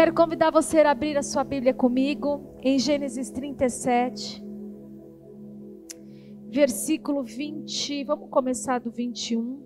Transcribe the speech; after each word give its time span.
Quero 0.00 0.14
convidar 0.14 0.50
você 0.50 0.80
a 0.80 0.92
abrir 0.92 1.18
a 1.18 1.22
sua 1.22 1.44
Bíblia 1.44 1.74
comigo 1.74 2.56
em 2.62 2.78
Gênesis 2.78 3.30
37, 3.30 4.42
versículo 6.48 7.22
20. 7.22 8.04
Vamos 8.04 8.30
começar 8.30 8.80
do 8.80 8.90
21. 8.90 9.62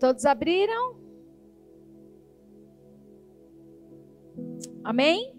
Todos 0.00 0.24
abriram? 0.26 0.96
Amém? 4.82 5.35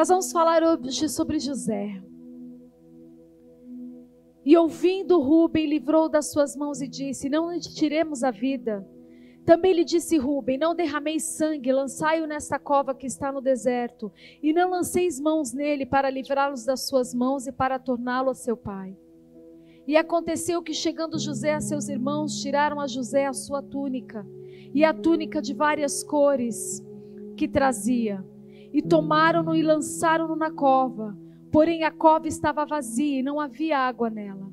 Nós 0.00 0.08
vamos 0.08 0.32
falar 0.32 0.62
hoje 0.62 1.10
sobre 1.10 1.38
José. 1.38 2.02
E 4.42 4.56
ouvindo 4.56 5.20
Rubem, 5.20 5.66
livrou 5.66 6.08
das 6.08 6.32
suas 6.32 6.56
mãos 6.56 6.80
e 6.80 6.88
disse: 6.88 7.28
Não 7.28 7.52
lhe 7.52 7.60
tiremos 7.60 8.24
a 8.24 8.30
vida. 8.30 8.82
Também 9.44 9.74
lhe 9.74 9.84
disse 9.84 10.16
Rubem: 10.16 10.56
Não 10.56 10.74
derrameis 10.74 11.24
sangue, 11.24 11.70
lançai-o 11.70 12.26
nesta 12.26 12.58
cova 12.58 12.94
que 12.94 13.06
está 13.06 13.30
no 13.30 13.42
deserto, 13.42 14.10
e 14.42 14.54
não 14.54 14.70
lanceis 14.70 15.20
mãos 15.20 15.52
nele 15.52 15.84
para 15.84 16.08
livrá-los 16.08 16.64
das 16.64 16.88
suas 16.88 17.12
mãos 17.12 17.46
e 17.46 17.52
para 17.52 17.78
torná-lo 17.78 18.30
a 18.30 18.34
seu 18.34 18.56
pai. 18.56 18.96
E 19.86 19.98
aconteceu 19.98 20.62
que, 20.62 20.72
chegando 20.72 21.18
José 21.18 21.52
a 21.52 21.60
seus 21.60 21.90
irmãos, 21.90 22.40
tiraram 22.40 22.80
a 22.80 22.86
José 22.86 23.26
a 23.26 23.34
sua 23.34 23.60
túnica, 23.60 24.26
e 24.72 24.82
a 24.82 24.94
túnica 24.94 25.42
de 25.42 25.52
várias 25.52 26.02
cores 26.02 26.82
que 27.36 27.46
trazia, 27.46 28.24
e 28.72 28.82
tomaram-no 28.82 29.54
e 29.54 29.62
lançaram-no 29.62 30.36
na 30.36 30.50
cova. 30.50 31.16
Porém, 31.50 31.84
a 31.84 31.90
cova 31.90 32.28
estava 32.28 32.64
vazia 32.64 33.20
e 33.20 33.22
não 33.22 33.40
havia 33.40 33.78
água 33.78 34.08
nela. 34.08 34.52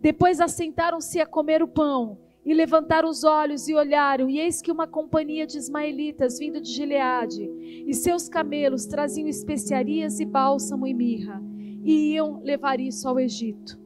Depois 0.00 0.40
assentaram-se 0.40 1.20
a 1.20 1.26
comer 1.26 1.62
o 1.62 1.68
pão, 1.68 2.18
e 2.48 2.54
levantaram 2.54 3.10
os 3.10 3.24
olhos 3.24 3.68
e 3.68 3.74
olharam, 3.74 4.30
e 4.30 4.38
eis 4.38 4.62
que 4.62 4.72
uma 4.72 4.86
companhia 4.86 5.46
de 5.46 5.58
ismaelitas 5.58 6.38
vindo 6.38 6.60
de 6.62 6.70
Gileade, 6.70 7.44
e 7.86 7.92
seus 7.92 8.26
camelos 8.26 8.86
traziam 8.86 9.28
especiarias 9.28 10.18
e 10.18 10.24
bálsamo 10.24 10.86
e 10.86 10.94
mirra, 10.94 11.42
e 11.84 12.14
iam 12.14 12.40
levar 12.42 12.80
isso 12.80 13.06
ao 13.06 13.20
Egito. 13.20 13.78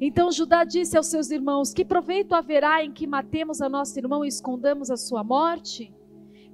Então 0.00 0.30
Judá 0.30 0.64
disse 0.64 0.96
aos 0.96 1.08
seus 1.08 1.30
irmãos: 1.30 1.74
Que 1.74 1.84
proveito 1.84 2.34
haverá 2.34 2.82
em 2.82 2.90
que 2.90 3.06
matemos 3.06 3.60
a 3.60 3.68
nosso 3.68 3.98
irmão 3.98 4.24
e 4.24 4.28
escondamos 4.28 4.90
a 4.90 4.96
sua 4.96 5.22
morte? 5.22 5.92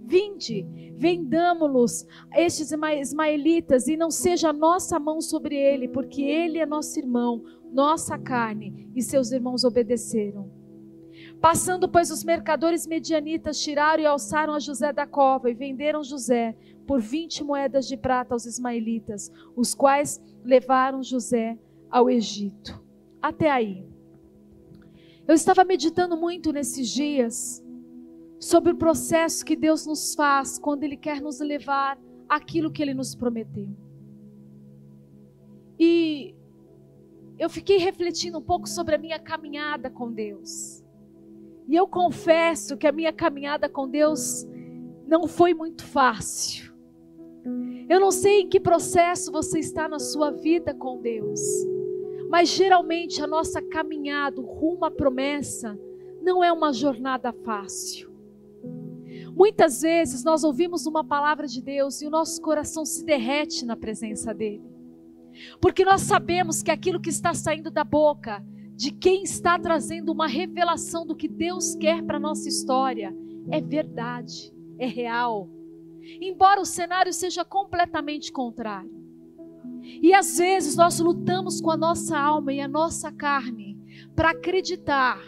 Vinde, 0.07 0.67
vendamo-los 0.97 2.07
estes 2.35 2.71
ismaelitas, 2.71 3.89
e 3.89 3.97
não 3.97 4.11
seja 4.11 4.51
a 4.51 4.53
nossa 4.53 5.01
mão 5.01 5.21
sobre 5.21 5.57
ele, 5.57 5.89
porque 5.89 6.23
ele 6.23 6.59
é 6.59 6.67
nosso 6.67 6.99
irmão, 6.99 7.43
nossa 7.73 8.19
carne. 8.19 8.91
E 8.95 9.03
seus 9.03 9.33
irmãos 9.33 9.65
obedeceram. 9.65 10.51
Passando, 11.41 11.89
pois, 11.89 12.11
os 12.11 12.23
mercadores 12.23 12.87
medianitas 12.87 13.61
tiraram 13.61 14.03
e 14.03 14.07
alçaram 14.07 14.53
a 14.53 14.59
José 14.59 14.93
da 14.93 15.07
cova 15.07 15.51
e 15.51 15.55
venderam 15.55 16.03
José 16.03 16.55
por 16.87 17.01
vinte 17.01 17.43
moedas 17.43 17.87
de 17.87 17.97
prata 17.97 18.35
aos 18.35 18.45
ismaelitas, 18.45 19.33
os 19.57 19.75
quais 19.75 20.21
levaram 20.45 21.03
José 21.03 21.59
ao 21.91 22.11
Egito. 22.11 22.83
Até 23.23 23.51
aí. 23.51 23.87
Eu 25.27 25.35
estava 25.35 25.65
meditando 25.65 26.15
muito 26.15 26.53
nesses 26.53 26.91
dias 26.91 27.64
sobre 28.45 28.73
o 28.73 28.77
processo 28.77 29.43
que 29.43 29.57
Deus 29.57 29.87
nos 29.87 30.15
faz 30.15 30.59
quando 30.59 30.85
Ele 30.85 30.99
quer 30.99 31.19
nos 31.19 31.41
levar 31.41 31.99
aquilo 32.29 32.71
que 32.71 32.83
Ele 32.83 32.93
nos 32.93 33.15
prometeu. 33.15 33.71
E 35.81 36.35
eu 37.39 37.49
fiquei 37.49 37.79
refletindo 37.79 38.39
um 38.39 38.43
pouco 38.43 38.69
sobre 38.69 38.97
a 38.97 38.99
minha 38.99 39.19
caminhada 39.19 39.89
com 39.89 40.13
Deus. 40.13 40.85
E 41.67 41.75
eu 41.75 41.89
confesso 41.89 42.77
que 42.77 42.87
a 42.87 42.93
minha 42.93 43.15
caminhada 43.15 43.67
com 43.67 43.89
Deus 43.89 44.47
não 45.07 45.27
foi 45.27 45.55
muito 45.55 45.83
fácil. 45.83 46.75
Eu 47.89 47.99
não 47.99 48.11
sei 48.11 48.43
em 48.43 48.49
que 48.51 48.61
processo 48.61 49.33
você 49.33 49.59
está 49.59 49.89
na 49.89 49.99
sua 49.99 50.31
vida 50.31 50.75
com 50.75 51.01
Deus. 51.01 51.41
Mas 52.29 52.51
geralmente 52.51 53.23
a 53.23 53.27
nossa 53.27 53.63
caminhada 53.63 54.39
rumo 54.43 54.85
à 54.85 54.91
promessa 54.91 55.79
não 56.21 56.45
é 56.45 56.53
uma 56.53 56.75
jornada 56.75 57.33
fácil. 57.33 58.14
Muitas 59.35 59.83
vezes 59.83 60.23
nós 60.23 60.45
ouvimos 60.45 60.87
uma 60.87 61.05
palavra 61.05 61.47
de 61.47 61.61
Deus 61.61 62.01
e 62.01 62.07
o 62.07 62.11
nosso 62.11 62.41
coração 62.41 62.85
se 62.85 63.05
derrete 63.05 63.65
na 63.65 63.77
presença 63.77 64.33
dele. 64.33 64.63
Porque 65.61 65.85
nós 65.85 66.03
sabemos 66.03 66.63
que 66.63 66.71
aquilo 66.71 67.01
que 67.01 67.11
está 67.11 67.35
saindo 67.35 67.71
da 67.71 67.83
boca 67.83 68.45
de 68.77 68.93
quem 68.93 69.23
está 69.23 69.59
trazendo 69.59 70.13
uma 70.13 70.27
revelação 70.27 71.07
do 71.07 71.17
que 71.17 71.29
Deus 71.29 71.75
quer 71.75 72.03
para 72.03 72.17
a 72.17 72.21
nossa 72.21 72.49
história 72.49 73.15
é 73.51 73.61
verdade, 73.61 74.53
é 74.79 74.87
real. 74.87 75.49
Embora 76.21 76.61
o 76.61 76.67
cenário 76.67 77.13
seja 77.13 77.45
completamente 77.45 78.33
contrário. 78.33 79.03
E 79.83 80.15
às 80.15 80.39
vezes 80.39 80.77
nós 80.77 80.99
lutamos 80.99 81.61
com 81.61 81.71
a 81.71 81.77
nossa 81.77 82.19
alma 82.19 82.53
e 82.53 82.61
a 82.61 82.69
nossa 82.69 83.13
carne 83.13 83.79
para 84.15 84.31
acreditar 84.31 85.19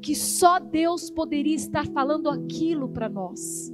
que 0.00 0.14
só 0.14 0.58
Deus 0.58 1.10
poderia 1.10 1.56
estar 1.56 1.86
falando 1.86 2.28
aquilo 2.28 2.88
para 2.88 3.08
nós. 3.08 3.72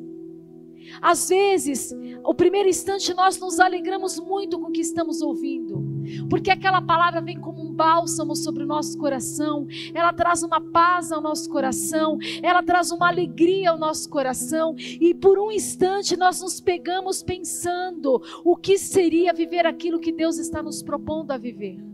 Às 1.01 1.29
vezes, 1.29 1.95
o 2.25 2.35
primeiro 2.35 2.69
instante 2.69 3.15
nós 3.15 3.39
nos 3.39 3.61
alegramos 3.61 4.19
muito 4.19 4.59
com 4.59 4.69
o 4.69 4.73
que 4.73 4.81
estamos 4.81 5.23
ouvindo, 5.23 5.83
porque 6.29 6.51
aquela 6.51 6.83
palavra 6.83 7.21
vem 7.21 7.39
como 7.41 7.63
um 7.63 7.73
bálsamo 7.73 8.35
sobre 8.35 8.65
o 8.65 8.67
nosso 8.67 8.99
coração, 8.99 9.67
ela 9.95 10.13
traz 10.13 10.43
uma 10.43 10.61
paz 10.61 11.13
ao 11.13 11.21
nosso 11.21 11.49
coração, 11.49 12.19
ela 12.43 12.63
traz 12.63 12.91
uma 12.91 13.09
alegria 13.09 13.71
ao 13.71 13.79
nosso 13.79 14.09
coração, 14.09 14.75
e 14.79 15.15
por 15.15 15.39
um 15.39 15.51
instante 15.51 16.17
nós 16.17 16.41
nos 16.41 16.61
pegamos 16.61 17.23
pensando 17.23 18.21
o 18.45 18.57
que 18.57 18.77
seria 18.79 19.33
viver 19.33 19.67
aquilo 19.67 20.01
que 20.01 20.13
Deus 20.13 20.39
está 20.39 20.63
nos 20.63 20.83
propondo 20.83 21.31
a 21.31 21.39
viver. 21.39 21.92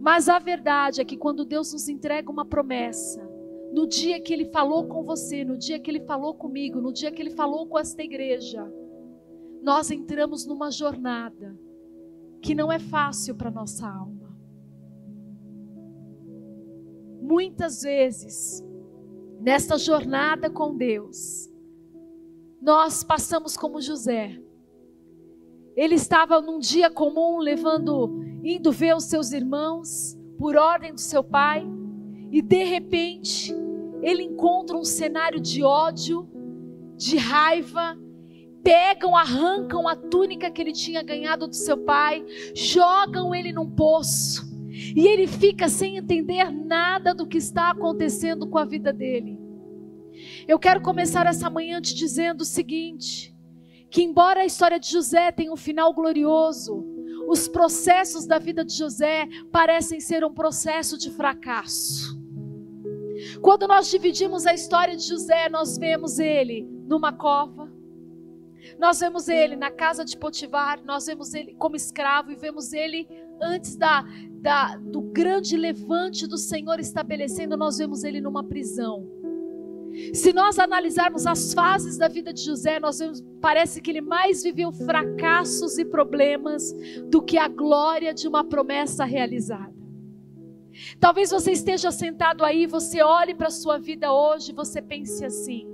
Mas 0.00 0.28
a 0.28 0.38
verdade 0.38 1.00
é 1.00 1.04
que 1.04 1.16
quando 1.16 1.44
Deus 1.44 1.72
nos 1.72 1.88
entrega 1.88 2.30
uma 2.30 2.44
promessa, 2.44 3.22
no 3.72 3.86
dia 3.86 4.20
que 4.20 4.32
Ele 4.32 4.46
falou 4.46 4.88
com 4.88 5.04
você, 5.04 5.44
no 5.44 5.58
dia 5.58 5.78
que 5.78 5.90
Ele 5.90 6.00
falou 6.00 6.34
comigo, 6.34 6.80
no 6.80 6.92
dia 6.92 7.12
que 7.12 7.20
Ele 7.20 7.30
falou 7.30 7.66
com 7.66 7.78
esta 7.78 8.02
igreja, 8.02 8.66
nós 9.62 9.90
entramos 9.90 10.46
numa 10.46 10.70
jornada 10.70 11.56
que 12.40 12.54
não 12.54 12.72
é 12.72 12.78
fácil 12.78 13.34
para 13.34 13.50
nossa 13.50 13.86
alma. 13.86 14.34
Muitas 17.20 17.82
vezes, 17.82 18.64
nesta 19.38 19.76
jornada 19.76 20.48
com 20.48 20.74
Deus, 20.74 21.50
nós 22.60 23.04
passamos 23.04 23.56
como 23.56 23.80
José. 23.80 24.42
Ele 25.76 25.94
estava 25.94 26.40
num 26.40 26.58
dia 26.58 26.90
comum, 26.90 27.38
levando, 27.38 28.29
indo 28.42 28.72
ver 28.72 28.94
os 28.96 29.04
seus 29.04 29.32
irmãos, 29.32 30.18
por 30.38 30.56
ordem 30.56 30.94
do 30.94 31.00
seu 31.00 31.22
pai, 31.22 31.66
e 32.30 32.40
de 32.40 32.64
repente 32.64 33.54
ele 34.02 34.22
encontra 34.22 34.76
um 34.76 34.84
cenário 34.84 35.40
de 35.40 35.62
ódio, 35.62 36.28
de 36.96 37.16
raiva, 37.16 37.98
pegam, 38.62 39.16
arrancam 39.16 39.88
a 39.88 39.96
túnica 39.96 40.50
que 40.50 40.60
ele 40.60 40.72
tinha 40.72 41.02
ganhado 41.02 41.46
do 41.46 41.54
seu 41.54 41.78
pai, 41.78 42.24
jogam 42.54 43.34
ele 43.34 43.52
num 43.52 43.68
poço, 43.70 44.48
e 44.70 45.06
ele 45.06 45.26
fica 45.26 45.68
sem 45.68 45.96
entender 45.96 46.50
nada 46.50 47.14
do 47.14 47.26
que 47.26 47.38
está 47.38 47.70
acontecendo 47.70 48.46
com 48.46 48.58
a 48.58 48.64
vida 48.64 48.92
dele. 48.92 49.38
Eu 50.46 50.58
quero 50.58 50.80
começar 50.80 51.26
essa 51.26 51.48
manhã 51.50 51.80
te 51.80 51.94
dizendo 51.94 52.42
o 52.42 52.46
seguinte: 52.46 53.34
que 53.90 54.02
embora 54.02 54.40
a 54.40 54.46
história 54.46 54.78
de 54.78 54.90
José 54.90 55.32
tenha 55.32 55.52
um 55.52 55.56
final 55.56 55.92
glorioso, 55.92 56.84
os 57.30 57.46
processos 57.46 58.26
da 58.26 58.40
vida 58.40 58.64
de 58.64 58.74
José 58.74 59.28
parecem 59.52 60.00
ser 60.00 60.24
um 60.24 60.34
processo 60.34 60.98
de 60.98 61.12
fracasso. 61.12 62.18
Quando 63.40 63.68
nós 63.68 63.88
dividimos 63.88 64.46
a 64.46 64.52
história 64.52 64.96
de 64.96 65.04
José, 65.06 65.48
nós 65.48 65.78
vemos 65.78 66.18
ele 66.18 66.68
numa 66.88 67.12
cova, 67.12 67.70
nós 68.80 68.98
vemos 68.98 69.28
ele 69.28 69.54
na 69.54 69.70
casa 69.70 70.04
de 70.04 70.16
Potifar, 70.16 70.84
nós 70.84 71.06
vemos 71.06 71.32
ele 71.32 71.54
como 71.54 71.76
escravo 71.76 72.32
e 72.32 72.34
vemos 72.34 72.72
ele 72.72 73.06
antes 73.40 73.76
da, 73.76 74.04
da, 74.40 74.76
do 74.76 75.00
grande 75.00 75.56
levante 75.56 76.26
do 76.26 76.36
Senhor 76.36 76.80
estabelecendo, 76.80 77.56
nós 77.56 77.78
vemos 77.78 78.02
ele 78.02 78.20
numa 78.20 78.42
prisão. 78.42 79.08
Se 80.14 80.32
nós 80.32 80.58
analisarmos 80.58 81.26
as 81.26 81.52
fases 81.52 81.96
da 81.98 82.08
vida 82.08 82.32
de 82.32 82.42
José, 82.42 82.78
nós 82.78 82.98
vemos, 82.98 83.22
parece 83.40 83.80
que 83.80 83.90
ele 83.90 84.00
mais 84.00 84.42
viveu 84.42 84.72
fracassos 84.72 85.78
e 85.78 85.84
problemas 85.84 86.74
do 87.08 87.22
que 87.22 87.36
a 87.36 87.48
glória 87.48 88.14
de 88.14 88.28
uma 88.28 88.44
promessa 88.44 89.04
realizada. 89.04 89.74
Talvez 90.98 91.30
você 91.30 91.52
esteja 91.52 91.90
sentado 91.90 92.44
aí, 92.44 92.66
você 92.66 93.02
olhe 93.02 93.34
para 93.34 93.48
a 93.48 93.50
sua 93.50 93.78
vida 93.78 94.12
hoje, 94.12 94.52
você 94.52 94.80
pense 94.80 95.24
assim: 95.24 95.66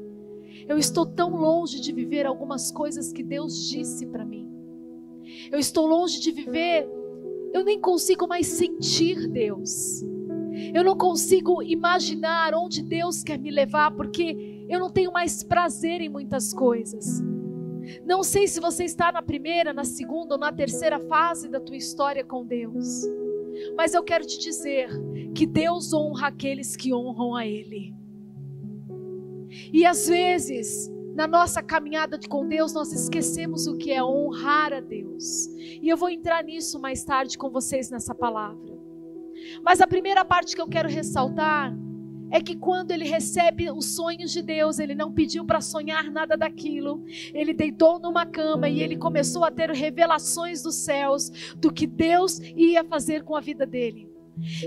eu 0.68 0.78
estou 0.78 1.06
tão 1.06 1.36
longe 1.36 1.80
de 1.80 1.92
viver 1.92 2.26
algumas 2.26 2.72
coisas 2.72 3.12
que 3.12 3.22
Deus 3.22 3.68
disse 3.68 4.06
para 4.06 4.24
mim. 4.24 4.48
Eu 5.50 5.58
estou 5.58 5.86
longe 5.86 6.20
de 6.20 6.32
viver. 6.32 6.88
Eu 7.52 7.64
nem 7.64 7.80
consigo 7.80 8.26
mais 8.26 8.46
sentir 8.46 9.28
Deus. 9.28 10.02
Eu 10.74 10.82
não 10.82 10.96
consigo 10.96 11.62
imaginar 11.62 12.54
onde 12.54 12.82
Deus 12.82 13.22
quer 13.22 13.38
me 13.38 13.50
levar, 13.50 13.90
porque 13.90 14.64
eu 14.68 14.80
não 14.80 14.90
tenho 14.90 15.12
mais 15.12 15.42
prazer 15.42 16.00
em 16.00 16.08
muitas 16.08 16.52
coisas. 16.52 17.22
Não 18.04 18.22
sei 18.22 18.48
se 18.48 18.60
você 18.60 18.84
está 18.84 19.12
na 19.12 19.22
primeira, 19.22 19.72
na 19.72 19.84
segunda 19.84 20.34
ou 20.34 20.40
na 20.40 20.52
terceira 20.52 20.98
fase 20.98 21.48
da 21.48 21.60
tua 21.60 21.76
história 21.76 22.24
com 22.24 22.44
Deus. 22.44 23.04
Mas 23.76 23.94
eu 23.94 24.02
quero 24.02 24.26
te 24.26 24.38
dizer 24.38 24.88
que 25.34 25.46
Deus 25.46 25.92
honra 25.92 26.28
aqueles 26.28 26.76
que 26.76 26.92
honram 26.92 27.34
a 27.34 27.46
Ele. 27.46 27.94
E 29.72 29.86
às 29.86 30.06
vezes, 30.08 30.90
na 31.14 31.26
nossa 31.26 31.62
caminhada 31.62 32.18
com 32.28 32.46
Deus, 32.46 32.72
nós 32.72 32.92
esquecemos 32.92 33.66
o 33.66 33.76
que 33.76 33.92
é 33.92 34.02
honrar 34.02 34.72
a 34.72 34.80
Deus. 34.80 35.46
E 35.80 35.88
eu 35.88 35.96
vou 35.96 36.10
entrar 36.10 36.42
nisso 36.44 36.78
mais 36.78 37.04
tarde 37.04 37.38
com 37.38 37.48
vocês 37.50 37.90
nessa 37.90 38.14
palavra. 38.14 38.75
Mas 39.62 39.80
a 39.80 39.86
primeira 39.86 40.24
parte 40.24 40.54
que 40.54 40.60
eu 40.60 40.68
quero 40.68 40.88
ressaltar 40.88 41.74
é 42.30 42.40
que 42.40 42.56
quando 42.56 42.90
ele 42.90 43.04
recebe 43.04 43.70
os 43.70 43.94
sonhos 43.94 44.32
de 44.32 44.42
Deus, 44.42 44.78
ele 44.78 44.94
não 44.94 45.12
pediu 45.12 45.44
para 45.44 45.60
sonhar 45.60 46.10
nada 46.10 46.36
daquilo. 46.36 47.04
Ele 47.32 47.54
deitou 47.54 47.98
numa 47.98 48.26
cama 48.26 48.68
e 48.68 48.82
ele 48.82 48.96
começou 48.96 49.44
a 49.44 49.50
ter 49.50 49.70
revelações 49.70 50.62
dos 50.62 50.74
céus 50.74 51.54
do 51.56 51.72
que 51.72 51.86
Deus 51.86 52.40
ia 52.56 52.82
fazer 52.84 53.22
com 53.22 53.36
a 53.36 53.40
vida 53.40 53.64
dele. 53.64 54.15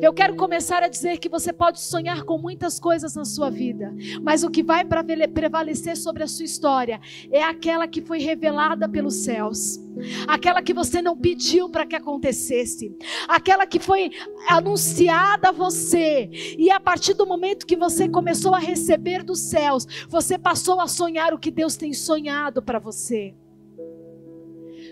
Eu 0.01 0.11
quero 0.11 0.35
começar 0.35 0.81
a 0.81 0.87
dizer 0.87 1.19
que 1.19 1.29
você 1.29 1.53
pode 1.53 1.79
sonhar 1.79 2.23
com 2.23 2.39
muitas 2.39 2.79
coisas 2.79 3.13
na 3.13 3.23
sua 3.23 3.51
vida, 3.51 3.93
mas 4.21 4.43
o 4.43 4.49
que 4.49 4.63
vai 4.63 4.83
prevalecer 4.83 5.95
sobre 5.95 6.23
a 6.23 6.27
sua 6.27 6.45
história 6.45 6.99
é 7.31 7.43
aquela 7.43 7.87
que 7.87 8.01
foi 8.01 8.19
revelada 8.19 8.89
pelos 8.89 9.15
céus, 9.17 9.79
aquela 10.27 10.63
que 10.63 10.73
você 10.73 11.03
não 11.03 11.15
pediu 11.15 11.69
para 11.69 11.85
que 11.85 11.95
acontecesse, 11.95 12.97
aquela 13.27 13.67
que 13.67 13.79
foi 13.79 14.09
anunciada 14.47 15.49
a 15.49 15.51
você, 15.51 16.29
e 16.57 16.71
a 16.71 16.79
partir 16.79 17.13
do 17.13 17.27
momento 17.27 17.67
que 17.67 17.75
você 17.75 18.09
começou 18.09 18.55
a 18.55 18.59
receber 18.59 19.21
dos 19.23 19.39
céus, 19.39 19.85
você 20.09 20.37
passou 20.37 20.81
a 20.81 20.87
sonhar 20.87 21.31
o 21.31 21.39
que 21.39 21.51
Deus 21.51 21.75
tem 21.75 21.93
sonhado 21.93 22.61
para 22.61 22.79
você. 22.79 23.35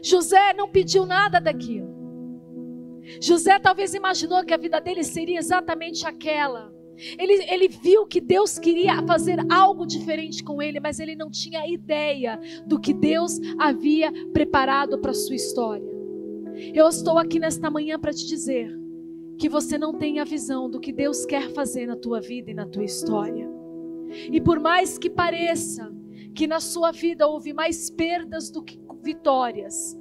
José 0.03 0.53
não 0.53 0.69
pediu 0.69 1.05
nada 1.05 1.41
daquilo. 1.41 1.96
José 3.21 3.57
talvez 3.59 3.93
imaginou 3.93 4.43
que 4.43 4.53
a 4.53 4.57
vida 4.57 4.79
dele 4.79 5.03
seria 5.03 5.39
exatamente 5.39 6.05
aquela. 6.05 6.73
Ele, 7.17 7.45
ele 7.51 7.67
viu 7.67 8.07
que 8.07 8.19
Deus 8.19 8.57
queria 8.57 9.05
fazer 9.05 9.37
algo 9.51 9.85
diferente 9.85 10.43
com 10.43 10.61
ele, 10.61 10.79
mas 10.79 10.99
ele 10.99 11.15
não 11.15 11.29
tinha 11.29 11.67
ideia 11.67 12.39
do 12.65 12.79
que 12.79 12.93
Deus 12.93 13.39
havia 13.59 14.11
preparado 14.33 14.99
para 14.99 15.11
a 15.11 15.13
sua 15.13 15.35
história. 15.35 15.95
Eu 16.73 16.87
estou 16.87 17.19
aqui 17.19 17.39
nesta 17.39 17.69
manhã 17.69 17.99
para 17.99 18.11
te 18.11 18.25
dizer 18.25 18.75
que 19.37 19.47
você 19.47 19.77
não 19.77 19.93
tem 19.93 20.19
a 20.19 20.23
visão 20.23 20.69
do 20.69 20.79
que 20.79 20.91
Deus 20.91 21.25
quer 21.25 21.51
fazer 21.53 21.85
na 21.85 21.95
tua 21.95 22.19
vida 22.19 22.49
e 22.49 22.55
na 22.55 22.65
tua 22.65 22.83
história. 22.83 23.47
E 24.31 24.41
por 24.41 24.59
mais 24.59 24.97
que 24.97 25.09
pareça 25.09 25.93
que 26.33 26.47
na 26.47 26.59
sua 26.59 26.91
vida 26.91 27.27
houve 27.27 27.53
mais 27.53 27.89
perdas 27.89 28.49
do 28.49 28.63
que 28.63 28.79
vitórias, 29.03 29.96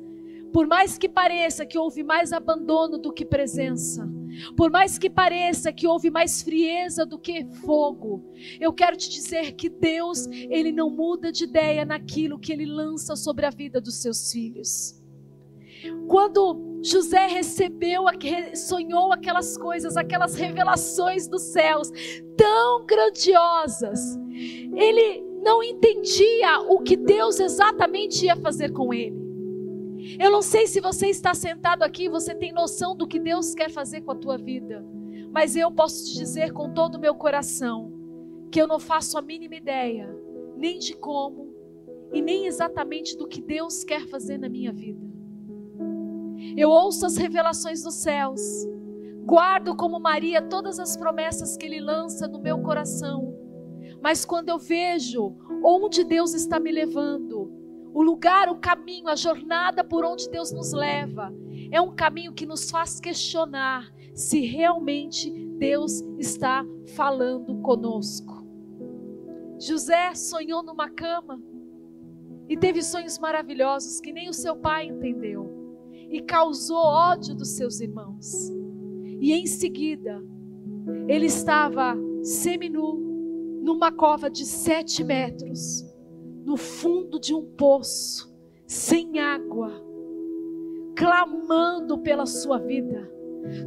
por 0.56 0.66
mais 0.66 0.96
que 0.96 1.06
pareça 1.06 1.66
que 1.66 1.76
houve 1.76 2.02
mais 2.02 2.32
abandono 2.32 2.96
do 2.96 3.12
que 3.12 3.26
presença, 3.26 4.08
por 4.56 4.70
mais 4.70 4.96
que 4.96 5.10
pareça 5.10 5.70
que 5.70 5.86
houve 5.86 6.08
mais 6.10 6.40
frieza 6.40 7.04
do 7.04 7.18
que 7.18 7.44
fogo, 7.56 8.32
eu 8.58 8.72
quero 8.72 8.96
te 8.96 9.10
dizer 9.10 9.52
que 9.52 9.68
Deus, 9.68 10.26
ele 10.48 10.72
não 10.72 10.88
muda 10.88 11.30
de 11.30 11.44
ideia 11.44 11.84
naquilo 11.84 12.38
que 12.38 12.50
ele 12.50 12.64
lança 12.64 13.14
sobre 13.16 13.44
a 13.44 13.50
vida 13.50 13.82
dos 13.82 13.96
seus 13.96 14.32
filhos. 14.32 14.98
Quando 16.08 16.80
José 16.82 17.26
recebeu, 17.26 18.04
sonhou 18.54 19.12
aquelas 19.12 19.58
coisas, 19.58 19.94
aquelas 19.94 20.36
revelações 20.36 21.28
dos 21.28 21.42
céus 21.42 21.92
tão 22.34 22.86
grandiosas, 22.86 24.18
ele 24.74 25.22
não 25.44 25.62
entendia 25.62 26.60
o 26.60 26.80
que 26.80 26.96
Deus 26.96 27.40
exatamente 27.40 28.24
ia 28.24 28.36
fazer 28.36 28.72
com 28.72 28.94
ele. 28.94 29.25
Eu 30.18 30.30
não 30.30 30.42
sei 30.42 30.66
se 30.66 30.80
você 30.80 31.08
está 31.08 31.34
sentado 31.34 31.82
aqui 31.82 32.04
e 32.04 32.08
você 32.08 32.34
tem 32.34 32.52
noção 32.52 32.96
do 32.96 33.06
que 33.06 33.18
Deus 33.18 33.54
quer 33.54 33.70
fazer 33.70 34.02
com 34.02 34.12
a 34.12 34.16
tua 34.16 34.38
vida. 34.38 34.84
Mas 35.32 35.56
eu 35.56 35.70
posso 35.70 36.06
te 36.06 36.14
dizer 36.14 36.52
com 36.52 36.72
todo 36.72 36.94
o 36.94 37.00
meu 37.00 37.14
coração 37.14 37.92
que 38.50 38.60
eu 38.60 38.66
não 38.66 38.78
faço 38.78 39.18
a 39.18 39.22
mínima 39.22 39.56
ideia, 39.56 40.08
nem 40.56 40.78
de 40.78 40.94
como 40.94 41.54
e 42.12 42.22
nem 42.22 42.46
exatamente 42.46 43.16
do 43.16 43.26
que 43.26 43.40
Deus 43.40 43.84
quer 43.84 44.06
fazer 44.06 44.38
na 44.38 44.48
minha 44.48 44.72
vida. 44.72 45.04
Eu 46.56 46.70
ouço 46.70 47.04
as 47.04 47.16
revelações 47.16 47.82
dos 47.82 47.94
céus, 47.96 48.40
guardo 49.24 49.74
como 49.74 49.98
Maria 49.98 50.40
todas 50.40 50.78
as 50.78 50.96
promessas 50.96 51.56
que 51.56 51.66
Ele 51.66 51.80
lança 51.80 52.28
no 52.28 52.40
meu 52.40 52.60
coração, 52.62 53.36
mas 54.00 54.24
quando 54.24 54.48
eu 54.48 54.58
vejo 54.58 55.36
onde 55.64 56.04
Deus 56.04 56.32
está 56.32 56.60
me 56.60 56.70
levando, 56.70 57.35
o 57.96 58.02
lugar, 58.02 58.50
o 58.50 58.56
caminho, 58.56 59.08
a 59.08 59.16
jornada 59.16 59.82
por 59.82 60.04
onde 60.04 60.28
Deus 60.28 60.52
nos 60.52 60.70
leva, 60.70 61.32
é 61.72 61.80
um 61.80 61.94
caminho 61.94 62.34
que 62.34 62.44
nos 62.44 62.70
faz 62.70 63.00
questionar 63.00 63.90
se 64.12 64.40
realmente 64.40 65.30
Deus 65.56 66.02
está 66.18 66.62
falando 66.94 67.56
conosco. 67.62 68.46
José 69.58 70.14
sonhou 70.14 70.62
numa 70.62 70.90
cama 70.90 71.42
e 72.46 72.54
teve 72.54 72.82
sonhos 72.82 73.18
maravilhosos 73.18 73.98
que 73.98 74.12
nem 74.12 74.28
o 74.28 74.34
seu 74.34 74.54
pai 74.54 74.88
entendeu 74.88 75.88
e 75.90 76.20
causou 76.20 76.76
ódio 76.76 77.34
dos 77.34 77.56
seus 77.56 77.80
irmãos. 77.80 78.50
E 79.22 79.32
em 79.32 79.46
seguida, 79.46 80.22
ele 81.08 81.24
estava 81.24 81.96
seminu 82.22 83.62
numa 83.62 83.90
cova 83.90 84.28
de 84.28 84.44
sete 84.44 85.02
metros 85.02 85.85
no 86.46 86.56
fundo 86.56 87.18
de 87.18 87.34
um 87.34 87.42
poço, 87.42 88.32
sem 88.68 89.18
água, 89.18 89.84
clamando 90.94 91.98
pela 91.98 92.24
sua 92.24 92.56
vida, 92.56 93.10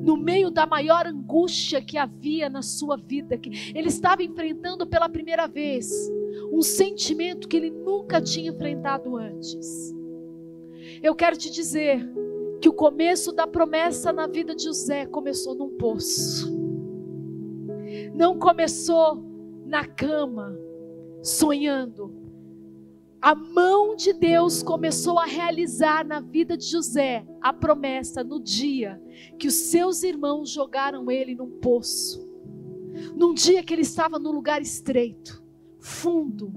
no 0.01 0.15
meio 0.15 0.49
da 0.49 0.65
maior 0.65 1.05
angústia 1.05 1.81
que 1.81 1.97
havia 1.97 2.49
na 2.49 2.61
sua 2.61 2.95
vida, 2.95 3.37
que 3.37 3.49
ele 3.75 3.89
estava 3.89 4.23
enfrentando 4.23 4.87
pela 4.87 5.09
primeira 5.09 5.45
vez, 5.45 5.91
um 6.53 6.61
sentimento 6.61 7.49
que 7.49 7.57
ele 7.57 7.69
nunca 7.69 8.21
tinha 8.21 8.49
enfrentado 8.49 9.17
antes. 9.17 9.93
Eu 11.03 11.13
quero 11.13 11.35
te 11.35 11.51
dizer 11.51 12.09
que 12.61 12.69
o 12.69 12.73
começo 12.73 13.33
da 13.33 13.45
promessa 13.45 14.13
na 14.13 14.25
vida 14.25 14.55
de 14.55 14.63
José 14.63 15.05
começou 15.05 15.53
num 15.53 15.69
poço. 15.77 16.49
Não 18.15 18.39
começou 18.39 19.21
na 19.65 19.85
cama, 19.85 20.57
sonhando, 21.21 22.18
a 23.21 23.35
mão 23.35 23.95
de 23.95 24.13
Deus 24.13 24.63
começou 24.63 25.19
a 25.19 25.25
realizar 25.25 26.05
na 26.05 26.21
vida 26.21 26.55
de 26.55 26.65
José 26.65 27.25
a 27.41 27.51
promessa 27.51 28.23
no 28.23 28.39
dia 28.39 29.01
que 29.37 29.47
os 29.47 29.55
seus 29.55 30.03
irmãos 30.03 30.49
jogaram 30.49 31.11
ele 31.11 31.35
num 31.35 31.49
poço. 31.59 32.27
Num 33.15 33.33
dia 33.33 33.61
que 33.61 33.73
ele 33.73 33.81
estava 33.81 34.17
num 34.17 34.31
lugar 34.31 34.61
estreito, 34.61 35.43
fundo, 35.79 36.51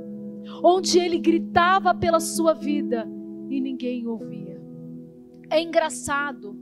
onde 0.63 0.99
ele 0.99 1.19
gritava 1.19 1.95
pela 1.95 2.21
sua 2.21 2.53
vida 2.55 3.09
e 3.51 3.61
ninguém 3.61 4.07
ouvia. 4.07 4.61
É 5.51 5.61
engraçado, 5.61 6.57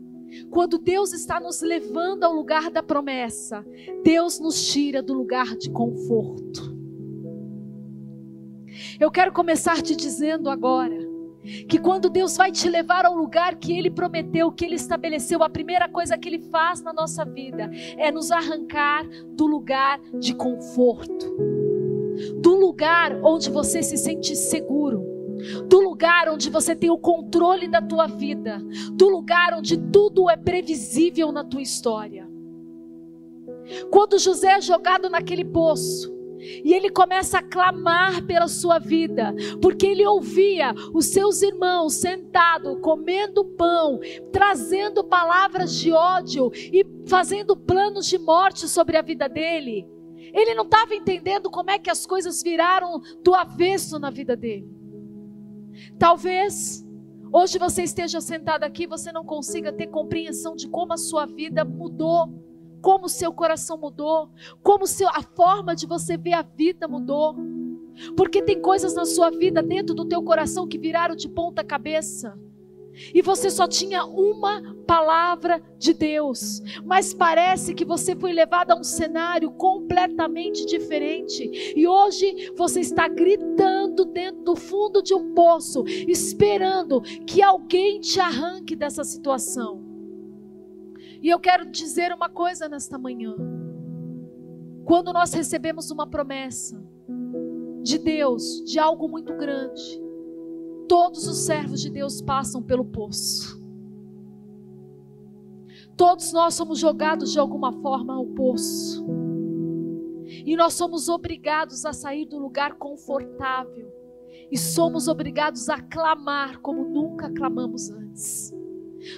quando 0.50 0.78
Deus 0.78 1.12
está 1.12 1.38
nos 1.38 1.60
levando 1.60 2.24
ao 2.24 2.32
lugar 2.32 2.70
da 2.70 2.82
promessa, 2.82 3.64
Deus 4.02 4.40
nos 4.40 4.66
tira 4.66 5.02
do 5.02 5.12
lugar 5.12 5.56
de 5.56 5.70
conforto. 5.70 6.79
Eu 9.00 9.10
quero 9.10 9.32
começar 9.32 9.80
te 9.80 9.96
dizendo 9.96 10.50
agora 10.50 10.94
que 11.66 11.78
quando 11.78 12.10
Deus 12.10 12.36
vai 12.36 12.52
te 12.52 12.68
levar 12.68 13.06
ao 13.06 13.14
lugar 13.14 13.56
que 13.56 13.72
Ele 13.72 13.90
prometeu, 13.90 14.52
que 14.52 14.62
Ele 14.62 14.74
estabeleceu, 14.74 15.42
a 15.42 15.48
primeira 15.48 15.88
coisa 15.88 16.18
que 16.18 16.28
Ele 16.28 16.38
faz 16.38 16.82
na 16.82 16.92
nossa 16.92 17.24
vida 17.24 17.70
é 17.96 18.12
nos 18.12 18.30
arrancar 18.30 19.08
do 19.28 19.46
lugar 19.46 19.98
de 20.18 20.34
conforto, 20.34 21.34
do 22.42 22.54
lugar 22.54 23.18
onde 23.24 23.48
você 23.48 23.82
se 23.82 23.96
sente 23.96 24.36
seguro, 24.36 25.02
do 25.66 25.80
lugar 25.80 26.28
onde 26.28 26.50
você 26.50 26.76
tem 26.76 26.90
o 26.90 26.98
controle 26.98 27.68
da 27.68 27.80
tua 27.80 28.06
vida, 28.06 28.62
do 28.92 29.08
lugar 29.08 29.54
onde 29.54 29.78
tudo 29.78 30.28
é 30.28 30.36
previsível 30.36 31.32
na 31.32 31.42
tua 31.42 31.62
história. 31.62 32.28
Quando 33.90 34.18
José 34.18 34.58
é 34.58 34.60
jogado 34.60 35.08
naquele 35.08 35.44
poço, 35.46 36.19
e 36.64 36.72
ele 36.72 36.90
começa 36.90 37.38
a 37.38 37.42
clamar 37.42 38.24
pela 38.26 38.48
sua 38.48 38.78
vida, 38.78 39.34
porque 39.60 39.86
ele 39.86 40.06
ouvia 40.06 40.74
os 40.94 41.06
seus 41.06 41.42
irmãos 41.42 41.94
sentados, 41.94 42.78
comendo 42.80 43.44
pão, 43.44 44.00
trazendo 44.32 45.04
palavras 45.04 45.74
de 45.74 45.92
ódio 45.92 46.50
e 46.54 46.84
fazendo 47.06 47.56
planos 47.56 48.06
de 48.06 48.18
morte 48.18 48.68
sobre 48.68 48.96
a 48.96 49.02
vida 49.02 49.28
dele. 49.28 49.86
Ele 50.32 50.54
não 50.54 50.64
estava 50.64 50.94
entendendo 50.94 51.50
como 51.50 51.70
é 51.70 51.78
que 51.78 51.90
as 51.90 52.06
coisas 52.06 52.42
viraram 52.42 53.00
do 53.22 53.34
avesso 53.34 53.98
na 53.98 54.10
vida 54.10 54.36
dele. 54.36 54.68
Talvez 55.98 56.84
Hoje 57.32 57.60
você 57.60 57.84
esteja 57.84 58.20
sentado 58.20 58.64
aqui, 58.64 58.88
você 58.88 59.12
não 59.12 59.24
consiga 59.24 59.72
ter 59.72 59.86
compreensão 59.86 60.56
de 60.56 60.68
como 60.68 60.92
a 60.92 60.96
sua 60.96 61.26
vida 61.26 61.64
mudou, 61.64 62.28
como 62.80 63.06
o 63.06 63.08
seu 63.08 63.32
coração 63.32 63.78
mudou, 63.78 64.30
como 64.62 64.84
a 64.84 65.22
forma 65.22 65.74
de 65.74 65.86
você 65.86 66.16
ver 66.16 66.34
a 66.34 66.42
vida 66.42 66.88
mudou. 66.88 67.36
Porque 68.16 68.42
tem 68.42 68.60
coisas 68.60 68.94
na 68.94 69.04
sua 69.04 69.30
vida 69.30 69.62
dentro 69.62 69.94
do 69.94 70.04
teu 70.04 70.22
coração 70.22 70.66
que 70.66 70.78
viraram 70.78 71.14
de 71.14 71.28
ponta 71.28 71.62
cabeça. 71.62 72.38
E 73.14 73.22
você 73.22 73.50
só 73.50 73.66
tinha 73.66 74.04
uma 74.04 74.76
palavra 74.86 75.62
de 75.78 75.94
Deus, 75.94 76.60
mas 76.84 77.14
parece 77.14 77.72
que 77.72 77.84
você 77.84 78.16
foi 78.16 78.32
levado 78.32 78.72
a 78.72 78.76
um 78.76 78.82
cenário 78.82 79.50
completamente 79.52 80.66
diferente. 80.66 81.72
E 81.76 81.86
hoje 81.86 82.52
você 82.56 82.80
está 82.80 83.08
gritando 83.08 84.04
dentro 84.04 84.42
do 84.42 84.56
fundo 84.56 85.02
de 85.02 85.14
um 85.14 85.32
poço, 85.32 85.84
esperando 85.86 87.00
que 87.26 87.42
alguém 87.42 88.00
te 88.00 88.20
arranque 88.20 88.74
dessa 88.74 89.04
situação. 89.04 89.89
E 91.22 91.28
eu 91.28 91.38
quero 91.38 91.70
dizer 91.70 92.12
uma 92.12 92.28
coisa 92.28 92.68
nesta 92.68 92.98
manhã. 92.98 93.34
Quando 94.84 95.12
nós 95.12 95.32
recebemos 95.32 95.90
uma 95.90 96.06
promessa 96.06 96.82
de 97.82 97.98
Deus, 97.98 98.62
de 98.64 98.78
algo 98.78 99.08
muito 99.08 99.34
grande, 99.36 100.00
Todos 100.90 101.24
os 101.28 101.46
servos 101.46 101.80
de 101.80 101.88
Deus 101.88 102.20
passam 102.20 102.60
pelo 102.60 102.84
poço. 102.84 103.64
Todos 105.96 106.32
nós 106.32 106.54
somos 106.54 106.80
jogados 106.80 107.30
de 107.30 107.38
alguma 107.38 107.72
forma 107.72 108.16
ao 108.16 108.26
poço. 108.26 109.06
E 110.26 110.56
nós 110.56 110.74
somos 110.74 111.08
obrigados 111.08 111.86
a 111.86 111.92
sair 111.92 112.26
do 112.26 112.40
lugar 112.40 112.74
confortável. 112.74 113.88
E 114.50 114.58
somos 114.58 115.06
obrigados 115.06 115.68
a 115.68 115.80
clamar 115.80 116.60
como 116.60 116.84
nunca 116.84 117.30
clamamos 117.32 117.88
antes. 117.88 118.52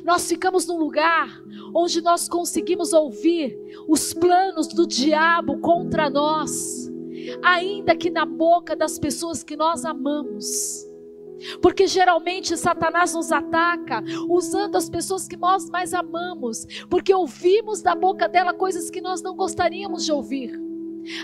Nós 0.04 0.28
ficamos 0.28 0.66
num 0.66 0.78
lugar 0.78 1.42
onde 1.74 2.00
nós 2.00 2.28
conseguimos 2.28 2.92
ouvir 2.92 3.58
os 3.88 4.12
planos 4.12 4.68
do 4.68 4.86
diabo 4.86 5.58
contra 5.58 6.08
nós, 6.08 6.90
ainda 7.42 7.96
que 7.96 8.10
na 8.10 8.24
boca 8.24 8.76
das 8.76 8.98
pessoas 8.98 9.42
que 9.42 9.56
nós 9.56 9.84
amamos. 9.84 10.86
Porque 11.60 11.86
geralmente 11.86 12.56
Satanás 12.56 13.14
nos 13.14 13.32
ataca 13.32 14.02
usando 14.28 14.76
as 14.76 14.88
pessoas 14.88 15.26
que 15.26 15.36
nós 15.36 15.68
mais 15.68 15.92
amamos, 15.92 16.66
porque 16.88 17.12
ouvimos 17.12 17.82
da 17.82 17.94
boca 17.94 18.28
dela 18.28 18.54
coisas 18.54 18.90
que 18.90 19.00
nós 19.00 19.22
não 19.22 19.34
gostaríamos 19.34 20.04
de 20.04 20.12
ouvir. 20.12 20.60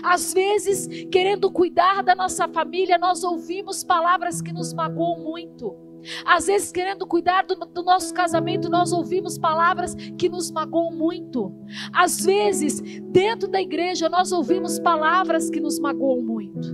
Às 0.03 0.33
vezes, 0.33 0.87
querendo 1.09 1.49
cuidar 1.49 2.03
da 2.03 2.13
nossa 2.13 2.49
família, 2.49 2.97
nós 2.97 3.23
ouvimos 3.23 3.81
palavras 3.83 4.41
que 4.41 4.51
nos 4.51 4.73
magoam 4.73 5.19
muito. 5.19 5.88
Às 6.25 6.47
vezes, 6.47 6.71
querendo 6.71 7.05
cuidar 7.05 7.45
do, 7.45 7.55
do, 7.55 7.83
nosso 7.83 8.13
casamento, 8.13 8.69
nós 8.69 8.91
ouvimos 8.91 9.37
palavras 9.37 9.95
que 10.17 10.29
nos 10.29 10.51
magoam 10.51 10.91
muito. 10.91 11.53
Às 11.93 12.23
vezes, 12.25 12.81
dentro 13.01 13.47
da 13.47 13.61
igreja, 13.61 14.09
nós 14.09 14.31
ouvimos 14.31 14.79
palavras 14.79 15.49
que 15.49 15.59
nos 15.59 15.79
magoam 15.79 16.21
muito. 16.21 16.67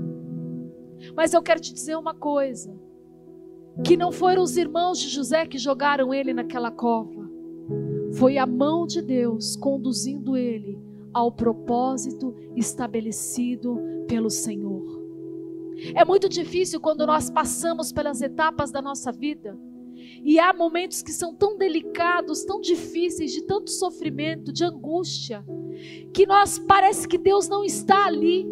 Mas 1.16 1.34
eu 1.34 1.42
quero 1.42 1.60
te 1.60 1.74
dizer 1.74 1.96
uma 1.96 2.14
coisa: 2.14 2.74
que 3.84 3.98
não 3.98 4.12
foram 4.12 4.44
os 4.44 4.56
irmãos 4.58 5.00
de 5.00 5.10
José 5.10 5.46
que 5.46 5.58
jogaram 5.58 6.14
ele 6.14 6.34
naquela 6.34 6.72
cova. 6.72 7.26
Foi 8.14 8.38
a 8.38 8.46
mão 8.46 8.86
de 8.86 9.02
Deus 9.02 9.56
conduzindo 9.56 10.38
ele 10.38 10.80
ao 11.14 11.32
propósito 11.32 12.36
estabelecido 12.56 13.80
pelo 14.08 14.30
Senhor. 14.30 14.95
É 15.96 16.06
muito 16.06 16.30
difícil 16.30 16.80
quando 16.80 17.06
nós 17.06 17.30
passamos 17.30 17.92
pelas 17.92 18.22
etapas 18.22 18.72
da 18.72 18.82
nossa 18.82 19.12
vida 19.12 19.58
e 20.24 20.40
há 20.40 20.54
momentos 20.54 21.02
que 21.02 21.12
são 21.12 21.34
tão 21.34 21.58
delicados, 21.58 22.44
tão 22.44 22.60
difíceis, 22.60 23.32
de 23.32 23.44
tanto 23.44 23.72
sofrimento, 23.72 24.52
de 24.52 24.64
angústia, 24.64 25.44
que 26.14 26.26
nós 26.26 26.58
parece 26.58 27.08
que 27.08 27.18
Deus 27.18 27.48
não 27.48 27.64
está 27.64 28.06
ali 28.06 28.48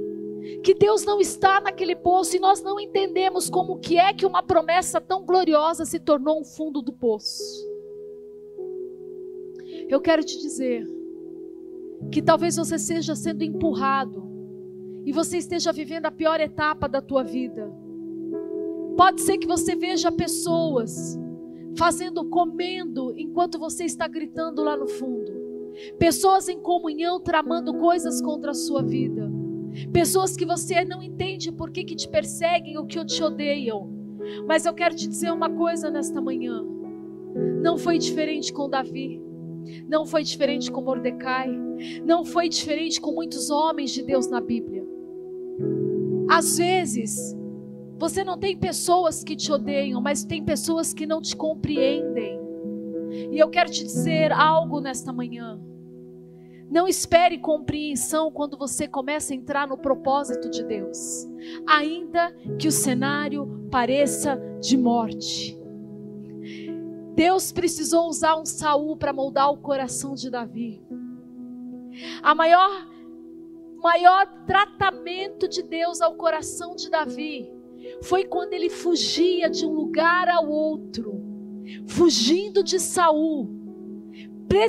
que 0.61 0.73
Deus 0.73 1.05
não 1.05 1.19
está 1.19 1.61
naquele 1.61 1.95
poço 1.95 2.35
e 2.35 2.39
nós 2.39 2.61
não 2.61 2.79
entendemos 2.79 3.49
como 3.49 3.79
que 3.79 3.97
é 3.97 4.13
que 4.13 4.25
uma 4.25 4.43
promessa 4.43 4.99
tão 4.99 5.25
gloriosa 5.25 5.85
se 5.85 5.99
tornou 5.99 6.39
um 6.39 6.43
fundo 6.43 6.81
do 6.81 6.91
poço. 6.91 7.41
Eu 9.87 10.01
quero 10.01 10.23
te 10.23 10.37
dizer 10.37 10.85
que 12.11 12.21
talvez 12.21 12.55
você 12.57 12.75
esteja 12.75 13.15
sendo 13.15 13.43
empurrado 13.43 14.32
e 15.05 15.11
você 15.11 15.37
esteja 15.37 15.71
vivendo 15.71 16.05
a 16.05 16.11
pior 16.11 16.39
etapa 16.39 16.87
da 16.87 17.01
tua 17.01 17.23
vida. 17.23 17.71
Pode 18.95 19.21
ser 19.21 19.37
que 19.37 19.47
você 19.47 19.75
veja 19.75 20.11
pessoas 20.11 21.19
fazendo, 21.77 22.25
comendo, 22.29 23.13
enquanto 23.17 23.57
você 23.57 23.85
está 23.85 24.07
gritando 24.07 24.63
lá 24.63 24.77
no 24.77 24.87
fundo. 24.87 25.31
Pessoas 25.97 26.47
em 26.47 26.59
comunhão 26.59 27.19
tramando 27.19 27.73
coisas 27.75 28.21
contra 28.21 28.51
a 28.51 28.55
sua 28.55 28.83
vida. 28.83 29.31
Pessoas 29.91 30.37
que 30.37 30.45
você 30.45 30.85
não 30.85 31.01
entende 31.01 31.51
por 31.51 31.71
que, 31.71 31.83
que 31.83 31.95
te 31.95 32.07
perseguem 32.07 32.77
ou 32.77 32.85
que 32.85 33.03
te 33.05 33.23
odeiam. 33.23 33.91
Mas 34.47 34.65
eu 34.65 34.73
quero 34.73 34.95
te 34.95 35.07
dizer 35.07 35.31
uma 35.31 35.49
coisa 35.49 35.89
nesta 35.89 36.21
manhã. 36.21 36.63
Não 37.61 37.77
foi 37.77 37.97
diferente 37.97 38.53
com 38.53 38.69
Davi. 38.69 39.21
Não 39.87 40.05
foi 40.05 40.23
diferente 40.23 40.71
com 40.71 40.81
Mordecai. 40.81 41.49
Não 42.05 42.23
foi 42.23 42.47
diferente 42.47 43.01
com 43.01 43.11
muitos 43.11 43.49
homens 43.49 43.91
de 43.91 44.03
Deus 44.03 44.27
na 44.27 44.39
Bíblia. 44.39 44.82
Às 46.33 46.57
vezes, 46.57 47.37
você 47.99 48.23
não 48.23 48.39
tem 48.39 48.57
pessoas 48.57 49.23
que 49.23 49.35
te 49.35 49.51
odeiam, 49.51 50.01
mas 50.01 50.25
tem 50.25 50.43
pessoas 50.43 50.91
que 50.91 51.05
não 51.05 51.21
te 51.21 51.35
compreendem. 51.35 52.39
E 53.31 53.37
eu 53.37 53.51
quero 53.51 53.69
te 53.69 53.83
dizer 53.83 54.31
algo 54.31 54.81
nesta 54.81 55.13
manhã. 55.13 55.61
Não 56.71 56.87
espere 56.87 57.37
compreensão 57.37 58.31
quando 58.31 58.57
você 58.57 58.87
começa 58.87 59.31
a 59.31 59.35
entrar 59.35 59.67
no 59.67 59.77
propósito 59.77 60.49
de 60.49 60.63
Deus, 60.63 61.29
ainda 61.67 62.35
que 62.57 62.67
o 62.67 62.71
cenário 62.71 63.67
pareça 63.69 64.41
de 64.59 64.75
morte. 64.75 65.55
Deus 67.13 67.51
precisou 67.51 68.09
usar 68.09 68.37
um 68.37 68.45
Saul 68.45 68.97
para 68.97 69.13
moldar 69.13 69.51
o 69.51 69.57
coração 69.57 70.15
de 70.15 70.31
Davi. 70.31 70.83
A 72.23 72.33
maior 72.33 72.91
maior 73.83 74.25
tratamento 74.47 75.47
de 75.47 75.61
Deus 75.61 76.01
ao 76.01 76.15
coração 76.15 76.75
de 76.75 76.89
Davi 76.89 77.51
foi 78.01 78.23
quando 78.23 78.53
ele 78.53 78.69
fugia 78.69 79.49
de 79.49 79.65
um 79.65 79.73
lugar 79.73 80.29
ao 80.29 80.49
outro, 80.49 81.21
fugindo 81.85 82.63
de 82.63 82.79
Saul 82.79 83.63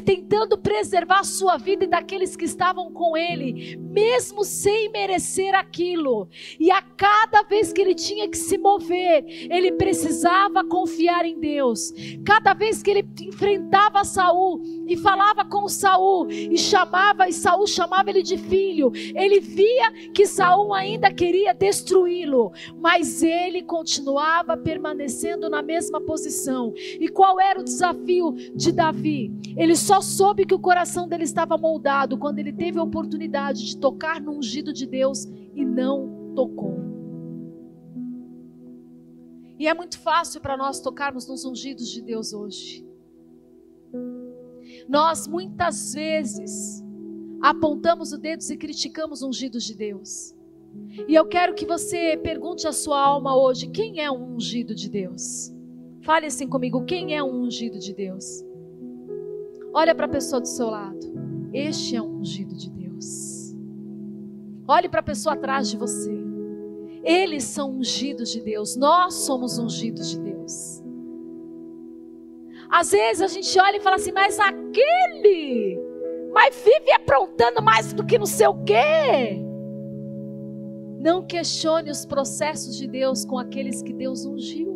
tentando 0.03 0.57
preservar 0.57 1.25
sua 1.25 1.57
vida 1.57 1.85
e 1.85 1.89
daqueles 1.89 2.37
que 2.37 2.45
estavam 2.45 2.91
com 2.93 3.17
ele, 3.17 3.79
mesmo 3.95 4.45
sem 4.45 4.91
merecer 4.91 5.55
aquilo. 5.55 6.29
E 6.59 6.71
a 6.71 6.83
cada 6.83 7.43
vez 7.43 7.73
que 7.73 7.81
ele 7.81 7.95
tinha 7.95 8.29
que 8.29 8.37
se 8.37 8.59
mover, 8.59 9.25
ele 9.49 9.71
precisava 9.73 10.65
confiar 10.65 11.25
em 11.25 11.39
Deus. 11.39 11.93
Cada 12.27 12.53
vez 12.53 12.83
que 12.83 12.91
ele 12.91 13.09
enfrentava 13.23 14.05
Saul 14.05 14.61
e 14.89 14.97
falava 14.97 15.45
com 15.45 15.69
Saul 15.69 16.29
e 16.29 16.59
chamava 16.59 17.29
e 17.29 17.33
Saul 17.33 17.69
chamava 17.69 18.11
ele 18.11 18.23
de 18.23 18.37
filho, 18.37 18.91
ele 19.15 19.39
via 19.39 19.93
que 20.13 20.27
Saul 20.27 20.75
ainda 20.75 21.13
queria 21.13 21.55
destruí-lo, 21.55 22.53
mas 22.81 23.23
ele 23.23 23.63
continuava 23.63 24.57
permanecendo 24.57 25.49
na 25.49 25.63
mesma 25.63 26.01
posição. 26.01 26.73
E 26.77 27.09
qual 27.09 27.39
era 27.41 27.61
o 27.61 27.65
desafio 27.65 28.33
de 28.55 28.73
Davi? 28.73 29.33
Ele 29.57 29.77
só 29.77 30.01
soube 30.01 30.45
que 30.45 30.55
o 30.55 30.59
coração 30.59 31.07
dele 31.07 31.23
estava 31.23 31.57
moldado 31.57 32.19
quando 32.19 32.41
ele 32.41 32.53
teve 32.53 32.79
a 32.79 32.83
oportunidade 32.83 33.65
de 33.65 33.84
tocar 33.85 34.19
no 34.19 34.33
ungido 34.33 34.73
de 34.73 34.87
Deus 34.87 35.27
e 35.55 35.63
não 35.63 36.33
tocou. 36.35 36.75
E 39.59 39.69
é 39.69 39.75
muito 39.75 39.99
fácil 39.99 40.41
para 40.41 40.57
nós 40.57 40.81
tocarmos 40.81 41.29
nos 41.29 41.45
ungidos 41.45 41.91
de 41.91 42.01
Deus 42.01 42.33
hoje. 42.33 42.83
Nós 44.89 45.29
muitas 45.29 45.93
vezes 45.93 46.83
apontamos 47.43 48.11
o 48.15 48.19
dedo 48.19 48.43
e 48.51 48.57
criticamos 48.57 49.21
ungidos 49.21 49.65
de 49.65 49.77
Deus. 49.77 50.35
E 51.07 51.15
eu 51.15 51.27
quero 51.27 51.55
que 51.55 51.67
você 51.67 52.17
pergunte 52.17 52.67
à 52.67 52.73
sua 52.73 52.99
alma 52.99 53.37
hoje: 53.37 53.69
quem 53.69 54.01
é 54.01 54.11
um 54.11 54.37
ungido 54.37 54.75
de 54.75 54.89
Deus? 54.89 55.55
Fale 56.01 56.25
assim 56.25 56.49
comigo: 56.49 56.87
quem 56.87 57.15
é 57.15 57.23
um 57.23 57.43
ungido 57.43 57.79
de 57.79 57.93
Deus? 57.93 58.43
Olha 59.75 59.95
para 59.95 60.07
a 60.07 60.09
pessoa 60.09 60.41
do 60.41 60.49
seu 60.49 60.71
lado. 60.71 61.05
Este 61.53 61.97
é 61.97 62.01
um 62.01 62.21
ungido 62.21 62.57
de 62.57 62.71
Deus. 62.71 62.84
Olhe 64.67 64.89
para 64.89 65.01
a 65.01 65.03
pessoa 65.03 65.35
atrás 65.35 65.69
de 65.69 65.77
você. 65.77 66.13
Eles 67.03 67.45
são 67.45 67.71
ungidos 67.71 68.31
de 68.31 68.41
Deus. 68.41 68.77
Nós 68.77 69.15
somos 69.15 69.59
ungidos 69.59 70.11
de 70.11 70.19
Deus. 70.19 70.83
Às 72.71 72.91
vezes 72.91 73.23
a 73.23 73.27
gente 73.27 73.59
olha 73.59 73.77
e 73.77 73.81
fala 73.81 73.97
assim, 73.97 74.11
mas 74.11 74.41
aquele, 74.41 75.79
mas 76.33 76.57
vive 76.57 76.93
aprontando 76.93 77.63
mais 77.63 77.93
do 77.93 78.05
que 78.05 78.19
não 78.19 78.27
sei 78.27 78.47
o 78.47 78.65
quê. 78.65 79.39
Não 80.99 81.23
questione 81.23 81.91
os 81.91 82.07
processos 82.07 82.77
de 82.77 82.89
Deus 82.89 83.27
com 83.27 83.39
aqueles 83.39 83.83
que 83.83 83.93
Deus 83.93 84.25
ungiu. 84.25 84.75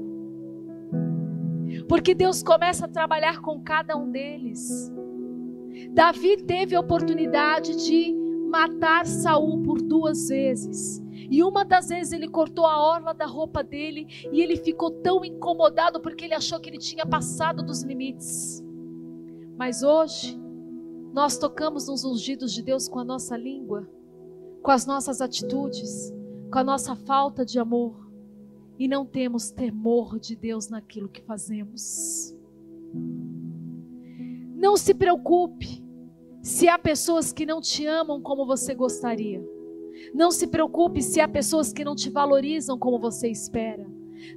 Porque 1.88 2.14
Deus 2.14 2.42
começa 2.42 2.84
a 2.84 2.88
trabalhar 2.88 3.40
com 3.40 3.58
cada 3.62 3.96
um 3.96 4.10
deles. 4.10 4.92
Davi 5.90 6.36
teve 6.36 6.76
a 6.76 6.80
oportunidade 6.80 7.74
de 7.84 8.17
matar 8.48 9.06
Saul 9.06 9.62
por 9.62 9.80
duas 9.80 10.28
vezes. 10.28 11.02
E 11.30 11.42
uma 11.42 11.64
das 11.64 11.88
vezes 11.88 12.12
ele 12.12 12.28
cortou 12.28 12.66
a 12.66 12.80
orla 12.80 13.12
da 13.12 13.26
roupa 13.26 13.62
dele 13.62 14.06
e 14.32 14.40
ele 14.40 14.56
ficou 14.56 14.90
tão 14.90 15.24
incomodado 15.24 16.00
porque 16.00 16.24
ele 16.24 16.34
achou 16.34 16.58
que 16.58 16.70
ele 16.70 16.78
tinha 16.78 17.04
passado 17.04 17.62
dos 17.62 17.82
limites. 17.82 18.64
Mas 19.56 19.82
hoje, 19.82 20.38
nós 21.12 21.36
tocamos 21.36 21.88
nos 21.88 22.04
ungidos 22.04 22.52
de 22.52 22.62
Deus 22.62 22.88
com 22.88 22.98
a 22.98 23.04
nossa 23.04 23.36
língua, 23.36 23.88
com 24.62 24.70
as 24.70 24.86
nossas 24.86 25.20
atitudes, 25.20 26.12
com 26.50 26.58
a 26.58 26.64
nossa 26.64 26.94
falta 26.94 27.44
de 27.44 27.58
amor 27.58 28.08
e 28.78 28.86
não 28.86 29.04
temos 29.04 29.50
temor 29.50 30.18
de 30.20 30.36
Deus 30.36 30.68
naquilo 30.68 31.08
que 31.08 31.20
fazemos. 31.22 32.34
Não 34.54 34.76
se 34.76 34.94
preocupe 34.94 35.84
se 36.48 36.66
há 36.66 36.78
pessoas 36.78 37.30
que 37.30 37.44
não 37.44 37.60
te 37.60 37.84
amam 37.84 38.22
como 38.22 38.46
você 38.46 38.74
gostaria. 38.74 39.46
Não 40.14 40.30
se 40.30 40.46
preocupe 40.46 41.02
se 41.02 41.20
há 41.20 41.28
pessoas 41.28 41.74
que 41.74 41.84
não 41.84 41.94
te 41.94 42.08
valorizam 42.08 42.78
como 42.78 42.98
você 42.98 43.28
espera. 43.28 43.86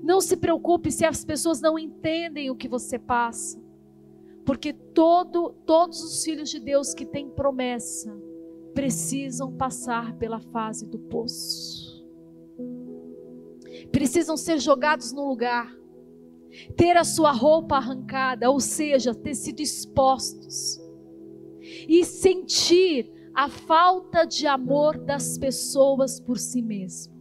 Não 0.03 0.19
se 0.19 0.35
preocupe 0.35 0.91
se 0.91 1.05
as 1.05 1.23
pessoas 1.23 1.61
não 1.61 1.79
entendem 1.79 2.51
o 2.51 2.55
que 2.55 2.67
você 2.67 2.99
passa. 2.99 3.57
Porque 4.45 4.73
todo, 4.73 5.53
todos 5.65 6.03
os 6.03 6.21
filhos 6.21 6.49
de 6.49 6.59
Deus 6.59 6.93
que 6.93 7.05
têm 7.05 7.29
promessa 7.29 8.13
precisam 8.73 9.55
passar 9.55 10.13
pela 10.17 10.41
fase 10.41 10.85
do 10.85 10.99
poço. 10.99 12.05
Precisam 13.89 14.35
ser 14.35 14.59
jogados 14.59 15.13
no 15.13 15.29
lugar. 15.29 15.73
Ter 16.75 16.97
a 16.97 17.05
sua 17.05 17.31
roupa 17.31 17.77
arrancada, 17.77 18.51
ou 18.51 18.59
seja, 18.59 19.15
ter 19.15 19.33
sido 19.33 19.61
expostos. 19.61 20.80
E 21.91 22.05
sentir 22.05 23.11
a 23.35 23.49
falta 23.49 24.23
de 24.23 24.47
amor 24.47 24.97
das 24.97 25.37
pessoas 25.37 26.21
por 26.21 26.37
si 26.37 26.61
mesmo. 26.61 27.13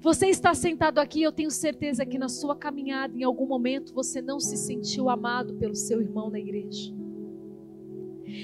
Você 0.00 0.28
está 0.28 0.54
sentado 0.54 0.98
aqui, 0.98 1.20
eu 1.22 1.30
tenho 1.30 1.50
certeza 1.50 2.06
que 2.06 2.18
na 2.18 2.30
sua 2.30 2.56
caminhada, 2.56 3.14
em 3.14 3.24
algum 3.24 3.46
momento, 3.46 3.92
você 3.92 4.22
não 4.22 4.40
se 4.40 4.56
sentiu 4.56 5.10
amado 5.10 5.52
pelo 5.56 5.74
seu 5.74 6.00
irmão 6.00 6.30
na 6.30 6.38
igreja. 6.38 6.94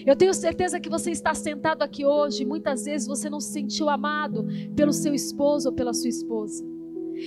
Eu 0.05 0.15
tenho 0.15 0.35
certeza 0.35 0.79
que 0.79 0.91
você 0.91 1.11
está 1.11 1.33
sentado 1.33 1.81
aqui 1.81 2.05
hoje, 2.05 2.45
muitas 2.45 2.85
vezes 2.85 3.09
você 3.09 3.31
não 3.31 3.41
se 3.41 3.51
sentiu 3.51 3.89
amado 3.89 4.47
pelo 4.77 4.93
seu 4.93 5.15
esposo 5.15 5.71
ou 5.71 5.75
pela 5.75 5.95
sua 5.95 6.11
esposa. 6.11 6.74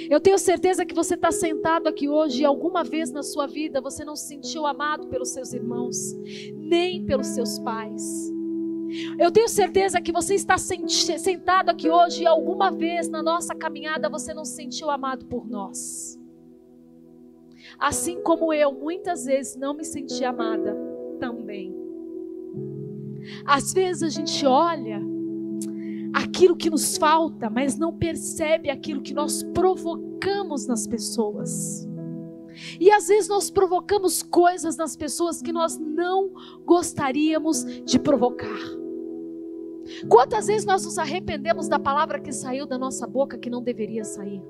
Eu 0.10 0.20
tenho 0.20 0.38
certeza 0.38 0.86
que 0.86 0.94
você 0.94 1.15
está 1.15 1.32
sentado 1.32 1.88
aqui 1.88 2.10
hoje 2.10 2.41
e 2.41 2.46
alguma 2.46 2.84
vez 2.84 3.12
na 3.12 3.24
sua 3.24 3.48
vida 3.48 3.79
você 3.79 4.03
não 4.03 4.15
se 4.15 4.27
sentiu 4.27 4.65
amado 4.65 5.08
pelos 5.08 5.29
seus 5.29 5.53
irmãos, 5.53 6.13
nem 6.56 7.06
pelos 7.06 7.27
seus 7.27 7.58
pais. 7.60 8.32
Eu 9.20 9.32
tenho 9.32 9.48
certeza 9.48 10.01
que 10.01 10.12
você 10.12 10.36
está 10.36 10.58
sentado 10.58 11.70
aqui 11.70 11.89
hoje 11.89 12.24
e 12.24 12.27
alguma 12.27 12.72
vez 12.72 13.10
na 13.10 13.22
nossa 13.22 13.53
caminhada 13.53 14.10
você 14.10 14.34
não 14.34 14.46
se 14.46 14.56
sentiu 14.56 14.89
amado 14.89 15.25
por 15.25 15.48
nós. 15.48 16.20
Assim 17.77 18.22
como 18.22 18.53
eu 18.53 18.72
muitas 18.72 19.25
vezes 19.25 19.56
não 19.56 19.74
me 19.74 19.84
senti 19.84 20.24
amada 20.24 20.75
também. 21.20 21.75
Às 23.46 23.74
vezes 23.74 24.03
a 24.03 24.10
gente 24.10 24.46
olha 24.46 25.02
aquilo 26.38 26.56
que 26.56 26.69
nos 26.69 26.97
falta, 26.97 27.50
mas 27.50 27.80
não 27.80 27.91
percebe 27.91 28.69
aquilo 28.69 29.02
que 29.02 29.12
nós 29.12 29.41
provocamos 29.56 30.67
nas 30.67 30.86
pessoas. 30.86 31.88
E 32.80 32.91
às 32.91 33.08
vezes 33.08 33.28
nós 33.28 33.50
provocamos 33.50 34.21
coisas 34.21 34.78
nas 34.78 34.95
pessoas 34.95 35.41
que 35.41 35.52
nós 35.52 35.80
não 35.80 36.32
gostaríamos 36.63 37.65
de 37.84 37.97
provocar. 37.97 38.60
Quantas 40.08 40.45
vezes 40.45 40.65
nós 40.65 40.86
nos 40.86 41.00
arrependemos 41.00 41.67
da 41.67 41.80
palavra 41.80 42.19
que 42.19 42.32
saiu 42.32 42.67
da 42.67 42.78
nossa 42.78 43.08
boca 43.08 43.38
que 43.38 43.50
não 43.50 43.63
deveria 43.63 44.04
sair? 44.04 44.41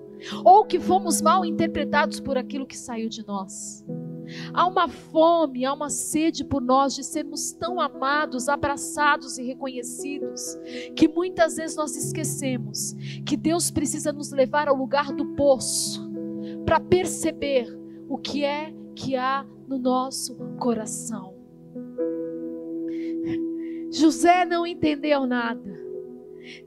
Ou 0.43 0.65
que 0.65 0.79
fomos 0.79 1.21
mal 1.21 1.45
interpretados 1.45 2.19
por 2.19 2.37
aquilo 2.37 2.67
que 2.67 2.77
saiu 2.77 3.07
de 3.07 3.25
nós? 3.25 3.85
Há 4.53 4.67
uma 4.67 4.87
fome, 4.87 5.65
há 5.65 5.73
uma 5.73 5.89
sede 5.89 6.43
por 6.43 6.61
nós 6.61 6.95
de 6.95 7.03
sermos 7.03 7.51
tão 7.53 7.79
amados, 7.79 8.49
abraçados 8.49 9.37
e 9.37 9.43
reconhecidos, 9.43 10.57
que 10.95 11.07
muitas 11.07 11.55
vezes 11.55 11.75
nós 11.75 11.95
esquecemos 11.95 12.93
que 13.25 13.37
Deus 13.37 13.71
precisa 13.71 14.11
nos 14.11 14.31
levar 14.31 14.67
ao 14.67 14.75
lugar 14.75 15.11
do 15.11 15.25
poço 15.35 16.09
para 16.65 16.79
perceber 16.79 17.67
o 18.09 18.17
que 18.17 18.43
é 18.43 18.73
que 18.95 19.15
há 19.15 19.45
no 19.67 19.77
nosso 19.77 20.35
coração. 20.59 21.35
José 23.91 24.45
não 24.45 24.65
entendeu 24.65 25.25
nada. 25.25 25.86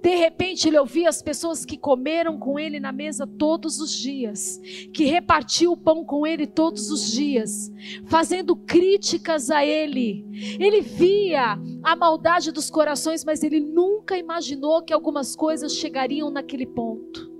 De 0.02 0.14
repente 0.14 0.68
ele 0.68 0.78
ouvia 0.78 1.09
as 1.09 1.22
pessoas 1.22 1.64
que 1.64 1.76
comeram 1.76 2.38
com 2.38 2.59
ele 2.59 2.78
na 2.78 2.92
mesa 2.92 3.26
todos 3.26 3.80
os 3.80 3.92
dias, 3.92 4.61
que 4.92 5.04
repartiu 5.04 5.72
o 5.72 5.76
pão 5.76 6.04
com 6.04 6.26
ele 6.26 6.46
todos 6.46 6.90
os 6.90 7.11
dias, 7.11 7.72
fazendo 8.06 8.54
críticas 8.54 9.50
a 9.50 9.64
ele. 9.64 10.26
Ele 10.59 10.80
via 10.80 11.59
a 11.83 11.96
maldade 11.96 12.52
dos 12.52 12.70
corações, 12.70 13.24
mas 13.24 13.42
ele 13.42 13.61
nunca 13.61 14.18
imaginou 14.18 14.83
que 14.83 14.92
algumas 14.92 15.35
coisas 15.35 15.74
chegariam 15.74 16.30
naquele 16.30 16.66
ponto. 16.66 17.30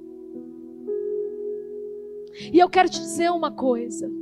E 2.53 2.59
eu 2.59 2.71
quero 2.71 2.89
te 2.89 2.99
dizer 2.99 3.31
uma 3.31 3.51
coisa. 3.51 4.20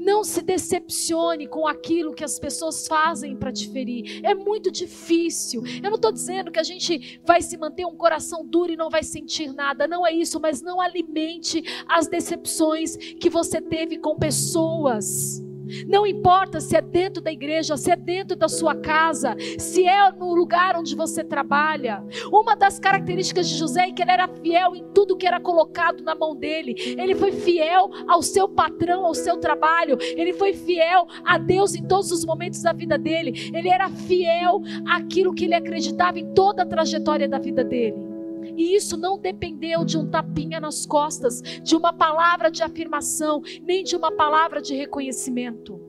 Não 0.00 0.24
se 0.24 0.40
decepcione 0.40 1.46
com 1.46 1.68
aquilo 1.68 2.14
que 2.14 2.24
as 2.24 2.38
pessoas 2.38 2.88
fazem 2.88 3.36
para 3.36 3.52
te 3.52 3.68
ferir. 3.70 4.20
É 4.24 4.34
muito 4.34 4.70
difícil. 4.70 5.62
Eu 5.82 5.90
não 5.90 5.96
estou 5.96 6.10
dizendo 6.10 6.50
que 6.50 6.58
a 6.58 6.62
gente 6.62 7.20
vai 7.22 7.42
se 7.42 7.58
manter 7.58 7.84
um 7.84 7.94
coração 7.94 8.42
duro 8.42 8.72
e 8.72 8.76
não 8.76 8.88
vai 8.88 9.02
sentir 9.02 9.52
nada. 9.52 9.86
Não 9.86 10.06
é 10.06 10.12
isso. 10.12 10.40
Mas 10.40 10.62
não 10.62 10.80
alimente 10.80 11.62
as 11.86 12.08
decepções 12.08 12.96
que 12.96 13.28
você 13.28 13.60
teve 13.60 13.98
com 13.98 14.16
pessoas. 14.16 15.42
Não 15.86 16.06
importa 16.06 16.60
se 16.60 16.76
é 16.76 16.80
dentro 16.80 17.22
da 17.22 17.32
igreja, 17.32 17.76
se 17.76 17.90
é 17.90 17.96
dentro 17.96 18.36
da 18.36 18.48
sua 18.48 18.74
casa, 18.74 19.36
se 19.58 19.86
é 19.86 20.10
no 20.12 20.34
lugar 20.34 20.76
onde 20.76 20.94
você 20.94 21.22
trabalha. 21.24 22.04
Uma 22.32 22.54
das 22.54 22.78
características 22.78 23.48
de 23.48 23.56
José 23.56 23.88
é 23.88 23.92
que 23.92 24.02
ele 24.02 24.10
era 24.10 24.28
fiel 24.28 24.74
em 24.74 24.84
tudo 24.92 25.16
que 25.16 25.26
era 25.26 25.40
colocado 25.40 26.02
na 26.02 26.14
mão 26.14 26.34
dele. 26.34 26.74
Ele 26.98 27.14
foi 27.14 27.32
fiel 27.32 27.90
ao 28.08 28.22
seu 28.22 28.48
patrão, 28.48 29.06
ao 29.06 29.14
seu 29.14 29.38
trabalho. 29.38 29.96
Ele 30.00 30.32
foi 30.32 30.52
fiel 30.52 31.06
a 31.24 31.38
Deus 31.38 31.74
em 31.74 31.86
todos 31.86 32.10
os 32.10 32.24
momentos 32.24 32.62
da 32.62 32.72
vida 32.72 32.98
dele. 32.98 33.50
Ele 33.54 33.68
era 33.68 33.88
fiel 33.88 34.62
àquilo 34.86 35.34
que 35.34 35.44
ele 35.44 35.54
acreditava 35.54 36.18
em 36.18 36.32
toda 36.34 36.62
a 36.62 36.66
trajetória 36.66 37.28
da 37.28 37.38
vida 37.38 37.64
dele. 37.64 38.09
E 38.56 38.74
isso 38.74 38.96
não 38.96 39.18
dependeu 39.18 39.84
de 39.84 39.98
um 39.98 40.08
tapinha 40.08 40.60
nas 40.60 40.86
costas, 40.86 41.40
de 41.40 41.76
uma 41.76 41.92
palavra 41.92 42.50
de 42.50 42.62
afirmação, 42.62 43.42
nem 43.62 43.82
de 43.82 43.96
uma 43.96 44.12
palavra 44.12 44.60
de 44.60 44.74
reconhecimento. 44.74 45.80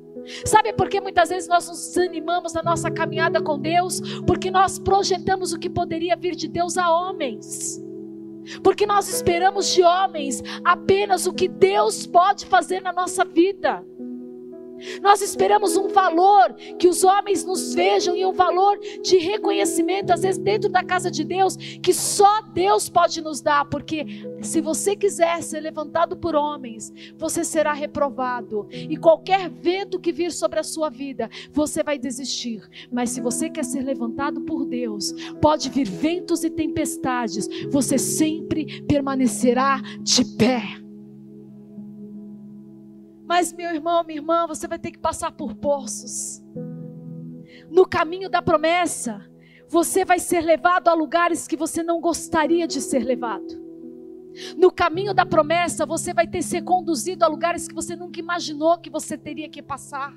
Sabe 0.45 0.73
por 0.73 0.89
que 0.89 1.01
muitas 1.01 1.29
vezes 1.29 1.47
nós 1.47 1.67
nos 1.67 1.87
desanimamos 1.87 2.53
na 2.53 2.61
nossa 2.61 2.91
caminhada 2.91 3.41
com 3.41 3.57
Deus? 3.57 4.01
Porque 4.25 4.51
nós 4.51 4.77
projetamos 4.77 5.53
o 5.53 5.59
que 5.59 5.69
poderia 5.69 6.15
vir 6.15 6.35
de 6.35 6.47
Deus 6.47 6.77
a 6.77 6.89
homens. 6.89 7.81
Porque 8.63 8.85
nós 8.85 9.07
esperamos 9.07 9.73
de 9.73 9.83
homens 9.83 10.41
apenas 10.63 11.25
o 11.25 11.33
que 11.33 11.47
Deus 11.47 12.05
pode 12.05 12.45
fazer 12.45 12.81
na 12.81 12.91
nossa 12.91 13.23
vida. 13.23 13.83
Nós 15.01 15.21
esperamos 15.21 15.75
um 15.77 15.87
valor 15.87 16.53
que 16.77 16.87
os 16.87 17.03
homens 17.03 17.43
nos 17.43 17.73
vejam 17.73 18.15
e 18.15 18.25
um 18.25 18.31
valor 18.31 18.77
de 19.01 19.17
reconhecimento, 19.17 20.11
às 20.11 20.21
vezes 20.21 20.41
dentro 20.41 20.69
da 20.69 20.83
casa 20.83 21.09
de 21.11 21.23
Deus, 21.23 21.55
que 21.55 21.93
só 21.93 22.41
Deus 22.53 22.89
pode 22.89 23.21
nos 23.21 23.41
dar, 23.41 23.65
porque 23.65 24.05
se 24.41 24.61
você 24.61 24.95
quiser 24.95 25.41
ser 25.43 25.59
levantado 25.59 26.17
por 26.17 26.35
homens, 26.35 26.91
você 27.17 27.43
será 27.43 27.73
reprovado, 27.73 28.67
e 28.71 28.97
qualquer 28.97 29.49
vento 29.49 29.99
que 29.99 30.11
vir 30.11 30.31
sobre 30.31 30.59
a 30.59 30.63
sua 30.63 30.89
vida, 30.89 31.29
você 31.51 31.83
vai 31.83 31.97
desistir. 31.97 32.61
Mas 32.91 33.11
se 33.11 33.21
você 33.21 33.49
quer 33.49 33.65
ser 33.65 33.81
levantado 33.81 34.41
por 34.41 34.65
Deus, 34.65 35.13
pode 35.41 35.69
vir 35.69 35.87
ventos 35.87 36.43
e 36.43 36.49
tempestades, 36.49 37.47
você 37.69 37.97
sempre 37.97 38.81
permanecerá 38.83 39.81
de 40.01 40.25
pé. 40.25 40.80
Mas, 43.31 43.53
meu 43.53 43.73
irmão, 43.73 44.03
minha 44.03 44.19
irmã, 44.19 44.45
você 44.45 44.67
vai 44.67 44.77
ter 44.77 44.91
que 44.91 44.99
passar 44.99 45.31
por 45.31 45.55
poços. 45.55 46.43
No 47.69 47.87
caminho 47.87 48.29
da 48.29 48.41
promessa, 48.41 49.25
você 49.69 50.03
vai 50.03 50.19
ser 50.19 50.41
levado 50.41 50.89
a 50.89 50.93
lugares 50.93 51.47
que 51.47 51.55
você 51.55 51.81
não 51.81 52.01
gostaria 52.01 52.67
de 52.67 52.81
ser 52.81 53.05
levado. 53.05 53.57
No 54.57 54.69
caminho 54.69 55.13
da 55.13 55.25
promessa, 55.25 55.85
você 55.85 56.13
vai 56.13 56.27
ter 56.27 56.41
ser 56.41 56.63
conduzido 56.63 57.23
a 57.23 57.27
lugares 57.29 57.69
que 57.69 57.73
você 57.73 57.95
nunca 57.95 58.19
imaginou 58.19 58.77
que 58.77 58.89
você 58.89 59.17
teria 59.17 59.47
que 59.47 59.61
passar. 59.61 60.13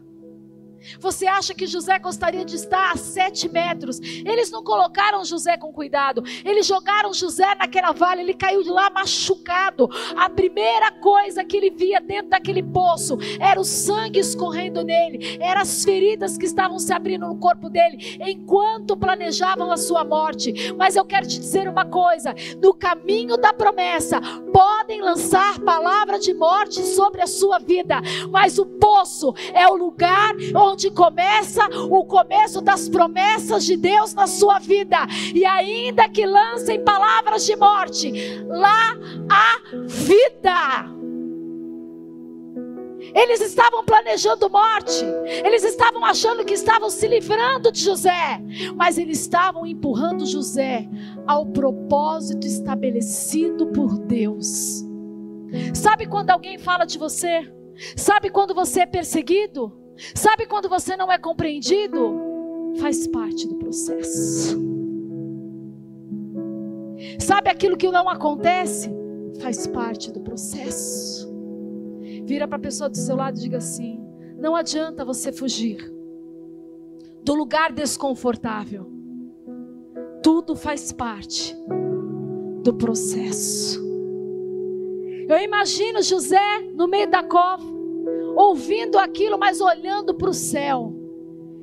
Você 0.98 1.26
acha 1.26 1.54
que 1.54 1.66
José 1.66 1.98
gostaria 1.98 2.44
de 2.44 2.56
estar 2.56 2.92
a 2.92 2.96
sete 2.96 3.48
metros? 3.48 4.00
Eles 4.00 4.50
não 4.50 4.62
colocaram 4.62 5.24
José 5.24 5.56
com 5.56 5.72
cuidado. 5.72 6.22
Eles 6.44 6.66
jogaram 6.66 7.12
José 7.12 7.54
naquela 7.54 7.92
vale. 7.92 8.22
Ele 8.22 8.34
caiu 8.34 8.62
de 8.62 8.70
lá 8.70 8.90
machucado. 8.90 9.88
A 10.16 10.28
primeira 10.28 10.90
coisa 10.92 11.44
que 11.44 11.56
ele 11.56 11.70
via 11.70 12.00
dentro 12.00 12.30
daquele 12.30 12.62
poço 12.62 13.18
era 13.40 13.60
o 13.60 13.64
sangue 13.64 14.18
escorrendo 14.18 14.82
nele, 14.82 15.38
eram 15.40 15.60
as 15.60 15.84
feridas 15.84 16.36
que 16.36 16.46
estavam 16.46 16.78
se 16.78 16.92
abrindo 16.92 17.26
no 17.26 17.36
corpo 17.36 17.68
dele, 17.68 18.18
enquanto 18.20 18.96
planejavam 18.96 19.70
a 19.70 19.76
sua 19.76 20.04
morte. 20.04 20.72
Mas 20.76 20.96
eu 20.96 21.04
quero 21.04 21.26
te 21.26 21.38
dizer 21.38 21.68
uma 21.68 21.84
coisa: 21.84 22.34
no 22.60 22.74
caminho 22.74 23.36
da 23.36 23.52
promessa, 23.52 24.20
podem 24.52 25.00
lançar 25.00 25.58
palavra 25.60 26.18
de 26.18 26.34
morte 26.34 26.82
sobre 26.82 27.20
a 27.22 27.26
sua 27.26 27.58
vida, 27.58 28.00
mas 28.30 28.58
o 28.58 28.66
poço 28.66 29.34
é 29.52 29.68
o 29.68 29.74
lugar 29.74 30.34
onde 30.54 30.73
onde 30.74 30.90
começa 30.90 31.64
o 31.88 32.04
começo 32.04 32.60
das 32.60 32.88
promessas 32.88 33.64
de 33.64 33.76
Deus 33.76 34.12
na 34.12 34.26
sua 34.26 34.58
vida. 34.58 34.98
E 35.32 35.44
ainda 35.46 36.08
que 36.08 36.26
lancem 36.26 36.82
palavras 36.82 37.46
de 37.46 37.54
morte, 37.54 38.12
lá 38.48 38.96
há 39.30 39.60
vida. 39.86 40.92
Eles 43.14 43.40
estavam 43.40 43.84
planejando 43.84 44.50
morte, 44.50 45.04
eles 45.44 45.62
estavam 45.62 46.04
achando 46.04 46.44
que 46.44 46.54
estavam 46.54 46.90
se 46.90 47.06
livrando 47.06 47.70
de 47.70 47.80
José, 47.80 48.40
mas 48.74 48.98
eles 48.98 49.20
estavam 49.20 49.64
empurrando 49.64 50.26
José 50.26 50.88
ao 51.24 51.46
propósito 51.46 52.44
estabelecido 52.44 53.68
por 53.68 53.98
Deus. 53.98 54.84
Sabe 55.72 56.06
quando 56.06 56.30
alguém 56.30 56.58
fala 56.58 56.84
de 56.84 56.98
você? 56.98 57.48
Sabe 57.96 58.30
quando 58.30 58.52
você 58.52 58.80
é 58.80 58.86
perseguido? 58.86 59.83
Sabe 60.14 60.46
quando 60.46 60.68
você 60.68 60.96
não 60.96 61.10
é 61.10 61.18
compreendido? 61.18 62.20
Faz 62.80 63.06
parte 63.06 63.46
do 63.46 63.56
processo. 63.56 64.58
Sabe 67.20 67.50
aquilo 67.50 67.76
que 67.76 67.90
não 67.90 68.08
acontece? 68.08 68.90
Faz 69.40 69.66
parte 69.66 70.12
do 70.12 70.20
processo. 70.20 71.32
Vira 72.24 72.48
para 72.48 72.56
a 72.56 72.60
pessoa 72.60 72.88
do 72.88 72.96
seu 72.96 73.16
lado 73.16 73.36
e 73.36 73.40
diga 73.40 73.58
assim: 73.58 74.00
não 74.36 74.56
adianta 74.56 75.04
você 75.04 75.32
fugir 75.32 75.92
do 77.22 77.34
lugar 77.34 77.72
desconfortável. 77.72 78.90
Tudo 80.22 80.56
faz 80.56 80.90
parte 80.92 81.54
do 82.62 82.74
processo. 82.74 83.82
Eu 85.28 85.38
imagino 85.38 86.02
José 86.02 86.60
no 86.74 86.88
meio 86.88 87.10
da 87.10 87.22
cova 87.22 87.73
ouvindo 88.34 88.98
aquilo, 88.98 89.38
mas 89.38 89.60
olhando 89.60 90.14
para 90.14 90.30
o 90.30 90.34
céu. 90.34 90.94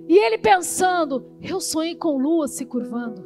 E 0.08 0.18
ele 0.18 0.38
pensando: 0.38 1.26
eu 1.42 1.60
sonhei 1.60 1.96
com 1.96 2.18
lua 2.18 2.48
se 2.48 2.66
curvando, 2.66 3.26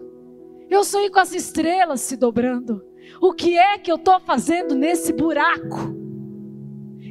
eu 0.70 0.84
sonhei 0.84 1.10
com 1.10 1.20
as 1.20 1.34
estrelas 1.34 2.02
se 2.02 2.16
dobrando. 2.18 2.84
O 3.22 3.34
que 3.34 3.58
é 3.58 3.78
que 3.78 3.92
eu 3.92 3.96
estou 3.96 4.20
fazendo 4.20 4.76
nesse 4.76 5.14
buraco? 5.14 5.96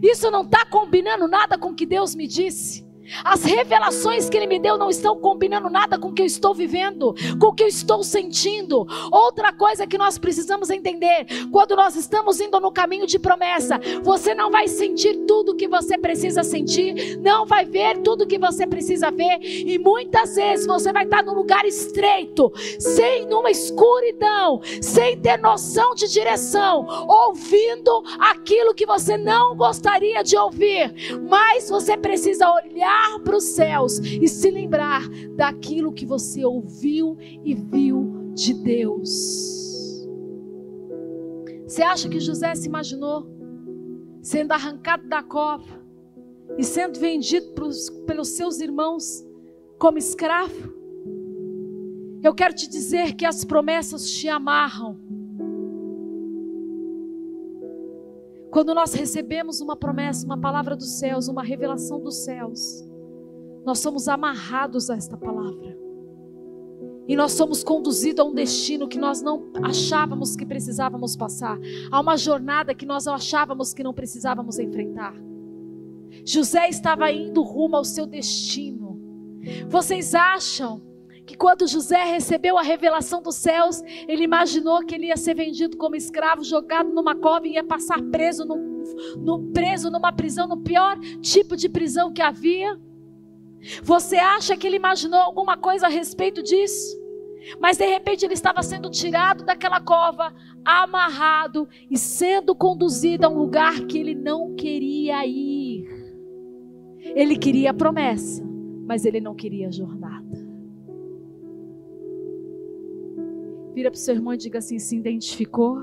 Isso 0.02 0.30
não 0.30 0.42
está 0.42 0.66
combinando 0.66 1.26
nada 1.26 1.56
com 1.56 1.70
o 1.70 1.74
que 1.74 1.86
Deus 1.86 2.14
me 2.14 2.26
disse. 2.26 2.86
As 3.24 3.44
revelações 3.44 4.28
que 4.28 4.36
Ele 4.36 4.46
me 4.46 4.58
deu 4.58 4.78
não 4.78 4.90
estão 4.90 5.16
combinando 5.16 5.68
nada 5.68 5.98
com 5.98 6.08
o 6.08 6.12
que 6.12 6.22
eu 6.22 6.26
estou 6.26 6.54
vivendo, 6.54 7.14
com 7.38 7.48
o 7.48 7.52
que 7.52 7.62
eu 7.62 7.68
estou 7.68 8.02
sentindo. 8.02 8.86
Outra 9.10 9.52
coisa 9.52 9.86
que 9.86 9.98
nós 9.98 10.18
precisamos 10.18 10.70
entender: 10.70 11.26
quando 11.50 11.76
nós 11.76 11.96
estamos 11.96 12.40
indo 12.40 12.58
no 12.60 12.72
caminho 12.72 13.06
de 13.06 13.18
promessa, 13.18 13.80
você 14.02 14.34
não 14.34 14.50
vai 14.50 14.68
sentir 14.68 15.24
tudo 15.26 15.52
o 15.52 15.56
que 15.56 15.68
você 15.68 15.98
precisa 15.98 16.42
sentir, 16.42 17.18
não 17.18 17.46
vai 17.46 17.64
ver 17.64 17.98
tudo 17.98 18.24
o 18.24 18.26
que 18.26 18.38
você 18.38 18.66
precisa 18.66 19.10
ver, 19.10 19.38
e 19.42 19.78
muitas 19.78 20.36
vezes 20.36 20.66
você 20.66 20.92
vai 20.92 21.04
estar 21.04 21.22
num 21.22 21.34
lugar 21.34 21.64
estreito, 21.64 22.52
sem 22.78 23.26
numa 23.26 23.50
escuridão, 23.50 24.60
sem 24.80 25.18
ter 25.18 25.38
noção 25.38 25.94
de 25.94 26.08
direção, 26.08 26.86
ouvindo 27.08 28.02
aquilo 28.18 28.74
que 28.74 28.86
você 28.86 29.16
não 29.16 29.54
gostaria 29.56 30.22
de 30.22 30.36
ouvir, 30.36 30.94
mas 31.28 31.68
você 31.68 31.96
precisa 31.96 32.50
olhar 32.50 32.93
olhar 32.94 33.18
para 33.20 33.36
os 33.36 33.44
céus 33.44 33.98
e 33.98 34.26
se 34.28 34.50
lembrar 34.50 35.02
daquilo 35.36 35.92
que 35.92 36.06
você 36.06 36.44
ouviu 36.44 37.16
e 37.44 37.54
viu 37.54 38.32
de 38.34 38.54
Deus. 38.54 40.06
Você 41.66 41.82
acha 41.82 42.08
que 42.08 42.20
José 42.20 42.54
se 42.54 42.68
imaginou 42.68 43.26
sendo 44.22 44.52
arrancado 44.52 45.08
da 45.08 45.22
cova 45.22 45.82
e 46.56 46.64
sendo 46.64 46.98
vendido 46.98 47.52
pelos 48.06 48.28
seus 48.28 48.60
irmãos 48.60 49.24
como 49.78 49.98
escravo? 49.98 50.72
Eu 52.22 52.34
quero 52.34 52.54
te 52.54 52.68
dizer 52.68 53.14
que 53.14 53.26
as 53.26 53.44
promessas 53.44 54.08
te 54.08 54.28
amarram. 54.28 54.98
Quando 58.54 58.72
nós 58.72 58.94
recebemos 58.94 59.60
uma 59.60 59.74
promessa, 59.74 60.24
uma 60.24 60.38
palavra 60.38 60.76
dos 60.76 61.00
céus, 61.00 61.26
uma 61.26 61.42
revelação 61.42 62.00
dos 62.00 62.18
céus, 62.18 62.84
nós 63.64 63.80
somos 63.80 64.06
amarrados 64.06 64.88
a 64.90 64.94
esta 64.94 65.16
palavra. 65.16 65.76
E 67.08 67.16
nós 67.16 67.32
somos 67.32 67.64
conduzidos 67.64 68.24
a 68.24 68.28
um 68.28 68.32
destino 68.32 68.86
que 68.86 68.96
nós 68.96 69.20
não 69.20 69.50
achávamos 69.60 70.36
que 70.36 70.46
precisávamos 70.46 71.16
passar, 71.16 71.58
a 71.90 72.00
uma 72.00 72.16
jornada 72.16 72.76
que 72.76 72.86
nós 72.86 73.08
achávamos 73.08 73.74
que 73.74 73.82
não 73.82 73.92
precisávamos 73.92 74.56
enfrentar. 74.60 75.16
José 76.24 76.68
estava 76.68 77.10
indo 77.10 77.42
rumo 77.42 77.74
ao 77.74 77.84
seu 77.84 78.06
destino. 78.06 79.00
Vocês 79.68 80.14
acham 80.14 80.80
que 81.26 81.36
quando 81.36 81.66
José 81.66 82.04
recebeu 82.04 82.58
a 82.58 82.62
revelação 82.62 83.22
dos 83.22 83.36
céus, 83.36 83.82
ele 84.06 84.24
imaginou 84.24 84.84
que 84.84 84.94
ele 84.94 85.06
ia 85.06 85.16
ser 85.16 85.34
vendido 85.34 85.76
como 85.76 85.96
escravo, 85.96 86.44
jogado 86.44 86.92
numa 86.92 87.14
cova 87.14 87.46
e 87.46 87.54
ia 87.54 87.64
passar 87.64 88.00
preso, 88.10 88.44
preso 89.52 89.90
numa 89.90 90.12
prisão, 90.12 90.46
no 90.46 90.58
pior 90.58 90.98
tipo 91.20 91.56
de 91.56 91.68
prisão 91.68 92.12
que 92.12 92.20
havia? 92.20 92.78
Você 93.82 94.16
acha 94.16 94.56
que 94.56 94.66
ele 94.66 94.76
imaginou 94.76 95.20
alguma 95.20 95.56
coisa 95.56 95.86
a 95.86 95.90
respeito 95.90 96.42
disso? 96.42 97.02
Mas 97.60 97.76
de 97.76 97.86
repente 97.86 98.24
ele 98.24 98.34
estava 98.34 98.62
sendo 98.62 98.90
tirado 98.90 99.44
daquela 99.44 99.80
cova, 99.80 100.34
amarrado 100.64 101.68
e 101.90 101.98
sendo 101.98 102.54
conduzido 102.54 103.26
a 103.26 103.28
um 103.28 103.38
lugar 103.38 103.80
que 103.86 103.98
ele 103.98 104.14
não 104.14 104.54
queria 104.54 105.26
ir. 105.26 105.86
Ele 107.00 107.36
queria 107.36 107.70
a 107.70 107.74
promessa, 107.74 108.42
mas 108.86 109.04
ele 109.04 109.20
não 109.20 109.34
queria 109.34 109.68
a 109.68 109.70
jornada. 109.70 110.43
Vira 113.74 113.90
para 113.90 113.96
o 113.96 114.00
seu 114.00 114.14
irmão 114.14 114.32
e 114.32 114.36
diga 114.36 114.58
assim: 114.58 114.78
se 114.78 114.96
identificou? 114.96 115.78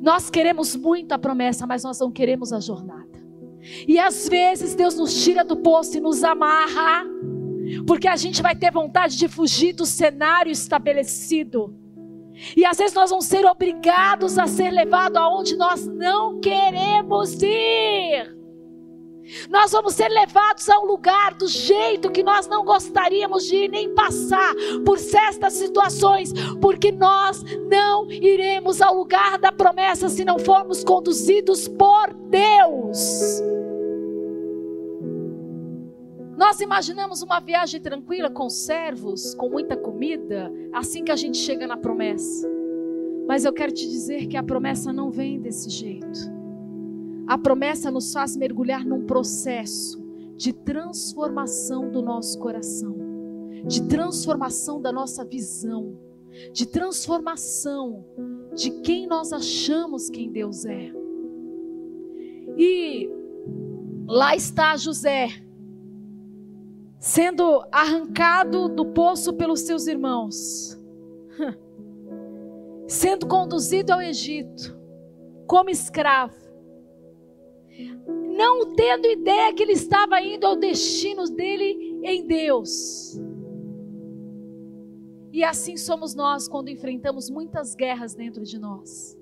Nós 0.00 0.30
queremos 0.30 0.76
muito 0.76 1.12
a 1.12 1.18
promessa, 1.18 1.66
mas 1.66 1.82
nós 1.82 1.98
não 1.98 2.10
queremos 2.10 2.52
a 2.52 2.60
jornada. 2.60 3.10
E 3.86 3.98
às 3.98 4.28
vezes 4.28 4.74
Deus 4.74 4.96
nos 4.96 5.22
tira 5.22 5.44
do 5.44 5.56
poço 5.56 5.96
e 5.96 6.00
nos 6.00 6.24
amarra, 6.24 7.04
porque 7.86 8.08
a 8.08 8.16
gente 8.16 8.40
vai 8.40 8.54
ter 8.54 8.70
vontade 8.70 9.16
de 9.16 9.28
fugir 9.28 9.72
do 9.72 9.84
cenário 9.84 10.50
estabelecido. 10.50 11.74
E 12.56 12.64
às 12.64 12.78
vezes 12.78 12.94
nós 12.94 13.10
vamos 13.10 13.26
ser 13.26 13.44
obrigados 13.44 14.38
a 14.38 14.46
ser 14.46 14.70
levados 14.70 15.16
aonde 15.16 15.56
nós 15.56 15.86
não 15.86 16.40
queremos 16.40 17.34
ir. 17.42 18.39
Nós 19.48 19.72
vamos 19.72 19.94
ser 19.94 20.08
levados 20.08 20.68
a 20.68 20.78
um 20.78 20.86
lugar 20.86 21.34
do 21.34 21.46
jeito 21.46 22.10
que 22.10 22.22
nós 22.22 22.46
não 22.46 22.64
gostaríamos 22.64 23.44
de 23.46 23.56
ir, 23.56 23.68
nem 23.68 23.94
passar 23.94 24.54
por 24.84 24.98
certas 24.98 25.54
situações, 25.54 26.32
porque 26.60 26.92
nós 26.92 27.42
não 27.68 28.10
iremos 28.10 28.80
ao 28.80 28.94
lugar 28.94 29.38
da 29.38 29.52
promessa 29.52 30.08
se 30.08 30.24
não 30.24 30.38
formos 30.38 30.84
conduzidos 30.84 31.68
por 31.68 32.12
Deus. 32.28 33.42
Nós 36.36 36.58
imaginamos 36.60 37.20
uma 37.20 37.38
viagem 37.38 37.80
tranquila 37.82 38.30
com 38.30 38.48
servos, 38.48 39.34
com 39.34 39.50
muita 39.50 39.76
comida, 39.76 40.50
assim 40.72 41.04
que 41.04 41.12
a 41.12 41.16
gente 41.16 41.36
chega 41.36 41.66
na 41.66 41.76
promessa. 41.76 42.48
Mas 43.28 43.44
eu 43.44 43.52
quero 43.52 43.70
te 43.72 43.86
dizer 43.86 44.26
que 44.26 44.36
a 44.38 44.42
promessa 44.42 44.90
não 44.90 45.10
vem 45.10 45.38
desse 45.38 45.68
jeito. 45.68 46.39
A 47.30 47.38
promessa 47.38 47.92
nos 47.92 48.12
faz 48.12 48.36
mergulhar 48.36 48.84
num 48.84 49.06
processo 49.06 50.02
de 50.36 50.52
transformação 50.52 51.88
do 51.88 52.02
nosso 52.02 52.36
coração, 52.40 52.96
de 53.68 53.86
transformação 53.86 54.82
da 54.82 54.90
nossa 54.90 55.24
visão, 55.24 55.96
de 56.52 56.66
transformação 56.66 58.04
de 58.52 58.72
quem 58.80 59.06
nós 59.06 59.32
achamos 59.32 60.10
quem 60.10 60.32
Deus 60.32 60.64
é. 60.64 60.92
E 62.58 63.08
lá 64.08 64.34
está 64.34 64.76
José, 64.76 65.28
sendo 66.98 67.62
arrancado 67.70 68.68
do 68.68 68.86
poço 68.86 69.34
pelos 69.34 69.60
seus 69.60 69.86
irmãos, 69.86 70.76
sendo 72.88 73.24
conduzido 73.28 73.92
ao 73.92 74.02
Egito 74.02 74.76
como 75.46 75.70
escravo 75.70 76.39
não 78.06 78.74
tendo 78.74 79.06
ideia 79.06 79.52
que 79.52 79.62
ele 79.62 79.72
estava 79.72 80.20
indo 80.20 80.46
ao 80.46 80.56
destino 80.56 81.24
dele 81.24 82.00
em 82.02 82.26
Deus. 82.26 83.20
E 85.32 85.44
assim 85.44 85.76
somos 85.76 86.14
nós 86.14 86.48
quando 86.48 86.68
enfrentamos 86.68 87.30
muitas 87.30 87.74
guerras 87.74 88.14
dentro 88.14 88.42
de 88.42 88.58
nós. 88.58 89.16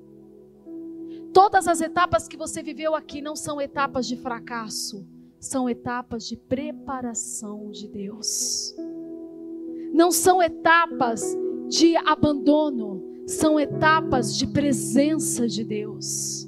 Todas 1.32 1.68
as 1.68 1.80
etapas 1.80 2.26
que 2.26 2.36
você 2.36 2.62
viveu 2.62 2.94
aqui 2.94 3.20
não 3.20 3.36
são 3.36 3.60
etapas 3.60 4.06
de 4.06 4.16
fracasso, 4.16 5.06
são 5.38 5.68
etapas 5.68 6.26
de 6.26 6.36
preparação 6.36 7.70
de 7.70 7.86
Deus. 7.86 8.74
Não 9.92 10.10
são 10.10 10.42
etapas 10.42 11.36
de 11.68 11.96
abandono, 11.96 13.04
são 13.26 13.60
etapas 13.60 14.34
de 14.36 14.46
presença 14.46 15.46
de 15.46 15.62
Deus. 15.62 16.47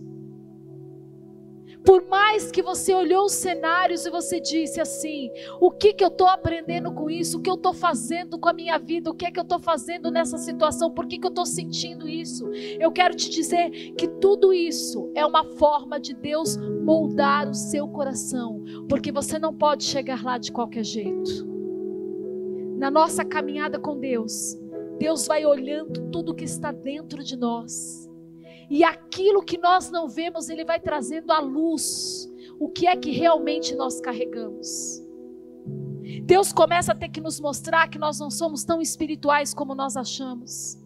Por 1.90 2.06
mais 2.06 2.52
que 2.52 2.62
você 2.62 2.94
olhou 2.94 3.24
os 3.24 3.32
cenários 3.32 4.06
e 4.06 4.10
você 4.10 4.38
disse 4.38 4.80
assim: 4.80 5.28
o 5.60 5.72
que, 5.72 5.92
que 5.92 6.04
eu 6.04 6.08
estou 6.08 6.28
aprendendo 6.28 6.92
com 6.92 7.10
isso? 7.10 7.38
O 7.38 7.42
que 7.42 7.50
eu 7.50 7.56
estou 7.56 7.74
fazendo 7.74 8.38
com 8.38 8.48
a 8.48 8.52
minha 8.52 8.78
vida? 8.78 9.10
O 9.10 9.14
que 9.14 9.26
é 9.26 9.30
que 9.32 9.40
eu 9.40 9.42
estou 9.42 9.58
fazendo 9.58 10.08
nessa 10.08 10.38
situação? 10.38 10.92
Por 10.92 11.08
que, 11.08 11.18
que 11.18 11.26
eu 11.26 11.30
estou 11.30 11.44
sentindo 11.44 12.08
isso? 12.08 12.48
Eu 12.78 12.92
quero 12.92 13.16
te 13.16 13.28
dizer 13.28 13.70
que 13.98 14.06
tudo 14.06 14.52
isso 14.52 15.10
é 15.16 15.26
uma 15.26 15.42
forma 15.56 15.98
de 15.98 16.14
Deus 16.14 16.56
moldar 16.56 17.50
o 17.50 17.54
seu 17.54 17.88
coração, 17.88 18.62
porque 18.88 19.10
você 19.10 19.36
não 19.36 19.52
pode 19.52 19.82
chegar 19.82 20.22
lá 20.22 20.38
de 20.38 20.52
qualquer 20.52 20.84
jeito. 20.84 21.44
Na 22.78 22.88
nossa 22.88 23.24
caminhada 23.24 23.80
com 23.80 23.98
Deus, 23.98 24.56
Deus 24.96 25.26
vai 25.26 25.44
olhando 25.44 26.08
tudo 26.12 26.36
que 26.36 26.44
está 26.44 26.70
dentro 26.70 27.24
de 27.24 27.36
nós 27.36 28.08
e 28.70 28.84
aquilo 28.84 29.42
que 29.42 29.58
nós 29.58 29.90
não 29.90 30.08
vemos, 30.08 30.48
Ele 30.48 30.64
vai 30.64 30.78
trazendo 30.78 31.32
à 31.32 31.40
luz 31.40 32.30
o 32.60 32.68
que 32.68 32.86
é 32.86 32.96
que 32.96 33.10
realmente 33.10 33.74
nós 33.74 34.00
carregamos. 34.00 35.02
Deus 36.22 36.52
começa 36.52 36.92
a 36.92 36.94
ter 36.94 37.08
que 37.08 37.20
nos 37.20 37.40
mostrar 37.40 37.88
que 37.88 37.98
nós 37.98 38.20
não 38.20 38.30
somos 38.30 38.62
tão 38.62 38.80
espirituais 38.80 39.52
como 39.52 39.74
nós 39.74 39.96
achamos. 39.96 40.78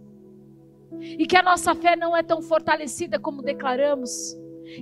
E 1.01 1.27
que 1.27 1.37
a 1.37 1.43
nossa 1.43 1.75
fé 1.75 1.95
não 1.95 2.17
é 2.17 2.23
tão 2.23 2.41
fortalecida 2.41 3.19
como 3.19 3.43
declaramos 3.43 4.35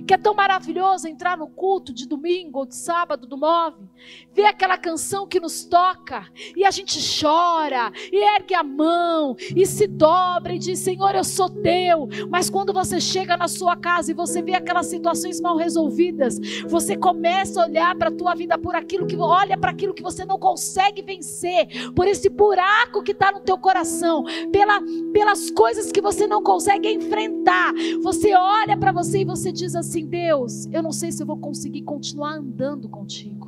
que 0.07 0.13
é 0.13 0.17
tão 0.17 0.33
maravilhoso 0.33 1.07
entrar 1.07 1.37
no 1.37 1.47
culto 1.47 1.93
de 1.93 2.07
domingo 2.07 2.59
ou 2.59 2.65
de 2.65 2.75
sábado 2.75 3.27
do 3.27 3.37
Move, 3.37 3.89
ver 4.33 4.45
aquela 4.45 4.77
canção 4.77 5.27
que 5.27 5.39
nos 5.39 5.63
toca 5.63 6.25
e 6.55 6.65
a 6.65 6.71
gente 6.71 6.99
chora 7.21 7.91
e 8.11 8.17
ergue 8.35 8.55
a 8.55 8.63
mão 8.63 9.35
e 9.55 9.65
se 9.65 9.87
dobra 9.87 10.53
e 10.55 10.59
diz: 10.59 10.79
Senhor, 10.79 11.13
eu 11.15 11.23
sou 11.23 11.49
teu. 11.49 12.07
Mas 12.29 12.49
quando 12.49 12.73
você 12.73 12.99
chega 12.99 13.37
na 13.37 13.47
sua 13.47 13.75
casa 13.75 14.11
e 14.11 14.15
você 14.15 14.41
vê 14.41 14.55
aquelas 14.55 14.87
situações 14.87 15.39
mal 15.39 15.55
resolvidas, 15.55 16.39
você 16.67 16.97
começa 16.97 17.61
a 17.61 17.65
olhar 17.65 17.95
para 17.95 18.09
a 18.09 18.11
tua 18.11 18.33
vida 18.33 18.57
por 18.57 18.75
aquilo 18.75 19.05
que 19.05 19.15
olha 19.15 19.57
para 19.57 19.71
aquilo 19.71 19.93
que 19.93 20.03
você 20.03 20.25
não 20.25 20.39
consegue 20.39 21.01
vencer, 21.01 21.91
por 21.95 22.07
esse 22.07 22.29
buraco 22.29 23.03
que 23.03 23.11
está 23.11 23.31
no 23.31 23.39
teu 23.39 23.57
coração, 23.57 24.23
pela, 24.51 24.81
pelas 25.13 25.51
coisas 25.51 25.91
que 25.91 26.01
você 26.01 26.27
não 26.27 26.41
consegue 26.41 26.91
enfrentar. 26.91 27.73
Você 28.01 28.33
olha 28.35 28.77
para 28.77 28.91
você 28.91 29.19
e 29.19 29.25
você 29.25 29.51
diz 29.51 29.75
assim: 29.75 30.05
Deus, 30.05 30.67
eu 30.71 30.81
não 30.81 30.91
sei 30.91 31.11
se 31.11 31.21
eu 31.21 31.27
vou 31.27 31.37
conseguir 31.37 31.83
continuar 31.83 32.35
andando 32.35 32.89
contigo. 32.89 33.42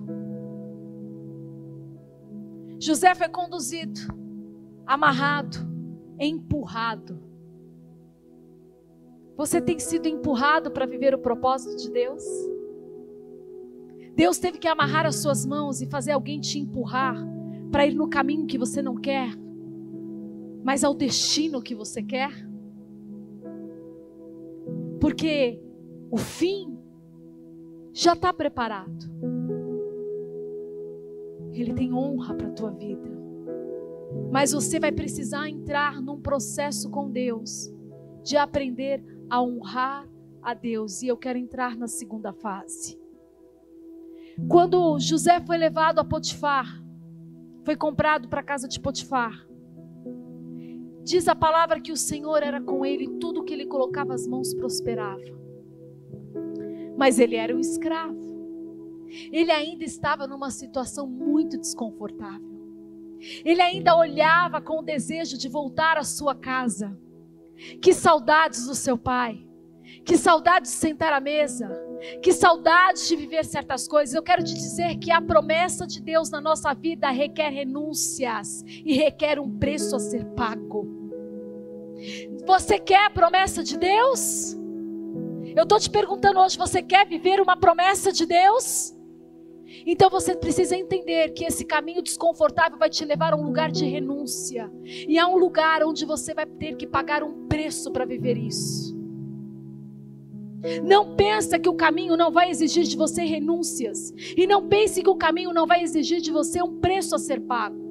José 2.79 3.15
foi 3.15 3.29
conduzido, 3.29 3.99
amarrado, 4.85 5.57
empurrado. 6.19 7.19
Você 9.37 9.61
tem 9.61 9.79
sido 9.79 10.07
empurrado 10.07 10.71
para 10.71 10.85
viver 10.85 11.13
o 11.13 11.19
propósito 11.19 11.75
de 11.81 11.91
Deus? 11.91 12.23
Deus 14.15 14.37
teve 14.37 14.57
que 14.57 14.67
amarrar 14.67 15.05
as 15.05 15.17
suas 15.17 15.45
mãos 15.45 15.81
e 15.81 15.87
fazer 15.87 16.13
alguém 16.13 16.39
te 16.39 16.57
empurrar 16.57 17.15
para 17.71 17.85
ir 17.85 17.93
no 17.95 18.09
caminho 18.09 18.47
que 18.47 18.57
você 18.57 18.81
não 18.81 18.95
quer, 18.95 19.29
mas 20.63 20.83
ao 20.83 20.93
destino 20.93 21.61
que 21.61 21.75
você 21.75 22.01
quer? 22.01 22.31
Porque 25.01 25.61
o 26.09 26.17
fim 26.17 26.79
já 27.93 28.13
está 28.13 28.33
preparado. 28.33 29.05
Ele 31.61 31.73
tem 31.73 31.93
honra 31.93 32.33
para 32.35 32.47
a 32.47 32.51
tua 32.51 32.71
vida. 32.71 33.09
Mas 34.31 34.51
você 34.51 34.79
vai 34.79 34.91
precisar 34.91 35.49
entrar 35.49 36.01
num 36.01 36.19
processo 36.19 36.89
com 36.89 37.09
Deus 37.09 37.71
de 38.23 38.37
aprender 38.37 39.03
a 39.29 39.41
honrar 39.41 40.07
a 40.41 40.53
Deus. 40.53 41.01
E 41.01 41.07
eu 41.07 41.17
quero 41.17 41.39
entrar 41.39 41.75
na 41.75 41.87
segunda 41.87 42.33
fase. 42.33 42.99
Quando 44.49 44.99
José 44.99 45.39
foi 45.39 45.57
levado 45.57 45.99
a 45.99 46.05
Potifar, 46.05 46.83
foi 47.63 47.75
comprado 47.75 48.27
para 48.27 48.41
a 48.41 48.43
casa 48.43 48.67
de 48.67 48.79
Potifar. 48.79 49.47
Diz 51.03 51.27
a 51.27 51.35
palavra 51.35 51.79
que 51.79 51.91
o 51.91 51.97
Senhor 51.97 52.43
era 52.43 52.59
com 52.59 52.85
ele, 52.85 53.07
tudo 53.19 53.43
que 53.43 53.53
ele 53.53 53.65
colocava 53.65 54.13
as 54.13 54.27
mãos 54.27 54.53
prosperava 54.53 55.35
mas 56.97 57.19
ele 57.19 57.35
era 57.35 57.55
um 57.55 57.59
escravo. 57.59 58.34
Ele 59.31 59.51
ainda 59.51 59.83
estava 59.83 60.27
numa 60.27 60.49
situação 60.49 61.07
muito 61.07 61.57
desconfortável. 61.57 62.55
Ele 63.43 63.61
ainda 63.61 63.95
olhava 63.95 64.61
com 64.61 64.79
o 64.79 64.83
desejo 64.83 65.37
de 65.37 65.47
voltar 65.49 65.97
à 65.97 66.03
sua 66.03 66.35
casa. 66.35 66.97
Que 67.81 67.93
saudades 67.93 68.65
do 68.65 68.75
seu 68.75 68.97
pai. 68.97 69.45
Que 70.03 70.17
saudades 70.17 70.71
de 70.71 70.77
sentar 70.77 71.13
à 71.13 71.19
mesa. 71.19 71.69
Que 72.21 72.33
saudades 72.33 73.07
de 73.07 73.15
viver 73.15 73.45
certas 73.45 73.87
coisas. 73.87 74.13
Eu 74.13 74.23
quero 74.23 74.43
te 74.43 74.53
dizer 74.53 74.97
que 74.97 75.11
a 75.11 75.21
promessa 75.21 75.87
de 75.87 76.01
Deus 76.01 76.29
na 76.29 76.41
nossa 76.41 76.73
vida 76.73 77.09
requer 77.09 77.49
renúncias 77.49 78.63
e 78.67 78.93
requer 78.93 79.39
um 79.39 79.57
preço 79.57 79.95
a 79.95 79.99
ser 79.99 80.25
pago. 80.35 80.85
Você 82.45 82.77
quer 82.77 83.05
a 83.05 83.09
promessa 83.09 83.63
de 83.63 83.77
Deus? 83.77 84.55
Eu 85.55 85.63
estou 85.63 85.79
te 85.79 85.89
perguntando 85.89 86.39
hoje: 86.39 86.57
você 86.57 86.81
quer 86.81 87.07
viver 87.07 87.39
uma 87.39 87.55
promessa 87.55 88.11
de 88.11 88.25
Deus? 88.25 88.93
Então 89.85 90.09
você 90.09 90.35
precisa 90.35 90.75
entender 90.75 91.29
que 91.29 91.45
esse 91.45 91.65
caminho 91.65 92.01
desconfortável 92.01 92.77
vai 92.77 92.89
te 92.89 93.03
levar 93.05 93.33
a 93.33 93.35
um 93.35 93.43
lugar 93.43 93.71
de 93.71 93.85
renúncia. 93.85 94.71
E 94.83 95.17
a 95.17 95.27
um 95.27 95.37
lugar 95.37 95.83
onde 95.83 96.05
você 96.05 96.33
vai 96.33 96.45
ter 96.45 96.75
que 96.75 96.87
pagar 96.87 97.23
um 97.23 97.47
preço 97.47 97.91
para 97.91 98.05
viver 98.05 98.37
isso. 98.37 98.95
Não 100.83 101.15
pensa 101.15 101.59
que 101.59 101.69
o 101.69 101.75
caminho 101.75 102.17
não 102.17 102.31
vai 102.31 102.49
exigir 102.49 102.83
de 102.83 102.97
você 102.97 103.23
renúncias. 103.23 104.11
E 104.35 104.47
não 104.47 104.67
pense 104.67 105.03
que 105.03 105.09
o 105.09 105.15
caminho 105.15 105.53
não 105.53 105.67
vai 105.67 105.83
exigir 105.83 106.21
de 106.21 106.31
você 106.31 106.61
um 106.61 106.79
preço 106.79 107.15
a 107.15 107.19
ser 107.19 107.39
pago. 107.41 107.84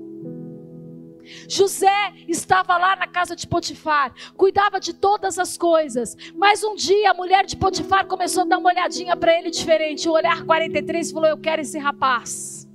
José 1.48 2.12
estava 2.28 2.76
lá 2.76 2.96
na 2.96 3.06
casa 3.06 3.34
de 3.34 3.46
Potifar, 3.46 4.14
cuidava 4.36 4.78
de 4.78 4.92
todas 4.92 5.38
as 5.38 5.56
coisas, 5.56 6.16
mas 6.34 6.62
um 6.62 6.74
dia 6.74 7.10
a 7.10 7.14
mulher 7.14 7.44
de 7.46 7.56
Potifar 7.56 8.06
começou 8.06 8.42
a 8.42 8.46
dar 8.46 8.58
uma 8.58 8.70
olhadinha 8.70 9.16
para 9.16 9.38
ele 9.38 9.50
diferente, 9.50 10.08
o 10.08 10.12
olhar 10.12 10.44
43 10.44 11.12
falou: 11.12 11.28
Eu 11.28 11.38
quero 11.38 11.62
esse 11.62 11.78
rapaz. 11.78 12.68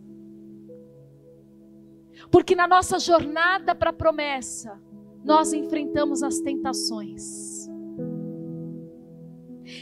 Porque 2.32 2.56
na 2.56 2.68
nossa 2.68 3.00
jornada 3.00 3.74
para 3.74 3.90
a 3.90 3.94
promessa, 3.94 4.80
nós 5.24 5.52
enfrentamos 5.52 6.22
as 6.22 6.40
tentações. 6.40 7.68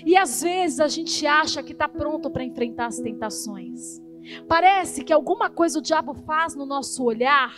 E 0.05 0.17
às 0.17 0.41
vezes 0.41 0.79
a 0.79 0.87
gente 0.87 1.25
acha 1.25 1.63
que 1.63 1.71
está 1.71 1.87
pronto 1.87 2.29
para 2.29 2.43
enfrentar 2.43 2.87
as 2.87 2.99
tentações. 2.99 4.01
Parece 4.47 5.03
que 5.03 5.13
alguma 5.13 5.49
coisa 5.49 5.79
o 5.79 5.81
diabo 5.81 6.13
faz 6.13 6.55
no 6.55 6.65
nosso 6.65 7.03
olhar 7.03 7.53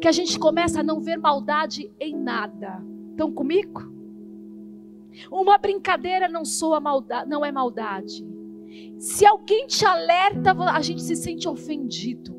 que 0.00 0.08
a 0.08 0.12
gente 0.12 0.38
começa 0.38 0.80
a 0.80 0.82
não 0.82 1.00
ver 1.00 1.16
maldade 1.16 1.90
em 1.98 2.16
nada. 2.16 2.82
Estão 3.10 3.32
comigo? 3.32 3.92
Uma 5.30 5.58
brincadeira 5.58 6.28
não 6.28 6.44
soa 6.44 6.80
maldade, 6.80 7.28
não 7.28 7.44
é 7.44 7.52
maldade. 7.52 8.26
Se 8.98 9.26
alguém 9.26 9.66
te 9.66 9.84
alerta, 9.84 10.52
a 10.52 10.80
gente 10.80 11.02
se 11.02 11.16
sente 11.16 11.48
ofendido. 11.48 12.34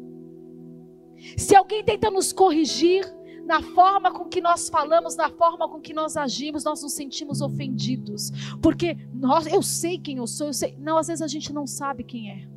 Se 1.38 1.56
alguém 1.56 1.84
tenta 1.84 2.10
nos 2.10 2.34
corrigir 2.34 3.06
na 3.46 3.62
forma 3.62 4.12
com 4.12 4.26
que 4.26 4.42
nós 4.42 4.70
falamos, 4.70 5.16
na 5.16 5.30
forma 5.30 5.68
com 5.68 5.80
que 5.80 5.94
nós 5.94 6.18
agimos, 6.18 6.64
nós 6.64 6.82
nos 6.82 6.94
sentimos 6.94 7.42
ofendidos. 7.42 8.32
Porque 8.62 8.98
nós, 9.14 9.46
eu 9.46 9.62
sei 9.62 10.00
quem 10.00 10.18
eu 10.18 10.28
sou, 10.28 10.48
eu 10.48 10.54
sei. 10.54 10.76
Não, 10.80 10.98
às 10.98 11.08
vezes 11.08 11.22
a 11.22 11.28
gente 11.28 11.54
não 11.54 11.68
sabe 11.68 12.04
quem 12.04 12.32
é. 12.32 12.53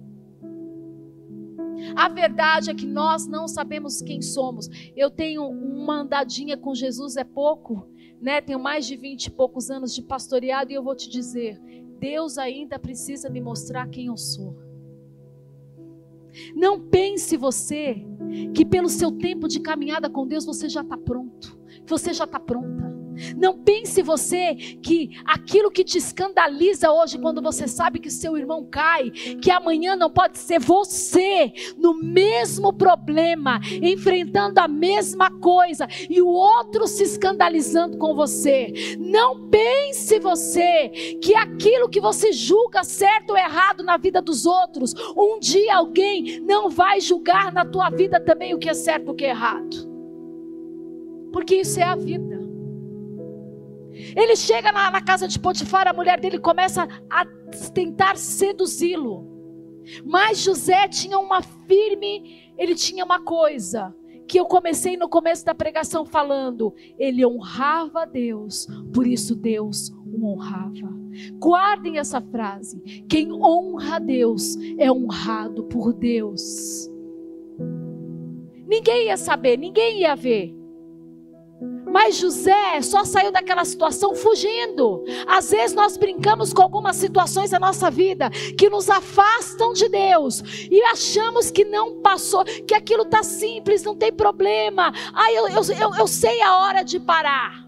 A 1.94 2.08
verdade 2.08 2.70
é 2.70 2.74
que 2.74 2.86
nós 2.86 3.26
não 3.26 3.46
sabemos 3.46 4.00
quem 4.02 4.20
somos. 4.22 4.68
Eu 4.96 5.10
tenho 5.10 5.46
uma 5.46 6.00
andadinha 6.00 6.56
com 6.56 6.74
Jesus 6.74 7.16
é 7.16 7.24
pouco, 7.24 7.88
né? 8.20 8.40
Tenho 8.40 8.58
mais 8.58 8.86
de 8.86 8.96
vinte 8.96 9.26
e 9.26 9.30
poucos 9.30 9.70
anos 9.70 9.94
de 9.94 10.02
pastoreado 10.02 10.72
e 10.72 10.74
eu 10.74 10.82
vou 10.82 10.96
te 10.96 11.08
dizer, 11.08 11.60
Deus 11.98 12.38
ainda 12.38 12.78
precisa 12.78 13.30
me 13.30 13.40
mostrar 13.40 13.88
quem 13.88 14.06
eu 14.06 14.16
sou. 14.16 14.56
Não 16.54 16.80
pense 16.80 17.36
você 17.36 18.04
que 18.54 18.64
pelo 18.64 18.88
seu 18.88 19.10
tempo 19.10 19.48
de 19.48 19.60
caminhada 19.60 20.10
com 20.10 20.26
Deus 20.26 20.44
você 20.44 20.68
já 20.68 20.82
está 20.82 20.96
pronto, 20.96 21.58
você 21.86 22.12
já 22.12 22.24
está 22.24 22.38
pronta. 22.38 22.95
Não 23.36 23.58
pense 23.58 24.02
você 24.02 24.54
que 24.54 25.10
aquilo 25.24 25.70
que 25.70 25.84
te 25.84 25.98
escandaliza 25.98 26.90
hoje, 26.90 27.18
quando 27.18 27.42
você 27.42 27.66
sabe 27.66 27.98
que 27.98 28.10
seu 28.10 28.36
irmão 28.36 28.66
cai, 28.70 29.10
que 29.10 29.50
amanhã 29.50 29.96
não 29.96 30.10
pode 30.10 30.38
ser 30.38 30.60
você 30.60 31.52
no 31.76 31.94
mesmo 31.94 32.72
problema, 32.72 33.60
enfrentando 33.82 34.58
a 34.60 34.68
mesma 34.68 35.30
coisa 35.30 35.88
e 36.08 36.20
o 36.20 36.28
outro 36.28 36.86
se 36.86 37.02
escandalizando 37.02 37.98
com 37.98 38.14
você. 38.14 38.72
Não 38.98 39.48
pense 39.48 40.18
você 40.18 40.88
que 41.22 41.34
aquilo 41.34 41.88
que 41.88 42.00
você 42.00 42.32
julga 42.32 42.84
certo 42.84 43.30
ou 43.30 43.36
errado 43.36 43.82
na 43.82 43.96
vida 43.96 44.20
dos 44.20 44.46
outros, 44.46 44.94
um 45.16 45.38
dia 45.38 45.76
alguém 45.76 46.40
não 46.40 46.68
vai 46.68 47.00
julgar 47.00 47.52
na 47.52 47.64
tua 47.64 47.90
vida 47.90 48.20
também 48.20 48.54
o 48.54 48.58
que 48.58 48.68
é 48.68 48.74
certo 48.74 49.08
e 49.08 49.10
o 49.10 49.14
que 49.14 49.24
é 49.24 49.30
errado. 49.30 49.86
Porque 51.32 51.56
isso 51.56 51.78
é 51.78 51.82
a 51.82 51.94
vida. 51.94 52.35
Ele 54.16 54.36
chega 54.36 54.70
na, 54.72 54.90
na 54.90 55.00
casa 55.00 55.26
de 55.26 55.38
Potifar, 55.38 55.88
a 55.88 55.92
mulher 55.92 56.20
dele 56.20 56.38
começa 56.38 56.86
a 57.10 57.24
tentar 57.72 58.16
seduzi-lo. 58.16 59.34
Mas 60.04 60.38
José 60.38 60.88
tinha 60.88 61.18
uma 61.18 61.42
firme, 61.42 62.52
ele 62.58 62.74
tinha 62.74 63.04
uma 63.04 63.20
coisa 63.20 63.94
que 64.26 64.38
eu 64.38 64.44
comecei 64.44 64.96
no 64.96 65.08
começo 65.08 65.44
da 65.44 65.54
pregação 65.54 66.04
falando, 66.04 66.74
ele 66.98 67.24
honrava 67.24 68.04
Deus, 68.04 68.66
por 68.92 69.06
isso 69.06 69.36
Deus 69.36 69.90
o 70.04 70.26
honrava. 70.26 70.94
Guardem 71.38 71.98
essa 71.98 72.20
frase: 72.20 72.80
quem 73.08 73.32
honra 73.32 73.98
Deus 73.98 74.56
é 74.78 74.90
honrado 74.90 75.64
por 75.64 75.92
Deus. 75.92 76.90
Ninguém 78.66 79.06
ia 79.06 79.16
saber, 79.16 79.56
ninguém 79.56 80.00
ia 80.00 80.16
ver. 80.16 80.54
Mas 81.96 82.16
José 82.16 82.82
só 82.82 83.06
saiu 83.06 83.32
daquela 83.32 83.64
situação 83.64 84.14
fugindo. 84.14 85.02
Às 85.26 85.50
vezes 85.50 85.74
nós 85.74 85.96
brincamos 85.96 86.52
com 86.52 86.60
algumas 86.60 86.94
situações 86.96 87.48
da 87.48 87.58
nossa 87.58 87.90
vida 87.90 88.28
que 88.28 88.68
nos 88.68 88.90
afastam 88.90 89.72
de 89.72 89.88
Deus 89.88 90.42
e 90.70 90.78
achamos 90.82 91.50
que 91.50 91.64
não 91.64 92.02
passou, 92.02 92.44
que 92.44 92.74
aquilo 92.74 93.04
está 93.04 93.22
simples, 93.22 93.82
não 93.82 93.96
tem 93.96 94.12
problema. 94.12 94.92
Ah, 95.14 95.32
eu, 95.32 95.48
eu, 95.48 95.62
eu, 95.80 95.94
eu 96.00 96.06
sei 96.06 96.42
a 96.42 96.58
hora 96.58 96.82
de 96.82 97.00
parar. 97.00 97.66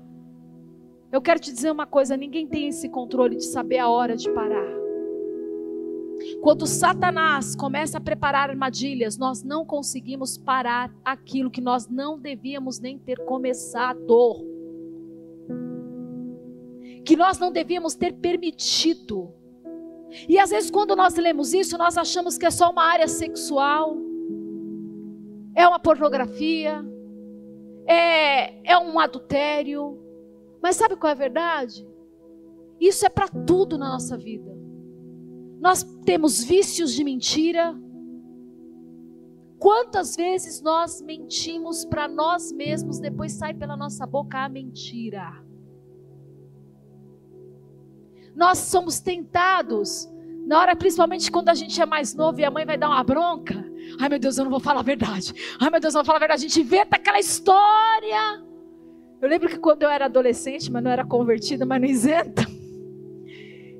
Eu 1.10 1.22
quero 1.22 1.40
te 1.40 1.50
dizer 1.50 1.70
uma 1.70 1.86
coisa: 1.86 2.14
ninguém 2.14 2.46
tem 2.46 2.68
esse 2.68 2.86
controle 2.90 3.34
de 3.34 3.46
saber 3.46 3.78
a 3.78 3.88
hora 3.88 4.14
de 4.14 4.30
parar. 4.30 4.77
Quando 6.40 6.66
Satanás 6.66 7.54
começa 7.54 7.98
a 7.98 8.00
preparar 8.00 8.50
armadilhas, 8.50 9.16
nós 9.16 9.42
não 9.42 9.64
conseguimos 9.64 10.36
parar 10.36 10.92
aquilo 11.04 11.50
que 11.50 11.60
nós 11.60 11.88
não 11.88 12.18
devíamos 12.18 12.78
nem 12.78 12.98
ter 12.98 13.24
começado. 13.24 14.46
Que 17.04 17.16
nós 17.16 17.38
não 17.38 17.52
devíamos 17.52 17.94
ter 17.94 18.12
permitido. 18.14 19.32
E 20.28 20.38
às 20.38 20.50
vezes, 20.50 20.70
quando 20.70 20.96
nós 20.96 21.14
lemos 21.16 21.52
isso, 21.52 21.76
nós 21.76 21.96
achamos 21.96 22.38
que 22.38 22.46
é 22.46 22.50
só 22.50 22.70
uma 22.70 22.84
área 22.84 23.06
sexual, 23.06 23.96
é 25.54 25.66
uma 25.66 25.78
pornografia, 25.78 26.84
é, 27.86 28.72
é 28.72 28.78
um 28.78 28.98
adultério. 28.98 29.98
Mas 30.62 30.76
sabe 30.76 30.96
qual 30.96 31.10
é 31.10 31.12
a 31.12 31.18
verdade? 31.18 31.86
Isso 32.80 33.04
é 33.04 33.08
para 33.08 33.28
tudo 33.28 33.76
na 33.76 33.88
nossa 33.90 34.16
vida. 34.16 34.47
Nós 35.60 35.82
temos 36.04 36.42
vícios 36.42 36.92
de 36.92 37.02
mentira. 37.02 37.74
Quantas 39.58 40.14
vezes 40.14 40.62
nós 40.62 41.02
mentimos 41.02 41.84
para 41.84 42.06
nós 42.06 42.52
mesmos, 42.52 43.00
depois 43.00 43.32
sai 43.32 43.54
pela 43.54 43.76
nossa 43.76 44.06
boca 44.06 44.38
a 44.38 44.48
mentira. 44.48 45.44
Nós 48.36 48.58
somos 48.58 49.00
tentados, 49.00 50.08
na 50.46 50.60
hora 50.60 50.76
principalmente 50.76 51.30
quando 51.30 51.48
a 51.48 51.54
gente 51.54 51.80
é 51.82 51.84
mais 51.84 52.14
novo 52.14 52.38
e 52.38 52.44
a 52.44 52.50
mãe 52.50 52.64
vai 52.64 52.78
dar 52.78 52.88
uma 52.88 53.02
bronca. 53.02 53.64
Ai 54.00 54.08
meu 54.08 54.18
Deus, 54.18 54.38
eu 54.38 54.44
não 54.44 54.50
vou 54.50 54.60
falar 54.60 54.80
a 54.80 54.84
verdade. 54.84 55.34
Ai 55.60 55.68
meu 55.70 55.80
Deus, 55.80 55.92
eu 55.92 55.98
não 55.98 56.04
vou 56.04 56.06
falar 56.06 56.18
a 56.18 56.20
verdade. 56.20 56.46
A 56.46 56.48
gente 56.48 56.60
inventa 56.60 56.94
aquela 56.94 57.18
história. 57.18 58.44
Eu 59.20 59.28
lembro 59.28 59.48
que 59.48 59.58
quando 59.58 59.82
eu 59.82 59.88
era 59.88 60.04
adolescente, 60.04 60.70
mas 60.70 60.84
não 60.84 60.90
era 60.92 61.04
convertida, 61.04 61.66
mas 61.66 61.80
não 61.80 61.88
isenta. 61.88 62.46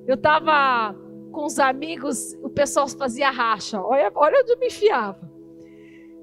Eu 0.09 0.17
estava 0.17 0.97
com 1.39 1.45
os 1.45 1.61
amigos, 1.61 2.35
o 2.43 2.51
pessoal 2.51 2.89
fazia 2.89 3.31
racha. 3.31 3.81
Olha, 3.81 4.11
olha 4.13 4.41
onde 4.41 4.51
eu 4.51 4.59
me 4.59 4.67
enfiava. 4.67 5.21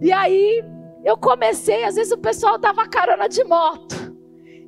E 0.01 0.11
aí 0.11 0.61
eu 1.05 1.15
comecei, 1.15 1.85
às 1.85 1.95
vezes 1.95 2.11
o 2.11 2.17
pessoal 2.17 2.57
dava 2.57 2.85
carona 2.85 3.29
de 3.29 3.41
moto. 3.45 3.95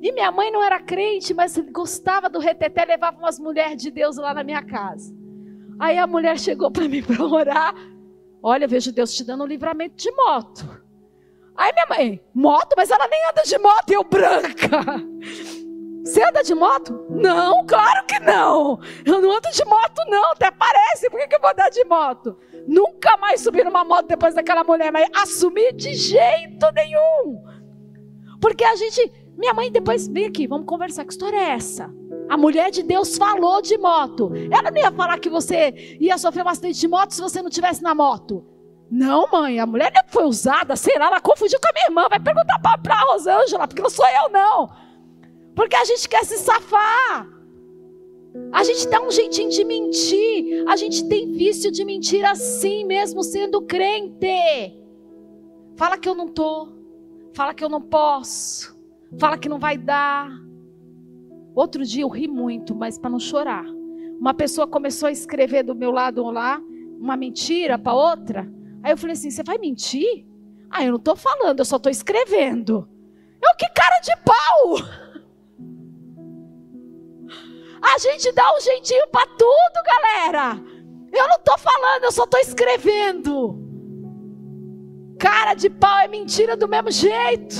E 0.00 0.10
minha 0.10 0.32
mãe 0.32 0.50
não 0.50 0.62
era 0.62 0.80
crente, 0.80 1.34
mas 1.34 1.58
gostava 1.70 2.30
do 2.30 2.38
reteté, 2.38 2.86
levava 2.86 3.18
umas 3.18 3.38
mulheres 3.38 3.82
de 3.82 3.90
Deus 3.90 4.16
lá 4.16 4.32
na 4.32 4.42
minha 4.42 4.62
casa. 4.62 5.14
Aí 5.78 5.98
a 5.98 6.06
mulher 6.06 6.38
chegou 6.38 6.70
para 6.70 6.88
mim 6.88 7.02
para 7.04 7.22
orar. 7.22 7.74
Olha, 8.42 8.66
vejo 8.66 8.90
Deus 8.90 9.14
te 9.14 9.24
dando 9.24 9.44
um 9.44 9.46
livramento 9.46 9.96
de 9.96 10.10
moto. 10.12 10.64
Aí 11.54 11.72
minha 11.74 11.86
mãe, 11.90 12.20
moto? 12.32 12.72
Mas 12.74 12.90
ela 12.90 13.06
nem 13.06 13.20
anda 13.28 13.42
de 13.42 13.58
moto, 13.58 13.90
eu 13.90 14.02
branca. 14.02 14.80
Você 16.08 16.24
anda 16.24 16.42
de 16.42 16.54
moto? 16.54 17.04
Não, 17.10 17.66
claro 17.66 18.06
que 18.06 18.18
não. 18.18 18.80
Eu 19.04 19.20
não 19.20 19.30
ando 19.30 19.50
de 19.52 19.62
moto, 19.66 20.00
não. 20.08 20.32
Até 20.32 20.50
parece. 20.50 21.10
Por 21.10 21.20
que, 21.20 21.28
que 21.28 21.36
eu 21.36 21.40
vou 21.40 21.50
andar 21.50 21.68
de 21.68 21.84
moto? 21.84 22.34
Nunca 22.66 23.18
mais 23.18 23.42
subi 23.42 23.62
numa 23.62 23.84
moto 23.84 24.06
depois 24.06 24.34
daquela 24.34 24.64
mulher, 24.64 24.90
mas 24.90 25.06
assumir 25.14 25.74
de 25.74 25.92
jeito 25.92 26.66
nenhum. 26.74 27.44
Porque 28.40 28.64
a 28.64 28.74
gente. 28.74 29.12
Minha 29.36 29.52
mãe 29.52 29.70
depois 29.70 30.08
vem 30.08 30.24
aqui, 30.24 30.46
vamos 30.46 30.66
conversar. 30.66 31.04
Que 31.04 31.12
história 31.12 31.36
é 31.36 31.50
essa? 31.50 31.92
A 32.26 32.38
mulher 32.38 32.70
de 32.70 32.82
Deus 32.82 33.18
falou 33.18 33.60
de 33.60 33.76
moto. 33.76 34.32
Ela 34.50 34.70
não 34.70 34.78
ia 34.78 34.90
falar 34.90 35.18
que 35.18 35.28
você 35.28 35.98
ia 36.00 36.16
sofrer 36.16 36.42
um 36.42 36.48
acidente 36.48 36.80
de 36.80 36.88
moto 36.88 37.12
se 37.12 37.20
você 37.20 37.42
não 37.42 37.50
tivesse 37.50 37.82
na 37.82 37.94
moto. 37.94 38.46
Não, 38.90 39.28
mãe, 39.30 39.60
a 39.60 39.66
mulher 39.66 39.92
foi 40.06 40.24
usada, 40.24 40.74
sei 40.74 40.98
lá, 40.98 41.08
ela 41.08 41.20
confundiu 41.20 41.60
com 41.60 41.68
a 41.68 41.72
minha 41.74 41.86
irmã. 41.88 42.08
Vai 42.08 42.18
perguntar 42.18 42.58
para 42.58 42.94
a 42.94 43.12
Rosângela, 43.12 43.68
porque 43.68 43.82
não 43.82 43.90
sou 43.90 44.06
eu, 44.06 44.30
não. 44.30 44.87
Porque 45.58 45.74
a 45.74 45.84
gente 45.84 46.08
quer 46.08 46.24
se 46.24 46.38
safar. 46.38 47.28
A 48.52 48.62
gente 48.62 48.86
dá 48.86 49.00
um 49.00 49.10
jeitinho 49.10 49.50
de 49.50 49.64
mentir. 49.64 50.64
A 50.68 50.76
gente 50.76 51.08
tem 51.08 51.32
vício 51.32 51.72
de 51.72 51.84
mentir 51.84 52.24
assim, 52.24 52.84
mesmo 52.84 53.24
sendo 53.24 53.60
crente. 53.62 54.78
Fala 55.76 55.98
que 55.98 56.08
eu 56.08 56.14
não 56.14 56.28
tô. 56.28 56.68
Fala 57.34 57.52
que 57.52 57.64
eu 57.64 57.68
não 57.68 57.80
posso. 57.82 58.78
Fala 59.18 59.36
que 59.36 59.48
não 59.48 59.58
vai 59.58 59.76
dar. 59.76 60.30
Outro 61.56 61.84
dia 61.84 62.04
eu 62.04 62.08
ri 62.08 62.28
muito, 62.28 62.72
mas 62.72 62.96
para 62.96 63.10
não 63.10 63.18
chorar. 63.18 63.64
Uma 64.20 64.34
pessoa 64.34 64.64
começou 64.64 65.08
a 65.08 65.12
escrever 65.12 65.64
do 65.64 65.74
meu 65.74 65.90
lado 65.90 66.22
lá 66.30 66.62
uma 67.00 67.16
mentira 67.16 67.76
para 67.76 67.94
outra. 67.94 68.48
Aí 68.80 68.92
eu 68.92 68.96
falei 68.96 69.14
assim: 69.14 69.32
"Você 69.32 69.42
vai 69.42 69.58
mentir?" 69.58 70.24
Ah, 70.70 70.84
eu 70.84 70.92
não 70.92 70.98
estou 70.98 71.16
falando, 71.16 71.58
eu 71.58 71.64
só 71.64 71.78
estou 71.78 71.90
escrevendo. 71.90 72.88
Eu 73.42 73.56
que 73.56 73.68
cara 73.70 73.98
de 73.98 74.12
pau! 74.24 75.07
A 77.80 77.98
gente 77.98 78.32
dá 78.32 78.44
um 78.56 78.60
jeitinho 78.60 79.06
para 79.10 79.26
tudo, 79.26 79.84
galera. 79.86 80.62
Eu 81.12 81.28
não 81.28 81.36
estou 81.36 81.58
falando, 81.58 82.04
eu 82.04 82.12
só 82.12 82.24
estou 82.24 82.40
escrevendo. 82.40 83.58
Cara 85.18 85.54
de 85.54 85.70
pau 85.70 85.98
é 85.98 86.08
mentira 86.08 86.56
do 86.56 86.68
mesmo 86.68 86.90
jeito. 86.90 87.56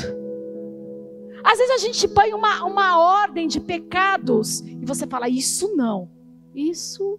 Às 1.42 1.58
vezes 1.58 1.74
a 1.74 1.78
gente 1.78 2.06
põe 2.08 2.34
uma, 2.34 2.64
uma 2.64 2.98
ordem 3.22 3.48
de 3.48 3.60
pecados 3.60 4.60
e 4.60 4.84
você 4.84 5.06
fala, 5.06 5.28
isso 5.28 5.74
não, 5.74 6.10
isso 6.54 7.18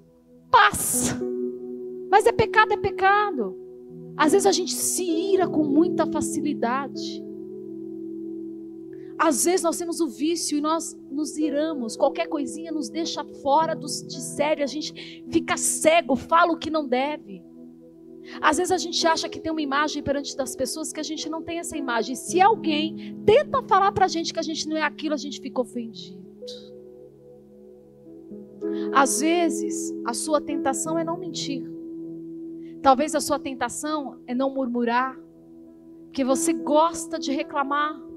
passa. 0.52 1.20
Mas 2.12 2.26
é 2.26 2.32
pecado, 2.32 2.74
é 2.74 2.78
pecado. 2.78 3.58
Às 4.18 4.34
vezes 4.34 4.46
a 4.46 4.52
gente 4.52 4.74
se 4.74 5.04
ira 5.04 5.48
com 5.48 5.64
muita 5.64 6.06
facilidade. 6.06 7.24
Às 9.20 9.44
vezes 9.44 9.64
nós 9.64 9.78
temos 9.78 10.00
o 10.00 10.08
vício 10.08 10.58
e 10.58 10.62
nós 10.62 10.98
nos 11.12 11.38
iramos, 11.38 11.98
qualquer 11.98 12.28
coisinha 12.28 12.72
nos 12.72 12.90
deixa 12.90 13.22
fora 13.44 13.76
dos, 13.76 14.02
de 14.02 14.22
sério, 14.22 14.64
a 14.64 14.68
gente 14.68 15.26
fica 15.30 15.58
cego, 15.58 16.16
fala 16.16 16.54
o 16.54 16.58
que 16.58 16.70
não 16.70 16.88
deve. 16.88 17.44
Às 18.42 18.58
vezes 18.58 18.72
a 18.72 18.78
gente 18.78 19.06
acha 19.06 19.28
que 19.28 19.40
tem 19.40 19.52
uma 19.52 19.62
imagem 19.62 20.02
perante 20.02 20.38
das 20.38 20.56
pessoas 20.56 20.94
que 20.94 21.02
a 21.02 21.04
gente 21.04 21.30
não 21.30 21.42
tem 21.42 21.60
essa 21.60 21.76
imagem. 21.76 22.16
Se 22.16 22.40
alguém 22.40 23.22
tenta 23.26 23.62
falar 23.64 23.92
para 23.92 24.06
a 24.06 24.08
gente 24.08 24.32
que 24.32 24.40
a 24.40 24.44
gente 24.44 24.70
não 24.70 24.78
é 24.78 24.84
aquilo, 24.84 25.14
a 25.14 25.18
gente 25.18 25.42
fica 25.42 25.60
ofendido. 25.60 26.18
Às 28.94 29.20
vezes 29.20 29.94
a 30.06 30.14
sua 30.14 30.40
tentação 30.40 30.98
é 30.98 31.04
não 31.04 31.18
mentir. 31.18 31.70
Talvez 32.82 33.14
a 33.16 33.20
sua 33.20 33.38
tentação 33.38 34.22
é 34.26 34.34
não 34.34 34.50
murmurar, 34.54 35.20
porque 36.06 36.24
você 36.24 36.54
gosta 36.54 37.20
de 37.20 37.34
reclamar 37.34 38.09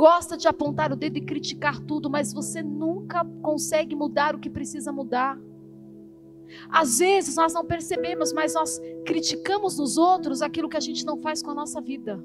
gosta 0.00 0.34
de 0.34 0.48
apontar 0.48 0.90
o 0.90 0.96
dedo 0.96 1.18
e 1.18 1.20
criticar 1.20 1.78
tudo, 1.78 2.08
mas 2.08 2.32
você 2.32 2.62
nunca 2.62 3.22
consegue 3.42 3.94
mudar 3.94 4.34
o 4.34 4.38
que 4.38 4.48
precisa 4.48 4.90
mudar. 4.90 5.38
Às 6.70 7.00
vezes 7.00 7.36
nós 7.36 7.52
não 7.52 7.66
percebemos, 7.66 8.32
mas 8.32 8.54
nós 8.54 8.80
criticamos 9.04 9.76
nos 9.76 9.98
outros 9.98 10.40
aquilo 10.40 10.70
que 10.70 10.76
a 10.78 10.86
gente 10.88 11.04
não 11.04 11.18
faz 11.18 11.42
com 11.42 11.50
a 11.50 11.54
nossa 11.54 11.82
vida. 11.82 12.18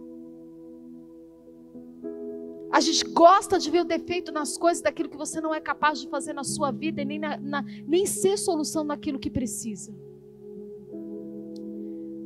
A 2.71 2.79
gente 2.79 3.03
gosta 3.11 3.59
de 3.59 3.69
ver 3.69 3.81
o 3.81 3.91
defeito 3.95 4.31
nas 4.31 4.57
coisas, 4.57 4.81
daquilo 4.81 5.09
que 5.09 5.17
você 5.17 5.41
não 5.41 5.53
é 5.53 5.59
capaz 5.59 5.99
de 5.99 6.07
fazer 6.07 6.31
na 6.31 6.45
sua 6.45 6.71
vida 6.71 7.01
e 7.01 7.05
nem, 7.05 7.19
na, 7.19 7.35
na, 7.35 7.61
nem 7.85 8.05
ser 8.05 8.37
solução 8.37 8.85
naquilo 8.85 9.19
que 9.19 9.29
precisa. 9.29 9.93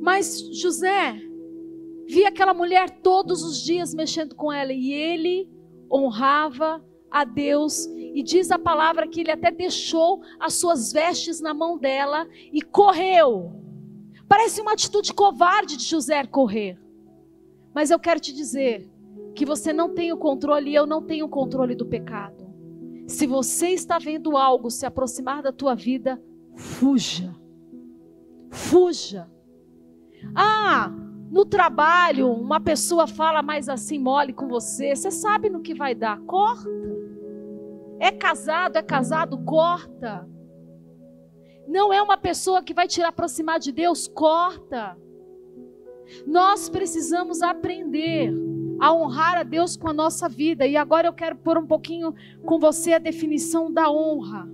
Mas 0.00 0.40
José 0.52 1.20
via 2.10 2.28
aquela 2.28 2.52
mulher 2.52 2.90
todos 2.90 3.42
os 3.42 3.62
dias 3.62 3.94
mexendo 3.94 4.34
com 4.34 4.52
ela 4.52 4.72
e 4.72 4.92
ele 4.92 5.48
honrava 5.90 6.84
a 7.10 7.24
Deus 7.24 7.86
e 7.86 8.22
diz 8.22 8.50
a 8.50 8.58
palavra 8.58 9.06
que 9.06 9.20
ele 9.20 9.30
até 9.30 9.50
deixou 9.50 10.20
as 10.38 10.54
suas 10.54 10.92
vestes 10.92 11.40
na 11.40 11.54
mão 11.54 11.78
dela 11.78 12.26
e 12.52 12.62
correu. 12.62 13.52
Parece 14.28 14.60
uma 14.60 14.72
atitude 14.72 15.14
covarde 15.14 15.76
de 15.76 15.84
José 15.84 16.24
correr. 16.26 16.78
Mas 17.74 17.90
eu 17.90 17.98
quero 17.98 18.20
te 18.20 18.32
dizer 18.32 18.88
que 19.34 19.46
você 19.46 19.72
não 19.72 19.94
tem 19.94 20.12
o 20.12 20.16
controle 20.16 20.70
e 20.70 20.74
eu 20.74 20.86
não 20.86 21.02
tenho 21.02 21.26
o 21.26 21.28
controle 21.30 21.74
do 21.74 21.86
pecado. 21.86 22.48
Se 23.06 23.26
você 23.26 23.68
está 23.68 23.98
vendo 23.98 24.36
algo 24.36 24.70
se 24.70 24.84
aproximar 24.84 25.42
da 25.42 25.52
tua 25.52 25.74
vida, 25.74 26.20
fuja. 26.56 27.34
Fuja. 28.50 29.30
Ah, 30.34 30.92
no 31.30 31.44
trabalho, 31.44 32.32
uma 32.32 32.60
pessoa 32.60 33.06
fala 33.06 33.40
mais 33.40 33.68
assim 33.68 33.98
mole 33.98 34.32
com 34.32 34.48
você, 34.48 34.96
você 34.96 35.10
sabe 35.10 35.48
no 35.48 35.60
que 35.60 35.74
vai 35.74 35.94
dar, 35.94 36.18
corta. 36.22 36.68
É 38.00 38.10
casado, 38.10 38.76
é 38.76 38.82
casado, 38.82 39.38
corta. 39.44 40.28
Não 41.68 41.92
é 41.92 42.02
uma 42.02 42.16
pessoa 42.16 42.64
que 42.64 42.74
vai 42.74 42.88
te 42.88 43.00
aproximar 43.00 43.60
de 43.60 43.70
Deus, 43.70 44.08
corta. 44.08 44.96
Nós 46.26 46.68
precisamos 46.68 47.42
aprender 47.42 48.34
a 48.80 48.92
honrar 48.92 49.38
a 49.38 49.42
Deus 49.44 49.76
com 49.76 49.88
a 49.88 49.92
nossa 49.92 50.28
vida. 50.28 50.66
E 50.66 50.76
agora 50.76 51.06
eu 51.06 51.12
quero 51.12 51.36
pôr 51.36 51.58
um 51.58 51.66
pouquinho 51.66 52.12
com 52.44 52.58
você 52.58 52.94
a 52.94 52.98
definição 52.98 53.72
da 53.72 53.88
honra. 53.88 54.48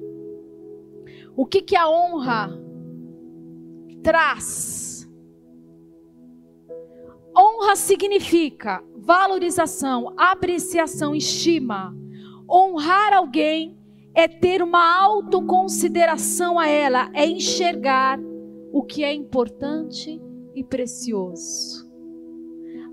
O 1.35 1.47
que, 1.47 1.62
que 1.62 1.77
a 1.77 1.89
honra 1.89 2.51
traz? 4.03 4.95
Honra 7.57 7.74
significa 7.74 8.84
valorização, 8.94 10.12
apreciação, 10.14 11.14
estima. 11.14 11.96
Honrar 12.46 13.14
alguém 13.14 13.78
é 14.14 14.28
ter 14.28 14.62
uma 14.62 15.02
autoconsideração 15.02 16.59
a 16.59 16.68
ela, 16.68 17.11
é 17.14 17.26
enxergar 17.26 18.20
o 18.72 18.82
que 18.82 19.02
é 19.02 19.12
importante 19.14 20.20
e 20.54 20.62
precioso. 20.62 21.90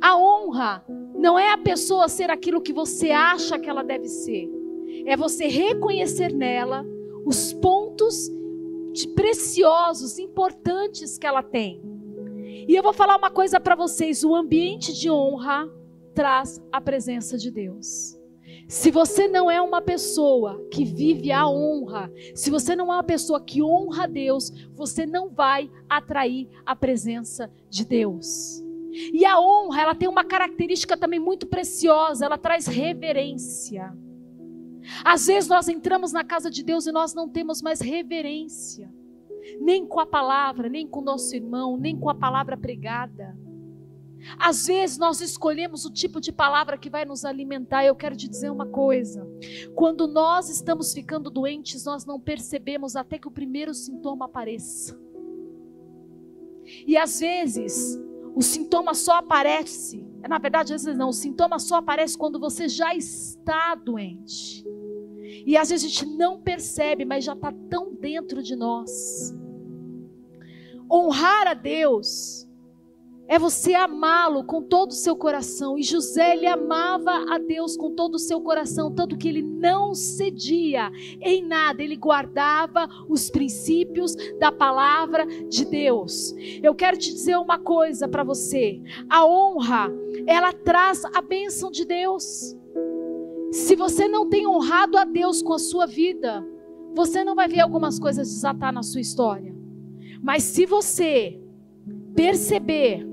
A 0.01 0.17
honra 0.17 0.85
não 1.13 1.37
é 1.37 1.51
a 1.51 1.57
pessoa 1.57 2.07
ser 2.07 2.29
aquilo 2.29 2.61
que 2.61 2.71
você 2.71 3.11
acha 3.11 3.59
que 3.59 3.69
ela 3.69 3.83
deve 3.83 4.07
ser. 4.07 4.49
É 5.05 5.17
você 5.17 5.47
reconhecer 5.47 6.33
nela 6.33 6.85
os 7.25 7.51
pontos 7.51 8.31
preciosos, 9.13 10.19
importantes 10.19 11.17
que 11.17 11.27
ela 11.27 11.43
tem. 11.43 11.81
E 12.67 12.75
eu 12.75 12.83
vou 12.83 12.93
falar 12.93 13.17
uma 13.17 13.31
coisa 13.31 13.59
para 13.59 13.75
vocês: 13.75 14.23
o 14.23 14.35
ambiente 14.35 14.93
de 14.93 15.09
honra 15.09 15.69
traz 16.13 16.61
a 16.71 16.79
presença 16.79 17.37
de 17.37 17.51
Deus. 17.51 18.17
Se 18.67 18.91
você 18.91 19.27
não 19.27 19.49
é 19.49 19.61
uma 19.61 19.81
pessoa 19.81 20.65
que 20.71 20.85
vive 20.85 21.31
a 21.31 21.47
honra, 21.47 22.11
se 22.33 22.49
você 22.49 22.75
não 22.75 22.91
é 22.91 22.95
uma 22.95 23.03
pessoa 23.03 23.41
que 23.41 23.61
honra 23.61 24.07
Deus, 24.07 24.51
você 24.73 25.05
não 25.05 25.29
vai 25.29 25.69
atrair 25.89 26.47
a 26.65 26.75
presença 26.75 27.51
de 27.69 27.85
Deus. 27.85 28.63
E 29.11 29.25
a 29.25 29.39
honra, 29.39 29.81
ela 29.81 29.95
tem 29.95 30.07
uma 30.07 30.23
característica 30.23 30.95
também 30.95 31.19
muito 31.19 31.47
preciosa, 31.47 32.25
ela 32.25 32.37
traz 32.37 32.67
reverência. 32.67 33.91
Às 35.03 35.27
vezes 35.27 35.49
nós 35.49 35.67
entramos 35.67 36.11
na 36.11 36.23
casa 36.23 36.49
de 36.49 36.63
Deus 36.63 36.85
e 36.85 36.91
nós 36.91 37.13
não 37.13 37.27
temos 37.27 37.61
mais 37.61 37.81
reverência, 37.81 38.91
nem 39.59 39.85
com 39.85 39.99
a 39.99 40.05
palavra, 40.05 40.69
nem 40.69 40.87
com 40.87 40.99
o 40.99 41.03
nosso 41.03 41.35
irmão, 41.35 41.77
nem 41.77 41.97
com 41.97 42.09
a 42.09 42.15
palavra 42.15 42.57
pregada. 42.57 43.37
Às 44.37 44.67
vezes 44.67 44.97
nós 44.97 45.21
escolhemos 45.21 45.85
o 45.85 45.91
tipo 45.91 46.21
de 46.21 46.31
palavra 46.31 46.77
que 46.77 46.89
vai 46.89 47.05
nos 47.05 47.25
alimentar. 47.25 47.85
Eu 47.85 47.95
quero 47.95 48.15
te 48.15 48.27
dizer 48.27 48.49
uma 48.49 48.65
coisa: 48.65 49.27
quando 49.75 50.07
nós 50.07 50.49
estamos 50.49 50.93
ficando 50.93 51.29
doentes, 51.29 51.85
nós 51.85 52.05
não 52.05 52.19
percebemos 52.19 52.95
até 52.95 53.17
que 53.17 53.27
o 53.27 53.31
primeiro 53.31 53.73
sintoma 53.73 54.25
apareça. 54.25 54.99
E 56.87 56.95
às 56.95 57.19
vezes 57.19 57.99
o 58.35 58.41
sintoma 58.41 58.93
só 58.93 59.17
aparece, 59.17 60.05
na 60.27 60.37
verdade, 60.37 60.73
às 60.73 60.83
vezes 60.83 60.97
não, 60.97 61.09
o 61.09 61.13
sintoma 61.13 61.59
só 61.59 61.75
aparece 61.75 62.17
quando 62.17 62.39
você 62.39 62.67
já 62.67 62.95
está 62.95 63.75
doente. 63.75 64.65
E 65.45 65.57
às 65.57 65.69
vezes 65.69 65.85
a 65.85 65.89
gente 65.89 66.17
não 66.17 66.41
percebe, 66.41 67.05
mas 67.05 67.23
já 67.23 67.33
está 67.33 67.51
tão 67.69 67.93
dentro 67.93 68.41
de 68.41 68.55
nós. 68.55 69.33
Honrar 70.89 71.47
a 71.47 71.53
Deus 71.53 72.47
é 73.27 73.39
você 73.39 73.73
amá-lo 73.73 74.43
com 74.43 74.61
todo 74.61 74.91
o 74.91 74.95
seu 74.95 75.15
coração. 75.15 75.77
E 75.77 75.83
José, 75.83 76.35
ele 76.35 76.45
amava 76.45 77.33
a 77.33 77.37
Deus 77.37 77.75
com 77.77 77.95
todo 77.95 78.15
o 78.15 78.19
seu 78.19 78.41
coração, 78.41 78.93
tanto 78.93 79.17
que 79.17 79.27
ele 79.27 79.41
não 79.41 79.95
cedia 79.95 80.91
em 81.21 81.43
nada, 81.43 81.81
ele 81.81 81.95
guardava 81.95 82.87
os 83.07 83.29
princípios 83.29 84.15
da 84.39 84.51
palavra 84.51 85.25
de 85.25 85.65
Deus. 85.65 86.35
Eu 86.61 86.75
quero 86.75 86.97
te 86.97 87.13
dizer 87.13 87.37
uma 87.37 87.57
coisa 87.57 88.07
para 88.07 88.23
você: 88.23 88.81
a 89.09 89.25
honra, 89.25 89.89
ela 90.27 90.51
traz 90.51 91.03
a 91.05 91.21
bênção 91.21 91.71
de 91.71 91.85
Deus. 91.85 92.55
Se 93.53 93.75
você 93.75 94.07
não 94.07 94.27
tem 94.27 94.47
honrado 94.47 94.97
a 94.97 95.05
Deus 95.05 95.43
com 95.43 95.53
a 95.53 95.59
sua 95.59 95.85
vida, 95.85 96.43
você 96.95 97.23
não 97.23 97.35
vai 97.35 97.47
ver 97.47 97.59
algumas 97.59 97.99
coisas 97.99 98.27
desatar 98.27 98.73
na 98.73 98.81
sua 98.81 98.99
história. 98.99 99.55
Mas 100.23 100.41
se 100.41 100.65
você 100.65 101.39
perceber 102.15 103.05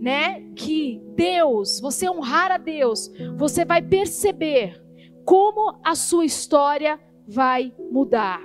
né, 0.00 0.40
que 0.56 1.00
Deus, 1.14 1.78
você 1.78 2.10
honrar 2.10 2.50
a 2.50 2.58
Deus, 2.58 3.12
você 3.36 3.64
vai 3.64 3.80
perceber 3.80 4.82
como 5.24 5.78
a 5.84 5.94
sua 5.94 6.24
história 6.24 6.98
vai 7.24 7.72
mudar. 7.92 8.42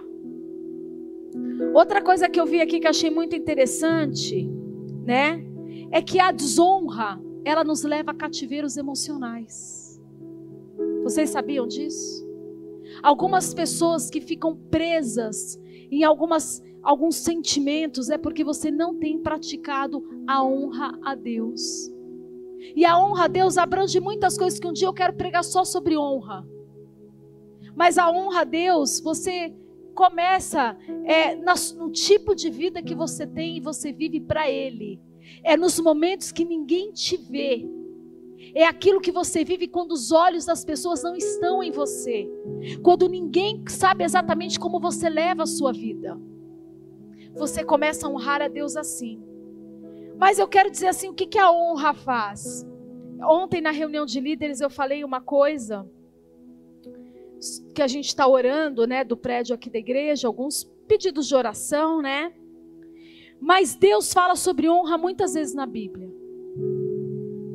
Outra 1.74 2.04
coisa 2.04 2.30
que 2.30 2.40
eu 2.40 2.46
vi 2.46 2.62
aqui 2.62 2.80
que 2.80 2.88
achei 2.88 3.10
muito 3.10 3.36
interessante, 3.36 4.48
né, 5.04 5.44
é 5.90 6.04
que 6.04 6.20
a 6.20 6.32
desonra, 6.32 7.20
ela 7.44 7.64
nos 7.64 7.82
leva 7.82 8.12
a 8.12 8.16
cativeiros 8.16 8.78
emocionais. 8.78 9.81
Vocês 11.04 11.30
sabiam 11.30 11.68
disso? 11.68 12.26
Algumas 13.02 13.54
pessoas 13.54 14.10
que 14.10 14.22
ficam 14.22 14.56
presas 14.56 15.60
em 15.92 16.04
algumas 16.04 16.62
alguns 16.82 17.18
sentimentos, 17.18 18.10
é 18.10 18.18
porque 18.18 18.44
você 18.44 18.72
não 18.72 18.98
tem 18.98 19.20
praticado 19.20 20.04
a 20.28 20.44
honra 20.44 20.98
a 21.04 21.16
Deus. 21.16 21.92
E 22.76 22.86
a 22.86 22.98
honra 22.98 23.26
a 23.26 23.28
Deus 23.28 23.58
abrange 23.58 24.00
muitas 24.00 24.38
coisas 24.38 24.60
que 24.60 24.68
um 24.68 24.74
dia 24.74 24.88
eu 24.88 24.94
quero 24.94 25.14
pregar 25.14 25.44
só 25.44 25.64
sobre 25.64 25.98
honra. 25.98 26.46
Mas 27.76 27.98
a 27.98 28.10
honra 28.10 28.42
a 28.42 28.44
Deus, 28.44 29.00
você 29.00 29.54
começa 29.94 30.78
é, 31.06 31.36
no 31.36 31.92
tipo 31.92 32.36
de 32.36 32.50
vida 32.50 32.82
que 32.82 32.96
você 32.96 33.26
tem 33.26 33.58
e 33.58 33.62
você 33.62 33.92
vive 33.92 34.20
para 34.20 34.50
Ele. 34.50 35.00
É 35.44 35.56
nos 35.56 35.80
momentos 35.80 36.32
que 36.32 36.46
ninguém 36.46 36.92
te 36.92 37.18
vê. 37.18 37.68
É 38.54 38.66
aquilo 38.66 39.02
que 39.02 39.12
você 39.12 39.44
vive 39.44 39.68
quando 39.68 39.92
os 39.92 40.12
olhos 40.12 40.46
das 40.46 40.66
pessoas 40.66 41.04
não 41.04 41.16
estão 41.16 41.64
em 41.64 41.72
você. 41.72 42.30
Quando 42.84 43.08
ninguém 43.08 43.64
sabe 43.68 44.04
exatamente 44.04 44.60
como 44.60 44.80
você 44.80 45.10
leva 45.10 45.44
a 45.44 45.48
sua 45.48 45.72
vida 45.72 46.20
você 47.34 47.64
começa 47.64 48.08
a 48.08 48.10
honrar 48.10 48.42
a 48.42 48.48
Deus 48.48 48.76
assim. 48.76 49.22
Mas 50.18 50.38
eu 50.38 50.48
quero 50.48 50.70
dizer 50.70 50.88
assim: 50.88 51.10
o 51.10 51.14
que, 51.14 51.26
que 51.26 51.40
a 51.40 51.52
honra 51.52 51.94
faz? 51.94 52.68
Ontem, 53.24 53.62
na 53.62 53.72
reunião 53.72 54.06
de 54.06 54.20
líderes, 54.20 54.62
eu 54.62 54.70
falei 54.70 55.04
uma 55.04 55.22
coisa 55.22 55.88
que 57.74 57.82
a 57.82 57.88
gente 57.88 58.08
está 58.08 58.28
orando, 58.28 58.86
né, 58.86 59.04
do 59.04 59.18
prédio 59.18 59.56
aqui 59.56 59.70
da 59.70 59.80
igreja, 59.80 60.28
alguns 60.28 60.64
pedidos 60.88 61.28
de 61.28 61.36
oração, 61.36 62.02
né? 62.02 62.34
Mas 63.40 63.76
Deus 63.76 64.14
fala 64.14 64.36
sobre 64.36 64.70
honra 64.70 64.98
muitas 64.98 65.34
vezes 65.34 65.56
na 65.56 65.66
Bíblia. 65.66 66.11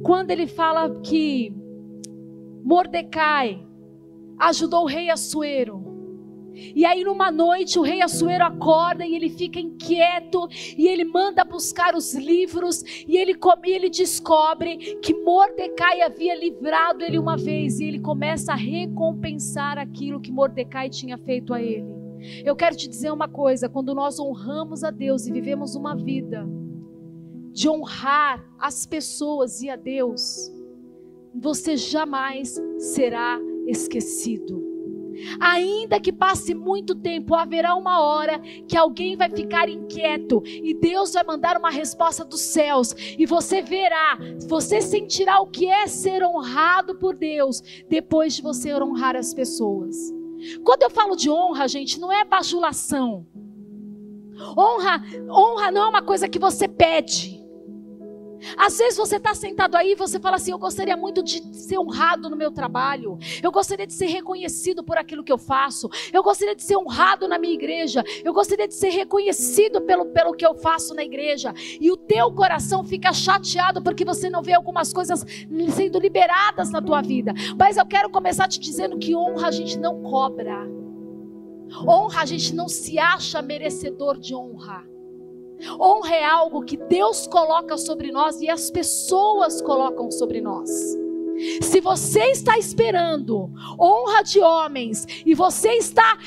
Quando 0.07 0.31
ele 0.31 0.47
fala 0.47 1.01
que 1.01 1.53
Mordecai 2.63 3.67
ajudou 4.39 4.85
o 4.85 4.87
rei 4.87 5.11
Assuero 5.11 5.85
e 6.75 6.85
aí, 6.85 7.03
numa 7.03 7.31
noite, 7.31 7.77
o 7.77 7.83
rei 7.83 8.01
Assuero 8.01 8.45
acorda 8.45 9.05
e 9.05 9.15
ele 9.17 9.29
fica 9.29 9.61
inquieto, 9.61 10.49
e 10.79 10.89
ele 10.89 11.05
manda 11.05 11.45
buscar 11.45 11.95
os 11.95 12.15
livros, 12.15 12.83
e 13.07 13.17
ele, 13.17 13.35
e 13.65 13.71
ele 13.71 13.91
descobre 13.91 14.77
que 15.03 15.13
Mordecai 15.13 16.01
havia 16.01 16.35
livrado 16.35 17.05
ele 17.05 17.19
uma 17.19 17.37
vez, 17.37 17.79
e 17.79 17.85
ele 17.85 17.99
começa 17.99 18.53
a 18.53 18.57
recompensar 18.57 19.77
aquilo 19.77 20.21
que 20.21 20.33
Mordecai 20.33 20.89
tinha 20.89 21.19
feito 21.19 21.53
a 21.53 21.61
ele. 21.61 21.95
Eu 22.43 22.57
quero 22.57 22.75
te 22.75 22.89
dizer 22.89 23.13
uma 23.13 23.29
coisa: 23.29 23.69
quando 23.69 23.95
nós 23.95 24.19
honramos 24.19 24.83
a 24.83 24.91
Deus 24.91 25.27
e 25.27 25.33
vivemos 25.33 25.75
uma 25.75 25.95
vida 25.95 26.49
de 27.57 27.71
honrar 27.71 28.45
as 28.59 28.85
pessoas 28.85 29.63
e 29.63 29.71
a 29.71 29.77
Deus, 29.77 30.53
você 31.35 31.75
jamais 31.75 32.55
será 32.77 33.41
esquecido. 33.67 34.63
Ainda 35.41 35.99
que 35.99 36.13
passe 36.13 36.55
muito 36.55 36.95
tempo, 36.95 37.35
haverá 37.35 37.75
uma 37.75 38.03
hora 38.03 38.39
que 38.69 38.77
alguém 38.77 39.17
vai 39.17 39.31
ficar 39.31 39.71
inquieto 39.71 40.43
e 40.45 40.75
Deus 40.75 41.15
vai 41.15 41.25
mandar 41.25 41.57
uma 41.57 41.71
resposta 41.71 42.27
dos 42.27 42.43
céus 42.43 42.95
e 43.19 43.25
você 43.25 43.63
verá, 43.63 44.19
você 44.47 44.83
sentirá 44.83 45.41
o 45.41 45.47
que 45.47 45.67
é 45.67 45.87
ser 45.87 46.23
honrado 46.23 46.97
por 46.97 47.17
Deus 47.17 47.63
depois 47.89 48.37
de 48.37 48.43
você 48.43 48.75
honrar 48.75 49.17
as 49.17 49.33
pessoas. 49.33 49.97
Quando 50.63 50.83
eu 50.83 50.91
falo 50.91 51.17
de 51.17 51.31
honra, 51.31 51.67
gente, 51.67 51.99
não 51.99 52.13
é 52.13 52.23
bajulação. 52.23 53.27
Honra, 54.59 55.03
honra 55.31 55.71
não 55.71 55.85
é 55.85 55.89
uma 55.89 56.03
coisa 56.03 56.29
que 56.29 56.39
você 56.39 56.69
pede. 56.69 57.46
Às 58.57 58.79
vezes 58.79 58.97
você 58.97 59.17
está 59.17 59.35
sentado 59.35 59.77
aí 59.77 59.93
e 59.93 59.95
você 59.95 60.19
fala 60.19 60.37
assim: 60.37 60.51
Eu 60.51 60.59
gostaria 60.59 60.97
muito 60.97 61.23
de 61.23 61.43
ser 61.55 61.79
honrado 61.79 62.29
no 62.29 62.37
meu 62.37 62.51
trabalho. 62.51 63.19
Eu 63.43 63.51
gostaria 63.51 63.87
de 63.87 63.93
ser 63.93 64.07
reconhecido 64.07 64.83
por 64.83 64.97
aquilo 64.97 65.25
que 65.25 65.33
eu 65.33 65.39
faço. 65.39 65.89
Eu 66.13 66.23
gostaria 66.23 66.55
de 66.55 66.63
ser 66.63 66.77
honrado 66.77 67.29
na 67.29 67.39
minha 67.39 67.55
igreja. 67.55 68.05
Eu 68.25 68.33
gostaria 68.33 68.69
de 68.69 68.75
ser 68.75 68.91
reconhecido 68.91 69.81
pelo, 69.81 70.07
pelo 70.07 70.35
que 70.35 70.47
eu 70.47 70.55
faço 70.55 70.95
na 70.95 71.05
igreja. 71.05 71.53
E 71.81 71.91
o 71.91 71.97
teu 71.97 72.33
coração 72.33 72.85
fica 72.85 73.13
chateado 73.13 73.83
porque 73.83 74.05
você 74.05 74.29
não 74.29 74.43
vê 74.43 74.55
algumas 74.55 74.93
coisas 74.93 75.25
sendo 75.75 75.99
liberadas 75.99 76.71
na 76.71 76.81
tua 76.81 77.03
vida. 77.03 77.33
Mas 77.59 77.77
eu 77.77 77.87
quero 77.87 78.11
começar 78.11 78.49
te 78.49 78.61
dizendo 78.61 78.99
que 78.99 79.15
honra 79.15 79.49
a 79.49 79.51
gente 79.51 79.79
não 79.79 80.03
cobra. 80.03 80.67
Honra 81.87 82.23
a 82.23 82.27
gente 82.27 82.55
não 82.55 82.69
se 82.69 82.99
acha 82.99 83.43
merecedor 83.43 84.19
de 84.19 84.35
honra. 84.35 84.96
Honra 85.81 86.15
é 86.15 86.25
algo 86.25 86.65
que 86.65 86.77
Deus 86.77 87.27
coloca 87.27 87.77
sobre 87.77 88.13
nós 88.13 88.41
e 88.41 88.51
as 88.51 88.71
pessoas 88.71 89.63
colocam 89.63 90.11
sobre 90.11 90.41
nós. 90.41 90.71
Se 91.61 91.81
você 91.81 92.31
está 92.31 92.59
esperando 92.59 93.51
honra 93.79 94.23
de 94.23 94.41
homens 94.41 95.07
e 95.25 95.35
você 95.35 95.73
está 95.73 96.19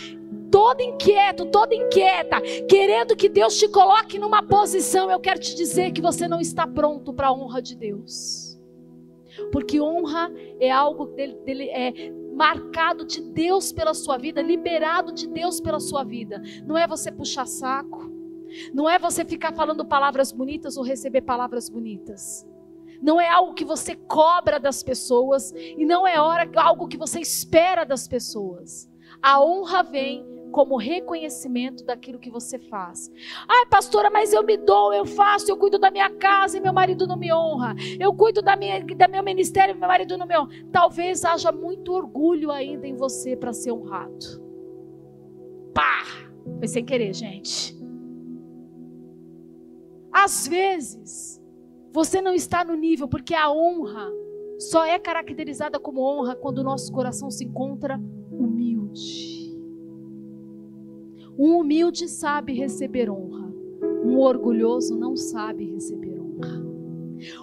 todo 0.51 0.81
inquieto, 0.81 1.45
toda 1.45 1.75
inquieta, 1.75 2.41
querendo 2.67 3.15
que 3.15 3.29
Deus 3.29 3.57
te 3.57 3.67
coloque 3.67 4.19
numa 4.19 4.43
posição, 4.43 5.09
eu 5.09 5.19
quero 5.19 5.39
te 5.39 5.55
dizer 5.55 5.91
que 5.91 6.01
você 6.01 6.27
não 6.27 6.39
está 6.39 6.65
pronto 6.67 7.13
para 7.13 7.27
a 7.27 7.33
honra 7.33 7.61
de 7.61 7.75
Deus. 7.75 8.59
Porque 9.51 9.79
honra 9.79 10.31
é 10.59 10.69
algo 10.71 11.05
dele, 11.05 11.35
dele 11.45 11.69
é 11.69 12.11
marcado 12.33 13.05
de 13.05 13.21
Deus 13.21 13.71
pela 13.71 13.93
sua 13.93 14.17
vida, 14.17 14.41
liberado 14.41 15.11
de 15.11 15.27
Deus 15.27 15.59
pela 15.59 15.79
sua 15.79 16.03
vida. 16.03 16.41
Não 16.65 16.77
é 16.77 16.87
você 16.87 17.11
puxar 17.11 17.45
saco. 17.45 18.18
Não 18.73 18.89
é 18.89 18.97
você 18.97 19.25
ficar 19.25 19.53
falando 19.53 19.85
palavras 19.85 20.31
bonitas 20.31 20.77
ou 20.77 20.83
receber 20.83 21.21
palavras 21.21 21.69
bonitas. 21.69 22.47
Não 23.01 23.19
é 23.19 23.29
algo 23.29 23.53
que 23.53 23.63
você 23.63 23.95
cobra 23.95 24.59
das 24.59 24.83
pessoas 24.83 25.53
e 25.55 25.85
não 25.85 26.05
é 26.05 26.19
hora, 26.19 26.49
algo 26.55 26.87
que 26.87 26.97
você 26.97 27.19
espera 27.19 27.85
das 27.85 28.07
pessoas. 28.07 28.89
A 29.21 29.41
honra 29.41 29.83
vem 29.83 30.25
como 30.51 30.77
reconhecimento 30.77 31.85
daquilo 31.85 32.19
que 32.19 32.29
você 32.29 32.57
faz. 32.57 33.11
Ai, 33.47 33.65
pastora, 33.67 34.09
mas 34.09 34.33
eu 34.33 34.43
me 34.43 34.57
dou, 34.57 34.93
eu 34.93 35.05
faço, 35.05 35.49
eu 35.49 35.57
cuido 35.57 35.79
da 35.79 35.91
minha 35.91 36.09
casa 36.09 36.57
e 36.57 36.61
meu 36.61 36.73
marido 36.73 37.07
não 37.07 37.17
me 37.17 37.31
honra. 37.31 37.75
Eu 37.99 38.13
cuido 38.13 38.41
da 38.41 38.55
minha, 38.55 38.83
da 38.83 39.07
meu 39.07 39.23
ministério 39.23 39.75
e 39.75 39.77
meu 39.77 39.87
marido 39.87 40.17
não 40.17 40.25
me 40.25 40.37
honra. 40.37 40.49
Talvez 40.71 41.23
haja 41.23 41.51
muito 41.51 41.93
orgulho 41.93 42.51
ainda 42.51 42.87
em 42.87 42.95
você 42.95 43.35
para 43.35 43.53
ser 43.53 43.71
honrado. 43.71 44.43
Pá! 45.73 46.03
Foi 46.57 46.67
sem 46.67 46.83
querer, 46.83 47.13
gente. 47.13 47.78
Às 50.11 50.47
vezes, 50.47 51.41
você 51.91 52.21
não 52.21 52.33
está 52.33 52.63
no 52.63 52.75
nível, 52.75 53.07
porque 53.07 53.33
a 53.33 53.51
honra 53.51 54.11
só 54.59 54.85
é 54.85 54.99
caracterizada 54.99 55.79
como 55.79 56.01
honra 56.01 56.35
quando 56.35 56.59
o 56.59 56.63
nosso 56.63 56.91
coração 56.91 57.31
se 57.31 57.45
encontra 57.45 57.99
humilde. 58.31 59.57
Um 61.37 61.59
humilde 61.59 62.07
sabe 62.09 62.53
receber 62.53 63.09
honra, 63.09 63.53
um 64.03 64.17
orgulhoso 64.17 64.97
não 64.97 65.15
sabe 65.15 65.71
receber 65.71 66.19
honra. 66.19 66.61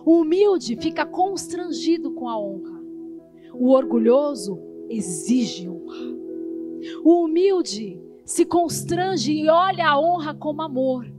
O 0.04 0.20
humilde 0.20 0.76
fica 0.76 1.06
constrangido 1.06 2.10
com 2.12 2.28
a 2.28 2.38
honra, 2.38 2.82
o 3.54 3.70
orgulhoso 3.70 4.60
exige 4.90 5.68
honra. 5.68 6.16
O 7.02 7.24
humilde 7.24 8.00
se 8.24 8.44
constrange 8.44 9.32
e 9.32 9.48
olha 9.48 9.88
a 9.88 9.98
honra 9.98 10.34
como 10.34 10.60
amor. 10.60 11.15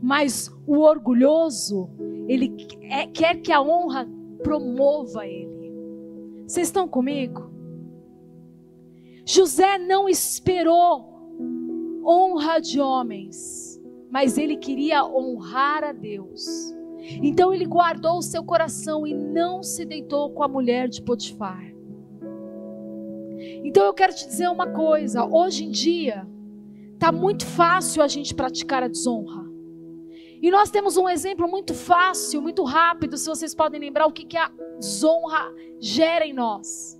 Mas 0.00 0.50
o 0.66 0.78
orgulhoso, 0.78 1.90
ele 2.28 2.54
é, 2.82 3.06
quer 3.06 3.36
que 3.36 3.52
a 3.52 3.60
honra 3.60 4.08
promova 4.42 5.26
ele. 5.26 5.72
Vocês 6.46 6.68
estão 6.68 6.88
comigo? 6.88 7.50
José 9.24 9.78
não 9.78 10.08
esperou 10.08 11.08
honra 12.04 12.60
de 12.60 12.80
homens, 12.80 13.80
mas 14.10 14.36
ele 14.36 14.56
queria 14.56 15.04
honrar 15.04 15.84
a 15.84 15.92
Deus. 15.92 16.74
Então 17.22 17.52
ele 17.52 17.64
guardou 17.64 18.18
o 18.18 18.22
seu 18.22 18.42
coração 18.42 19.06
e 19.06 19.14
não 19.14 19.62
se 19.62 19.84
deitou 19.84 20.30
com 20.30 20.42
a 20.42 20.48
mulher 20.48 20.88
de 20.88 21.02
Potifar. 21.02 21.70
Então 23.64 23.84
eu 23.84 23.94
quero 23.94 24.14
te 24.14 24.26
dizer 24.26 24.48
uma 24.48 24.66
coisa: 24.66 25.24
hoje 25.24 25.64
em 25.64 25.70
dia, 25.70 26.26
está 26.94 27.10
muito 27.10 27.46
fácil 27.46 28.02
a 28.02 28.08
gente 28.08 28.34
praticar 28.34 28.82
a 28.82 28.88
desonra. 28.88 29.49
E 30.42 30.50
nós 30.50 30.70
temos 30.70 30.96
um 30.96 31.08
exemplo 31.08 31.46
muito 31.46 31.74
fácil, 31.74 32.40
muito 32.40 32.64
rápido, 32.64 33.18
se 33.18 33.28
vocês 33.28 33.54
podem 33.54 33.78
lembrar 33.78 34.06
o 34.06 34.12
que, 34.12 34.24
que 34.24 34.38
a 34.38 34.50
desonra 34.78 35.52
gera 35.78 36.26
em 36.26 36.32
nós. 36.32 36.98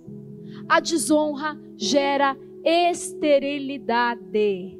A 0.69 0.79
desonra 0.79 1.59
gera 1.75 2.37
esterilidade. 2.63 4.79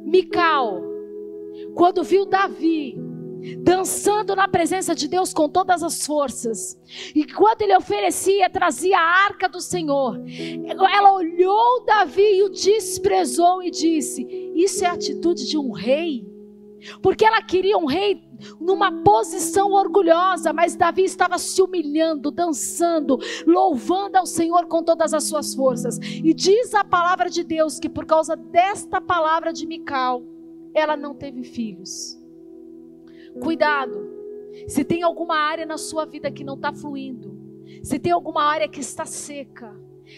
Mical, 0.00 0.82
quando 1.74 2.02
viu 2.02 2.26
Davi 2.26 2.98
dançando 3.60 4.34
na 4.34 4.48
presença 4.48 4.96
de 4.96 5.06
Deus 5.06 5.32
com 5.32 5.48
todas 5.48 5.84
as 5.84 6.04
forças, 6.04 6.76
e 7.14 7.24
quando 7.24 7.62
ele 7.62 7.76
oferecia, 7.76 8.50
trazia 8.50 8.98
a 8.98 9.26
arca 9.26 9.48
do 9.48 9.60
Senhor, 9.60 10.20
ela 10.66 11.12
olhou 11.12 11.84
Davi 11.84 12.38
e 12.38 12.42
o 12.42 12.48
desprezou 12.48 13.62
e 13.62 13.70
disse: 13.70 14.26
Isso 14.56 14.84
é 14.84 14.88
a 14.88 14.94
atitude 14.94 15.46
de 15.46 15.56
um 15.56 15.70
rei? 15.70 16.26
Porque 17.02 17.24
ela 17.24 17.42
queria 17.42 17.76
um 17.76 17.86
rei 17.86 18.22
numa 18.60 19.02
posição 19.02 19.72
orgulhosa, 19.72 20.52
mas 20.52 20.76
Davi 20.76 21.04
estava 21.04 21.38
se 21.38 21.60
humilhando, 21.60 22.30
dançando, 22.30 23.18
louvando 23.46 24.16
ao 24.16 24.26
Senhor 24.26 24.66
com 24.66 24.82
todas 24.82 25.12
as 25.12 25.24
suas 25.24 25.54
forças. 25.54 25.98
E 25.98 26.32
diz 26.32 26.74
a 26.74 26.84
palavra 26.84 27.28
de 27.28 27.42
Deus 27.42 27.78
que 27.78 27.88
por 27.88 28.06
causa 28.06 28.36
desta 28.36 29.00
palavra 29.00 29.52
de 29.52 29.66
Mical, 29.66 30.22
ela 30.74 30.96
não 30.96 31.14
teve 31.14 31.42
filhos. 31.42 32.18
Cuidado, 33.40 34.18
se 34.66 34.84
tem 34.84 35.02
alguma 35.02 35.36
área 35.36 35.66
na 35.66 35.76
sua 35.76 36.04
vida 36.04 36.30
que 36.30 36.44
não 36.44 36.54
está 36.54 36.72
fluindo, 36.72 37.36
se 37.82 37.98
tem 37.98 38.12
alguma 38.12 38.42
área 38.42 38.68
que 38.68 38.80
está 38.80 39.04
seca, 39.04 39.74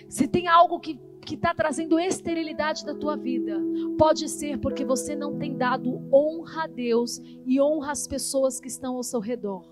se 0.08 0.28
tem 0.28 0.46
algo 0.46 0.78
que 0.78 0.98
que 1.31 1.37
está 1.37 1.55
trazendo 1.55 1.97
esterilidade 1.97 2.85
da 2.85 2.93
tua 2.93 3.14
vida, 3.16 3.57
pode 3.97 4.28
ser 4.28 4.59
porque 4.59 4.85
você 4.85 5.14
não 5.14 5.39
tem 5.39 5.57
dado 5.57 6.03
honra 6.12 6.64
a 6.64 6.66
Deus 6.66 7.22
e 7.47 7.61
honra 7.61 7.93
as 7.93 8.05
pessoas 8.05 8.59
que 8.59 8.66
estão 8.66 8.97
ao 8.97 9.05
seu 9.05 9.20
redor. 9.20 9.62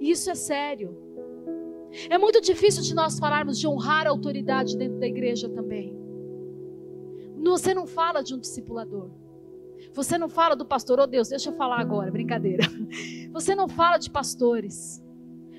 Isso 0.00 0.30
é 0.30 0.34
sério. 0.34 0.96
É 2.08 2.16
muito 2.16 2.40
difícil 2.40 2.82
de 2.82 2.94
nós 2.94 3.18
falarmos 3.18 3.58
de 3.58 3.68
honrar 3.68 4.06
a 4.06 4.10
autoridade 4.10 4.78
dentro 4.78 4.98
da 4.98 5.06
igreja 5.06 5.46
também. 5.46 5.94
Você 7.36 7.74
não 7.74 7.86
fala 7.86 8.22
de 8.22 8.34
um 8.34 8.38
discipulador. 8.38 9.10
Você 9.92 10.16
não 10.16 10.30
fala 10.30 10.56
do 10.56 10.64
pastor, 10.64 10.98
oh 10.98 11.06
Deus, 11.06 11.28
deixa 11.28 11.50
eu 11.50 11.54
falar 11.54 11.80
agora, 11.80 12.10
brincadeira. 12.10 12.64
Você 13.30 13.54
não 13.54 13.68
fala 13.68 13.98
de 13.98 14.08
pastores. 14.08 15.01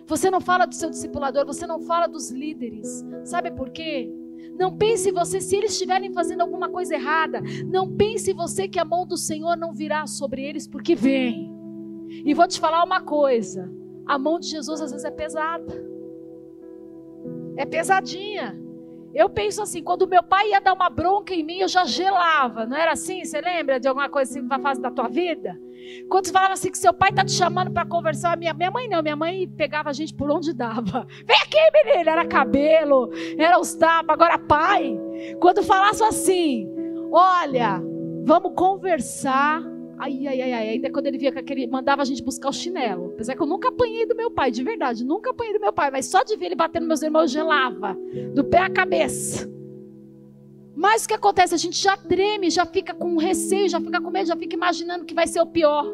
Você 0.06 0.30
não 0.30 0.42
fala 0.42 0.66
do 0.66 0.76
seu 0.76 0.90
discipulador, 0.90 1.46
você 1.46 1.66
não 1.66 1.80
fala 1.80 2.08
dos 2.08 2.30
líderes. 2.30 3.06
Sabe 3.24 3.52
por 3.52 3.70
quê? 3.70 4.12
Não 4.58 4.76
pense 4.76 5.12
você, 5.12 5.42
se 5.42 5.56
eles 5.56 5.72
estiverem 5.72 6.14
fazendo 6.14 6.42
alguma 6.42 6.70
coisa 6.70 6.94
errada, 6.94 7.42
não 7.66 7.90
pense 7.90 8.34
você 8.34 8.68
que 8.68 8.80
a 8.80 8.86
mão 8.86 9.06
do 9.06 9.18
Senhor 9.18 9.56
não 9.58 9.74
virá 9.74 10.06
sobre 10.06 10.44
eles, 10.44 10.68
porque 10.68 10.96
vem. 10.96 11.52
E 12.26 12.34
vou 12.34 12.48
te 12.48 12.60
falar 12.60 12.84
uma 12.84 13.02
coisa: 13.02 13.72
a 14.06 14.20
mão 14.20 14.40
de 14.40 14.48
Jesus 14.48 14.82
às 14.82 14.92
vezes 14.92 15.06
é 15.06 15.12
pesada, 15.12 15.74
é 17.58 17.66
pesadinha. 17.66 18.63
Eu 19.14 19.30
penso 19.30 19.62
assim, 19.62 19.84
quando 19.84 20.08
meu 20.08 20.24
pai 20.24 20.50
ia 20.50 20.60
dar 20.60 20.74
uma 20.74 20.90
bronca 20.90 21.34
em 21.34 21.44
mim, 21.44 21.60
eu 21.60 21.68
já 21.68 21.86
gelava. 21.86 22.66
Não 22.66 22.76
era 22.76 22.94
assim? 22.94 23.24
Você 23.24 23.40
lembra 23.40 23.80
de 23.80 23.88
alguma 23.88 24.10
coisa 24.10 24.32
assim 24.32 24.42
na 24.48 24.60
fase 24.60 24.82
da 24.82 24.90
tua 24.90 25.08
vida? 25.08 25.56
Quando 26.10 26.26
você 26.26 26.32
falava 26.34 26.54
assim 26.54 26.72
que 26.72 26.78
seu 26.78 26.94
pai 26.94 27.10
está 27.10 27.24
te 27.24 27.34
chamando 27.34 27.72
para 27.72 27.86
conversar, 27.86 28.38
minha, 28.38 28.54
minha 28.54 28.72
mãe 28.72 28.88
não, 28.88 29.02
minha 29.02 29.16
mãe 29.16 29.48
pegava 29.48 29.90
a 29.90 29.94
gente 29.94 30.14
por 30.14 30.32
onde 30.32 30.54
dava. 30.54 31.06
Vem 31.28 31.38
aqui, 31.44 31.58
menina, 31.74 32.12
era 32.12 32.26
cabelo, 32.26 33.10
era 33.38 33.60
os 33.60 33.76
tapas, 33.76 34.14
agora 34.14 34.40
pai. 34.40 34.98
Quando 35.40 35.62
falasse 35.62 36.04
assim, 36.04 36.68
olha, 37.12 37.82
vamos 38.26 38.54
conversar, 38.56 39.62
Ai, 40.04 40.28
ai, 40.28 40.42
ai, 40.42 40.54
ai. 40.54 40.70
Ainda 40.70 40.92
quando 40.92 41.08
ele 41.08 41.18
via 41.18 41.32
que 41.32 41.40
aquele, 41.40 41.66
mandava 41.66 42.02
a 42.02 42.06
gente 42.06 42.22
buscar 42.22 42.50
o 42.50 42.54
chinelo. 42.54 43.12
Apesar 43.14 43.36
que 43.36 43.42
eu 43.42 43.48
nunca 43.48 43.70
apanhei 43.70 44.06
do 44.06 44.14
meu 44.14 44.30
pai, 44.30 44.52
de 44.52 44.62
verdade. 44.62 45.06
Nunca 45.06 45.30
apanhei 45.30 45.54
do 45.54 45.62
meu 45.62 45.72
pai. 45.72 45.90
Mas 45.92 46.08
só 46.08 46.24
de 46.24 46.36
ver 46.36 46.48
ele 46.48 46.56
batendo 46.56 46.86
meus 46.86 47.02
irmãos, 47.02 47.32
gelava. 47.32 47.98
Do 48.36 48.44
pé 48.44 48.58
à 48.58 48.70
cabeça. 48.70 49.50
Mas 50.76 51.06
o 51.06 51.08
que 51.08 51.14
acontece? 51.14 51.56
A 51.56 51.58
gente 51.58 51.82
já 51.82 51.96
treme, 51.96 52.50
já 52.50 52.66
fica 52.66 52.94
com 52.94 53.16
receio, 53.16 53.70
já 53.70 53.80
fica 53.80 54.02
com 54.02 54.12
medo, 54.12 54.28
já 54.28 54.36
fica 54.36 54.54
imaginando 54.54 55.06
que 55.06 55.14
vai 55.14 55.26
ser 55.26 55.40
o 55.40 55.48
pior. 55.48 55.86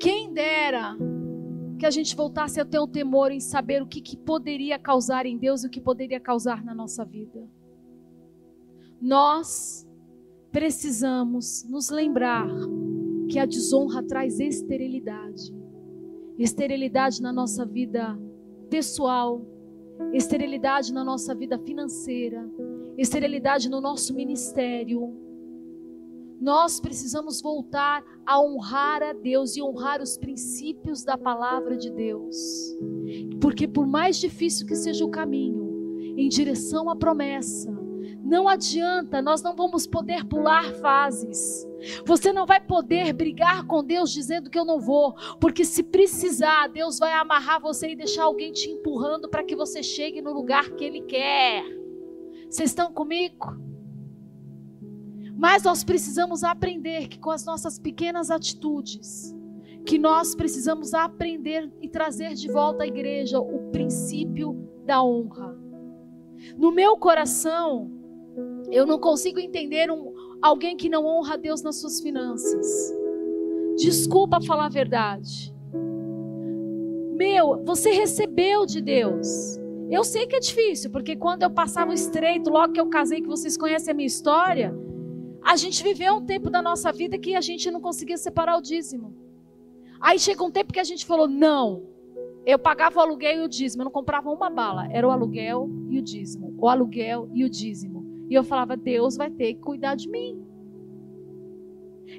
Quem 0.00 0.32
dera 0.32 0.96
que 1.78 1.86
a 1.86 1.90
gente 1.90 2.16
voltasse 2.16 2.60
a 2.60 2.64
ter 2.64 2.80
um 2.80 2.88
temor 2.88 3.30
em 3.30 3.38
saber 3.38 3.80
o 3.80 3.86
que, 3.86 4.00
que 4.00 4.16
poderia 4.16 4.76
causar 4.76 5.24
em 5.24 5.38
Deus 5.38 5.62
e 5.62 5.68
o 5.68 5.70
que 5.70 5.80
poderia 5.80 6.18
causar 6.18 6.64
na 6.64 6.74
nossa 6.74 7.04
vida. 7.04 7.48
Nós 9.00 9.88
precisamos 10.50 11.64
nos 11.68 11.90
lembrar 11.90 12.48
que 13.28 13.38
a 13.38 13.46
desonra 13.46 14.02
traz 14.02 14.40
esterilidade. 14.40 15.54
Esterilidade 16.38 17.22
na 17.22 17.32
nossa 17.32 17.64
vida 17.64 18.18
pessoal, 18.68 19.44
esterilidade 20.12 20.92
na 20.92 21.04
nossa 21.04 21.34
vida 21.34 21.58
financeira, 21.58 22.48
esterilidade 22.96 23.68
no 23.68 23.80
nosso 23.80 24.14
ministério. 24.14 25.14
Nós 26.40 26.80
precisamos 26.80 27.42
voltar 27.42 28.02
a 28.24 28.40
honrar 28.42 29.02
a 29.02 29.12
Deus 29.12 29.56
e 29.56 29.62
honrar 29.62 30.00
os 30.00 30.16
princípios 30.16 31.04
da 31.04 31.18
palavra 31.18 31.76
de 31.76 31.90
Deus. 31.90 32.36
Porque 33.40 33.68
por 33.68 33.86
mais 33.86 34.16
difícil 34.16 34.66
que 34.66 34.74
seja 34.74 35.04
o 35.04 35.10
caminho 35.10 36.16
em 36.16 36.28
direção 36.28 36.88
à 36.88 36.96
promessa, 36.96 37.79
não 38.30 38.48
adianta, 38.48 39.20
nós 39.20 39.42
não 39.42 39.56
vamos 39.56 39.88
poder 39.88 40.24
pular 40.24 40.72
fases. 40.76 41.68
Você 42.06 42.32
não 42.32 42.46
vai 42.46 42.60
poder 42.60 43.12
brigar 43.12 43.66
com 43.66 43.82
Deus 43.82 44.12
dizendo 44.12 44.48
que 44.48 44.58
eu 44.58 44.64
não 44.64 44.78
vou, 44.78 45.14
porque 45.40 45.64
se 45.64 45.82
precisar, 45.82 46.68
Deus 46.68 47.00
vai 47.00 47.12
amarrar 47.12 47.60
você 47.60 47.90
e 47.90 47.96
deixar 47.96 48.22
alguém 48.22 48.52
te 48.52 48.70
empurrando 48.70 49.28
para 49.28 49.42
que 49.42 49.56
você 49.56 49.82
chegue 49.82 50.22
no 50.22 50.32
lugar 50.32 50.70
que 50.70 50.84
Ele 50.84 51.00
quer. 51.02 51.64
Vocês 52.48 52.70
estão 52.70 52.92
comigo? 52.92 53.58
Mas 55.36 55.64
nós 55.64 55.82
precisamos 55.82 56.44
aprender 56.44 57.08
que 57.08 57.18
com 57.18 57.32
as 57.32 57.44
nossas 57.44 57.80
pequenas 57.80 58.30
atitudes, 58.30 59.34
que 59.84 59.98
nós 59.98 60.36
precisamos 60.36 60.94
aprender 60.94 61.68
e 61.80 61.88
trazer 61.88 62.34
de 62.34 62.46
volta 62.46 62.84
à 62.84 62.86
igreja 62.86 63.40
o 63.40 63.70
princípio 63.72 64.70
da 64.86 65.02
honra. 65.02 65.58
No 66.56 66.70
meu 66.70 66.96
coração, 66.96 67.99
eu 68.70 68.86
não 68.86 68.98
consigo 68.98 69.40
entender 69.40 69.90
um, 69.90 70.12
alguém 70.40 70.76
que 70.76 70.88
não 70.88 71.04
honra 71.06 71.34
a 71.34 71.36
Deus 71.36 71.62
nas 71.62 71.76
suas 71.76 72.00
finanças. 72.00 72.94
Desculpa 73.76 74.40
falar 74.40 74.66
a 74.66 74.70
verdade. 74.70 75.54
Meu, 77.16 77.62
você 77.64 77.90
recebeu 77.90 78.64
de 78.64 78.80
Deus. 78.80 79.58
Eu 79.90 80.04
sei 80.04 80.26
que 80.26 80.36
é 80.36 80.40
difícil, 80.40 80.90
porque 80.90 81.16
quando 81.16 81.42
eu 81.42 81.50
passava 81.50 81.90
o 81.90 81.94
estreito, 81.94 82.48
logo 82.48 82.72
que 82.72 82.80
eu 82.80 82.88
casei, 82.88 83.20
que 83.20 83.26
vocês 83.26 83.56
conhecem 83.56 83.90
a 83.90 83.94
minha 83.94 84.06
história, 84.06 84.72
a 85.42 85.56
gente 85.56 85.82
viveu 85.82 86.14
um 86.14 86.24
tempo 86.24 86.48
da 86.48 86.62
nossa 86.62 86.92
vida 86.92 87.18
que 87.18 87.34
a 87.34 87.40
gente 87.40 87.70
não 87.70 87.80
conseguia 87.80 88.16
separar 88.16 88.56
o 88.56 88.62
dízimo. 88.62 89.14
Aí 90.00 90.18
chegou 90.18 90.46
um 90.46 90.50
tempo 90.50 90.72
que 90.72 90.80
a 90.80 90.84
gente 90.84 91.04
falou: 91.04 91.26
não, 91.26 91.82
eu 92.46 92.58
pagava 92.58 92.98
o 92.98 93.02
aluguel 93.02 93.42
e 93.42 93.44
o 93.44 93.48
dízimo, 93.48 93.82
eu 93.82 93.84
não 93.84 93.92
comprava 93.92 94.30
uma 94.30 94.48
bala, 94.48 94.88
era 94.92 95.06
o 95.06 95.10
aluguel 95.10 95.68
e 95.88 95.98
o 95.98 96.02
dízimo, 96.02 96.54
o 96.56 96.68
aluguel 96.68 97.28
e 97.34 97.44
o 97.44 97.50
dízimo. 97.50 97.89
E 98.30 98.34
eu 98.34 98.44
falava: 98.44 98.76
Deus 98.76 99.16
vai 99.16 99.28
ter 99.28 99.54
que 99.54 99.60
cuidar 99.60 99.96
de 99.96 100.08
mim. 100.08 100.46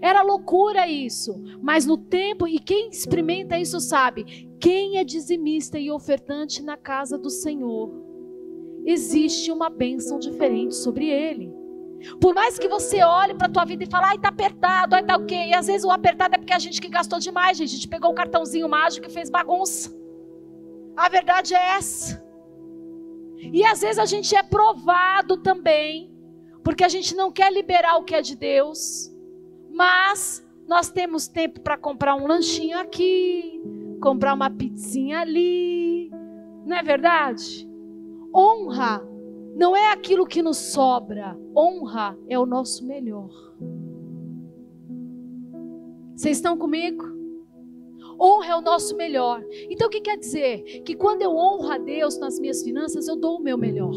Era 0.01 0.22
loucura 0.22 0.88
isso, 0.88 1.34
mas 1.62 1.86
no 1.86 1.97
tempo, 1.97 2.47
e 2.47 2.59
quem 2.59 2.89
experimenta 2.89 3.57
isso 3.57 3.80
sabe, 3.80 4.49
quem 4.59 4.97
é 4.97 5.03
dizimista 5.03 5.80
e 5.80 5.91
ofertante 5.91 6.64
na 6.64 6.78
casa 6.78 7.18
do 7.18 7.30
Senhor, 7.30 7.91
existe 8.86 9.51
uma 9.51 9.70
bênção 9.70 10.18
diferente 10.18 10.76
sobre 10.76 11.07
ele. 11.07 11.53
Por 12.20 12.34
mais 12.34 12.57
que 12.57 12.68
você 12.68 13.03
olhe 13.03 13.36
para 13.36 13.47
a 13.47 13.51
tua 13.51 13.66
vida 13.66 13.84
e 13.84 13.88
fale, 13.88 14.05
ai, 14.05 14.18
tá 14.18 14.30
apertado, 14.30 14.95
ai, 14.95 15.03
tá 15.03 15.18
o 15.18 15.26
quê? 15.26 15.47
E 15.47 15.53
às 15.53 15.68
vezes 15.68 15.84
o 15.84 15.91
apertado 15.91 16.36
é 16.36 16.38
porque 16.38 16.53
a 16.53 16.59
gente 16.59 16.82
que 16.82 16.88
gastou 16.88 17.20
demais, 17.20 17.57
gente. 17.57 17.70
A 17.70 17.74
gente 17.76 17.88
pegou 17.88 18.12
o 18.12 18.16
cartãozinho 18.16 18.68
mágico 18.68 19.07
e 19.07 19.12
fez 19.12 19.30
bagunça. 19.30 19.93
A 20.95 21.09
verdade 21.09 21.53
é 21.53 21.78
essa. 21.78 22.24
E 23.42 23.64
às 23.66 23.82
vezes 23.82 24.00
a 24.00 24.06
gente 24.06 24.36
é 24.36 24.44
provado 24.44 25.38
também, 25.38 26.14
porque 26.64 26.84
a 26.84 26.89
gente 26.89 27.16
não 27.16 27.32
quer 27.32 27.52
liberar 27.52 27.98
o 27.98 28.04
que 28.04 28.16
é 28.16 28.22
de 28.22 28.36
Deus, 28.36 29.12
mas 29.72 30.46
nós 30.68 30.89
temos 30.89 31.28
tempo 31.28 31.60
para 31.62 31.78
comprar 31.78 32.16
um 32.16 32.28
lanchinho 32.28 32.80
aqui, 32.80 33.62
comprar 34.02 34.34
uma 34.34 34.50
pizzinha 34.50 35.20
ali. 35.20 36.10
Não 36.66 36.78
é 36.78 36.84
verdade? 36.84 37.68
Honra 38.34 39.12
não 39.56 39.76
é 39.76 39.92
aquilo 39.92 40.26
que 40.26 40.42
nos 40.42 40.58
sobra, 40.58 41.38
honra 41.56 42.18
é 42.28 42.39
o 42.39 42.46
nosso 42.46 42.86
melhor. 42.86 43.30
Vocês 46.16 46.38
estão 46.38 46.58
comigo? 46.58 47.04
Honra 48.22 48.52
é 48.52 48.56
o 48.56 48.62
nosso 48.62 48.96
melhor. 48.96 49.44
Então 49.70 49.88
o 49.88 49.90
que 49.90 50.00
quer 50.00 50.18
dizer? 50.18 50.62
Que 50.84 50.96
quando 50.96 51.24
eu 51.24 51.36
honro 51.36 51.72
a 51.72 51.78
Deus 51.78 52.20
nas 52.20 52.40
minhas 52.40 52.62
finanças, 52.62 53.08
eu 53.08 53.16
dou 53.16 53.38
o 53.38 53.42
meu 53.42 53.58
melhor. 53.58 53.94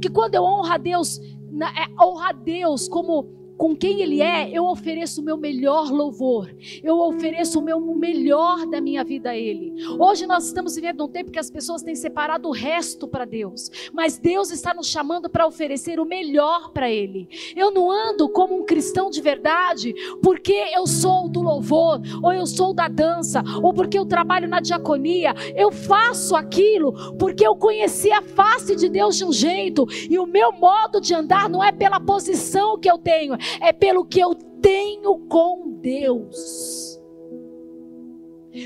Que 0.00 0.08
quando 0.08 0.34
eu 0.34 0.42
honro 0.42 0.72
a 0.72 0.78
Deus, 0.78 1.18
é, 1.20 2.02
honra 2.02 2.30
a 2.30 2.32
Deus 2.32 2.88
como 2.88 3.41
com 3.56 3.76
quem 3.76 4.02
Ele 4.02 4.20
é, 4.20 4.50
eu 4.50 4.64
ofereço 4.64 5.20
o 5.20 5.24
meu 5.24 5.36
melhor 5.36 5.90
louvor, 5.90 6.54
eu 6.82 6.98
ofereço 6.98 7.58
o 7.58 7.62
meu 7.62 7.80
melhor 7.80 8.66
da 8.66 8.80
minha 8.80 9.04
vida 9.04 9.30
a 9.30 9.36
Ele. 9.36 9.74
Hoje 9.98 10.26
nós 10.26 10.46
estamos 10.46 10.74
vivendo 10.74 11.04
um 11.04 11.08
tempo 11.08 11.30
que 11.30 11.38
as 11.38 11.50
pessoas 11.50 11.82
têm 11.82 11.94
separado 11.94 12.48
o 12.48 12.52
resto 12.52 13.06
para 13.06 13.24
Deus, 13.24 13.70
mas 13.92 14.18
Deus 14.18 14.50
está 14.50 14.74
nos 14.74 14.88
chamando 14.88 15.28
para 15.28 15.46
oferecer 15.46 16.00
o 16.00 16.04
melhor 16.04 16.72
para 16.72 16.90
Ele. 16.90 17.28
Eu 17.56 17.70
não 17.70 17.90
ando 17.90 18.28
como 18.28 18.56
um 18.56 18.64
cristão 18.64 19.10
de 19.10 19.20
verdade 19.20 19.94
porque 20.22 20.52
eu 20.74 20.86
sou 20.86 21.28
do 21.28 21.40
louvor, 21.40 22.00
ou 22.22 22.32
eu 22.32 22.46
sou 22.46 22.72
da 22.72 22.88
dança, 22.88 23.42
ou 23.62 23.72
porque 23.72 23.98
eu 23.98 24.06
trabalho 24.06 24.48
na 24.48 24.60
diaconia. 24.60 25.34
Eu 25.54 25.70
faço 25.70 26.34
aquilo 26.34 27.16
porque 27.16 27.46
eu 27.46 27.56
conheci 27.56 28.10
a 28.12 28.22
face 28.22 28.74
de 28.76 28.88
Deus 28.88 29.16
de 29.16 29.24
um 29.24 29.32
jeito, 29.32 29.86
e 30.08 30.18
o 30.18 30.26
meu 30.26 30.52
modo 30.52 31.00
de 31.00 31.14
andar 31.14 31.48
não 31.48 31.62
é 31.62 31.72
pela 31.72 32.00
posição 32.00 32.78
que 32.78 32.90
eu 32.90 32.98
tenho, 32.98 33.36
é 33.60 33.72
pelo 33.72 34.04
que 34.04 34.20
eu 34.20 34.34
tenho 34.34 35.18
com 35.28 35.78
Deus. 35.80 36.91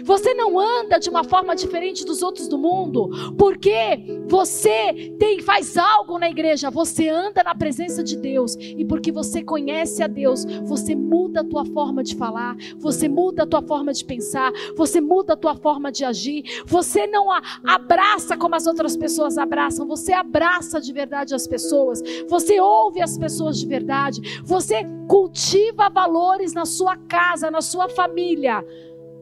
Você 0.04 0.34
não 0.34 0.58
anda 0.58 0.98
de 0.98 1.08
uma 1.08 1.22
forma 1.22 1.54
diferente 1.54 2.04
dos 2.04 2.22
outros 2.22 2.48
do 2.48 2.58
mundo, 2.58 3.08
porque 3.38 4.22
você 4.28 5.14
tem 5.18 5.40
faz 5.40 5.76
algo 5.76 6.18
na 6.18 6.28
igreja, 6.28 6.70
você 6.70 7.08
anda 7.08 7.42
na 7.44 7.54
presença 7.54 8.02
de 8.02 8.16
Deus 8.16 8.56
e 8.56 8.84
porque 8.84 9.12
você 9.12 9.42
conhece 9.42 10.02
a 10.02 10.08
Deus, 10.08 10.44
você 10.64 10.94
muda 10.94 11.40
a 11.40 11.44
tua 11.44 11.64
forma 11.64 12.02
de 12.02 12.16
falar, 12.16 12.56
você 12.78 13.08
muda 13.08 13.44
a 13.44 13.46
tua 13.46 13.62
forma 13.62 13.92
de 13.92 14.04
pensar, 14.04 14.52
você 14.76 15.00
muda 15.00 15.34
a 15.34 15.36
tua 15.36 15.54
forma 15.54 15.92
de 15.92 16.04
agir. 16.04 16.42
Você 16.66 17.06
não 17.06 17.28
abraça 17.64 18.36
como 18.36 18.56
as 18.56 18.66
outras 18.66 18.96
pessoas 18.96 19.38
abraçam, 19.38 19.86
você 19.86 20.12
abraça 20.12 20.80
de 20.80 20.92
verdade 20.92 21.34
as 21.34 21.46
pessoas, 21.46 22.02
você 22.28 22.60
ouve 22.60 23.00
as 23.00 23.16
pessoas 23.16 23.58
de 23.58 23.66
verdade, 23.66 24.40
você 24.44 24.82
cultiva 25.08 25.88
valores 25.88 26.52
na 26.52 26.64
sua 26.64 26.96
casa, 26.96 27.50
na 27.50 27.60
sua 27.60 27.88
família 27.88 28.64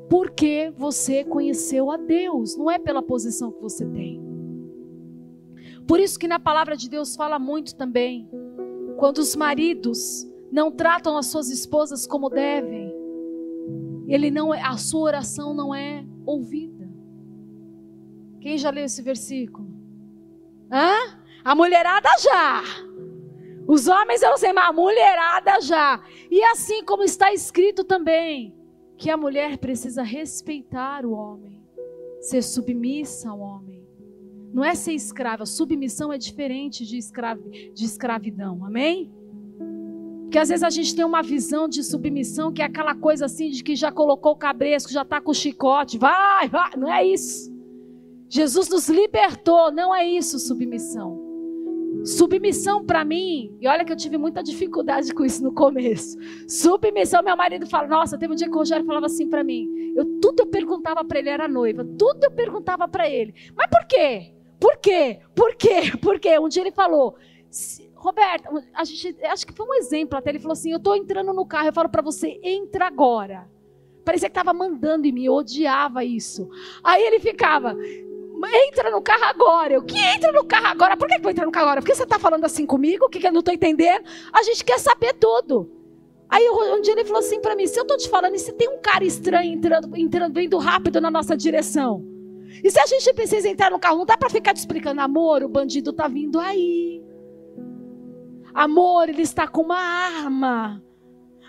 porque 0.08 0.72
você 0.76 1.24
conheceu 1.24 1.90
a 1.90 1.96
Deus, 1.96 2.56
não 2.56 2.70
é 2.70 2.78
pela 2.78 3.02
posição 3.02 3.50
que 3.52 3.60
você 3.60 3.86
tem. 3.86 4.22
Por 5.86 6.00
isso 6.00 6.18
que 6.18 6.28
na 6.28 6.38
palavra 6.38 6.76
de 6.76 6.88
Deus 6.88 7.14
fala 7.14 7.38
muito 7.38 7.74
também, 7.74 8.28
quando 8.96 9.18
os 9.18 9.34
maridos 9.36 10.26
não 10.50 10.70
tratam 10.70 11.16
as 11.16 11.26
suas 11.26 11.50
esposas 11.50 12.06
como 12.06 12.30
devem, 12.30 12.94
ele 14.06 14.30
não 14.30 14.54
é, 14.54 14.62
a 14.62 14.76
sua 14.76 15.02
oração 15.02 15.54
não 15.54 15.74
é 15.74 16.04
ouvida. 16.24 16.88
Quem 18.40 18.58
já 18.58 18.70
leu 18.70 18.84
esse 18.84 19.02
versículo? 19.02 19.68
Hã? 20.70 21.18
A 21.42 21.54
mulherada 21.54 22.08
já. 22.20 22.62
Os 23.66 23.88
homens 23.88 24.22
eu 24.22 24.30
não 24.30 24.36
sei, 24.36 24.52
mas 24.52 24.68
a 24.68 24.72
mulherada 24.72 25.60
já. 25.60 26.02
E 26.30 26.42
assim 26.44 26.84
como 26.84 27.02
está 27.02 27.32
escrito 27.32 27.82
também, 27.82 28.54
que 28.96 29.10
a 29.10 29.16
mulher 29.16 29.58
precisa 29.58 30.02
respeitar 30.02 31.04
o 31.04 31.12
homem, 31.12 31.62
ser 32.20 32.42
submissa 32.42 33.30
ao 33.30 33.40
homem. 33.40 33.84
Não 34.52 34.64
é 34.64 34.74
ser 34.74 34.92
escrava, 34.92 35.44
submissão 35.44 36.12
é 36.12 36.18
diferente 36.18 36.86
de, 36.86 36.96
escravi, 36.96 37.72
de 37.74 37.84
escravidão, 37.84 38.64
amém? 38.64 39.12
Porque 40.22 40.38
às 40.38 40.48
vezes 40.48 40.62
a 40.62 40.70
gente 40.70 40.94
tem 40.94 41.04
uma 41.04 41.22
visão 41.22 41.68
de 41.68 41.82
submissão 41.82 42.52
que 42.52 42.62
é 42.62 42.64
aquela 42.64 42.94
coisa 42.94 43.26
assim 43.26 43.50
de 43.50 43.62
que 43.62 43.74
já 43.74 43.90
colocou 43.90 44.32
o 44.32 44.36
cabresto, 44.36 44.92
já 44.92 45.02
está 45.02 45.20
com 45.20 45.30
o 45.30 45.34
chicote, 45.34 45.98
vai, 45.98 46.48
vai, 46.48 46.70
não 46.76 46.92
é 46.92 47.04
isso. 47.04 47.52
Jesus 48.28 48.68
nos 48.68 48.88
libertou, 48.88 49.70
não 49.70 49.94
é 49.94 50.06
isso 50.06 50.38
submissão. 50.38 51.23
Submissão 52.04 52.84
para 52.84 53.04
mim, 53.04 53.56
e 53.60 53.66
olha 53.66 53.84
que 53.84 53.92
eu 53.92 53.96
tive 53.96 54.18
muita 54.18 54.42
dificuldade 54.42 55.12
com 55.14 55.24
isso 55.24 55.42
no 55.42 55.54
começo. 55.54 56.18
Submissão, 56.46 57.22
meu 57.22 57.36
marido 57.36 57.66
fala: 57.66 57.88
Nossa, 57.88 58.18
teve 58.18 58.32
um 58.32 58.36
dia 58.36 58.46
que 58.46 58.54
o 58.54 58.58
Rogério 58.58 58.84
falava 58.84 59.06
assim 59.06 59.28
para 59.28 59.42
mim. 59.42 59.92
Eu 59.96 60.20
tudo 60.20 60.40
eu 60.40 60.46
perguntava 60.46 61.04
para 61.04 61.18
ele, 61.18 61.30
era 61.30 61.48
noiva, 61.48 61.84
tudo 61.84 62.24
eu 62.24 62.30
perguntava 62.30 62.86
para 62.86 63.08
ele. 63.08 63.34
Mas 63.56 63.68
por 63.68 63.86
quê? 63.86 64.34
Por 64.60 64.76
quê? 64.76 65.20
Por 65.34 65.54
quê? 65.54 65.96
Por 66.00 66.20
quê? 66.20 66.38
Um 66.38 66.48
dia 66.48 66.62
ele 66.62 66.72
falou: 66.72 67.16
Roberta, 67.94 68.50
a 68.74 68.84
gente, 68.84 69.16
acho 69.24 69.46
que 69.46 69.54
foi 69.54 69.66
um 69.66 69.74
exemplo 69.74 70.18
até. 70.18 70.30
Ele 70.30 70.38
falou 70.38 70.52
assim: 70.52 70.72
Eu 70.72 70.78
estou 70.78 70.94
entrando 70.94 71.32
no 71.32 71.46
carro, 71.46 71.68
eu 71.68 71.72
falo 71.72 71.88
para 71.88 72.02
você, 72.02 72.38
entra 72.42 72.86
agora. 72.86 73.48
Parecia 74.04 74.28
que 74.28 74.38
estava 74.38 74.52
mandando 74.52 75.06
em 75.06 75.12
mim, 75.12 75.24
eu 75.24 75.32
odiava 75.32 76.04
isso. 76.04 76.48
Aí 76.82 77.02
ele 77.02 77.18
ficava, 77.18 77.74
entra 78.46 78.90
no 78.90 79.00
carro 79.00 79.24
agora. 79.24 79.74
Eu, 79.74 79.82
que 79.82 79.98
entra 79.98 80.32
no 80.32 80.44
carro 80.44 80.66
agora? 80.66 80.96
Por 80.96 81.08
que, 81.08 81.16
que 81.16 81.22
vou 81.22 81.30
entrar 81.30 81.46
no 81.46 81.52
carro 81.52 81.66
agora? 81.66 81.80
Porque 81.80 81.94
você 81.94 82.02
está 82.02 82.18
falando 82.18 82.44
assim 82.44 82.66
comigo? 82.66 83.06
O 83.06 83.08
que, 83.08 83.20
que 83.20 83.26
eu 83.26 83.32
não 83.32 83.40
estou 83.40 83.54
entendendo? 83.54 84.04
A 84.32 84.42
gente 84.42 84.64
quer 84.64 84.78
saber 84.78 85.14
tudo. 85.14 85.70
Aí 86.28 86.48
um 86.48 86.80
dia 86.80 86.94
ele 86.94 87.04
falou 87.04 87.20
assim 87.20 87.40
para 87.40 87.54
mim: 87.54 87.66
se 87.66 87.78
eu 87.78 87.82
estou 87.82 87.96
te 87.96 88.08
falando, 88.08 88.34
e 88.34 88.38
se 88.38 88.52
tem 88.52 88.68
um 88.68 88.80
cara 88.80 89.04
estranho 89.04 89.52
entrando, 89.52 89.96
entrando, 89.96 90.34
vindo 90.34 90.58
rápido 90.58 91.00
na 91.00 91.10
nossa 91.10 91.36
direção? 91.36 92.04
E 92.62 92.70
se 92.70 92.78
a 92.78 92.86
gente 92.86 93.12
precisa 93.14 93.48
entrar 93.48 93.70
no 93.70 93.78
carro, 93.78 93.98
não 93.98 94.06
dá 94.06 94.16
para 94.16 94.30
ficar 94.30 94.54
te 94.54 94.58
explicando, 94.58 95.00
amor, 95.00 95.42
o 95.42 95.48
bandido 95.48 95.90
está 95.90 96.08
vindo 96.08 96.38
aí. 96.38 97.02
Amor, 98.52 99.08
ele 99.08 99.22
está 99.22 99.48
com 99.48 99.62
uma 99.62 99.78
arma. 99.78 100.82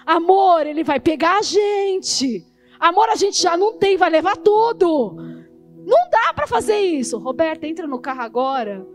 Amor, 0.05 0.65
ele 0.65 0.83
vai 0.83 0.99
pegar 0.99 1.39
a 1.39 1.41
gente. 1.41 2.45
Amor, 2.79 3.09
a 3.09 3.15
gente 3.15 3.41
já 3.41 3.55
não 3.55 3.77
tem, 3.77 3.97
vai 3.97 4.09
levar 4.09 4.37
tudo. 4.37 5.15
Não 5.85 6.09
dá 6.09 6.33
para 6.33 6.47
fazer 6.47 6.77
isso. 6.77 7.17
Roberta, 7.19 7.67
entra 7.67 7.85
no 7.85 7.99
carro 7.99 8.21
agora. 8.21 8.85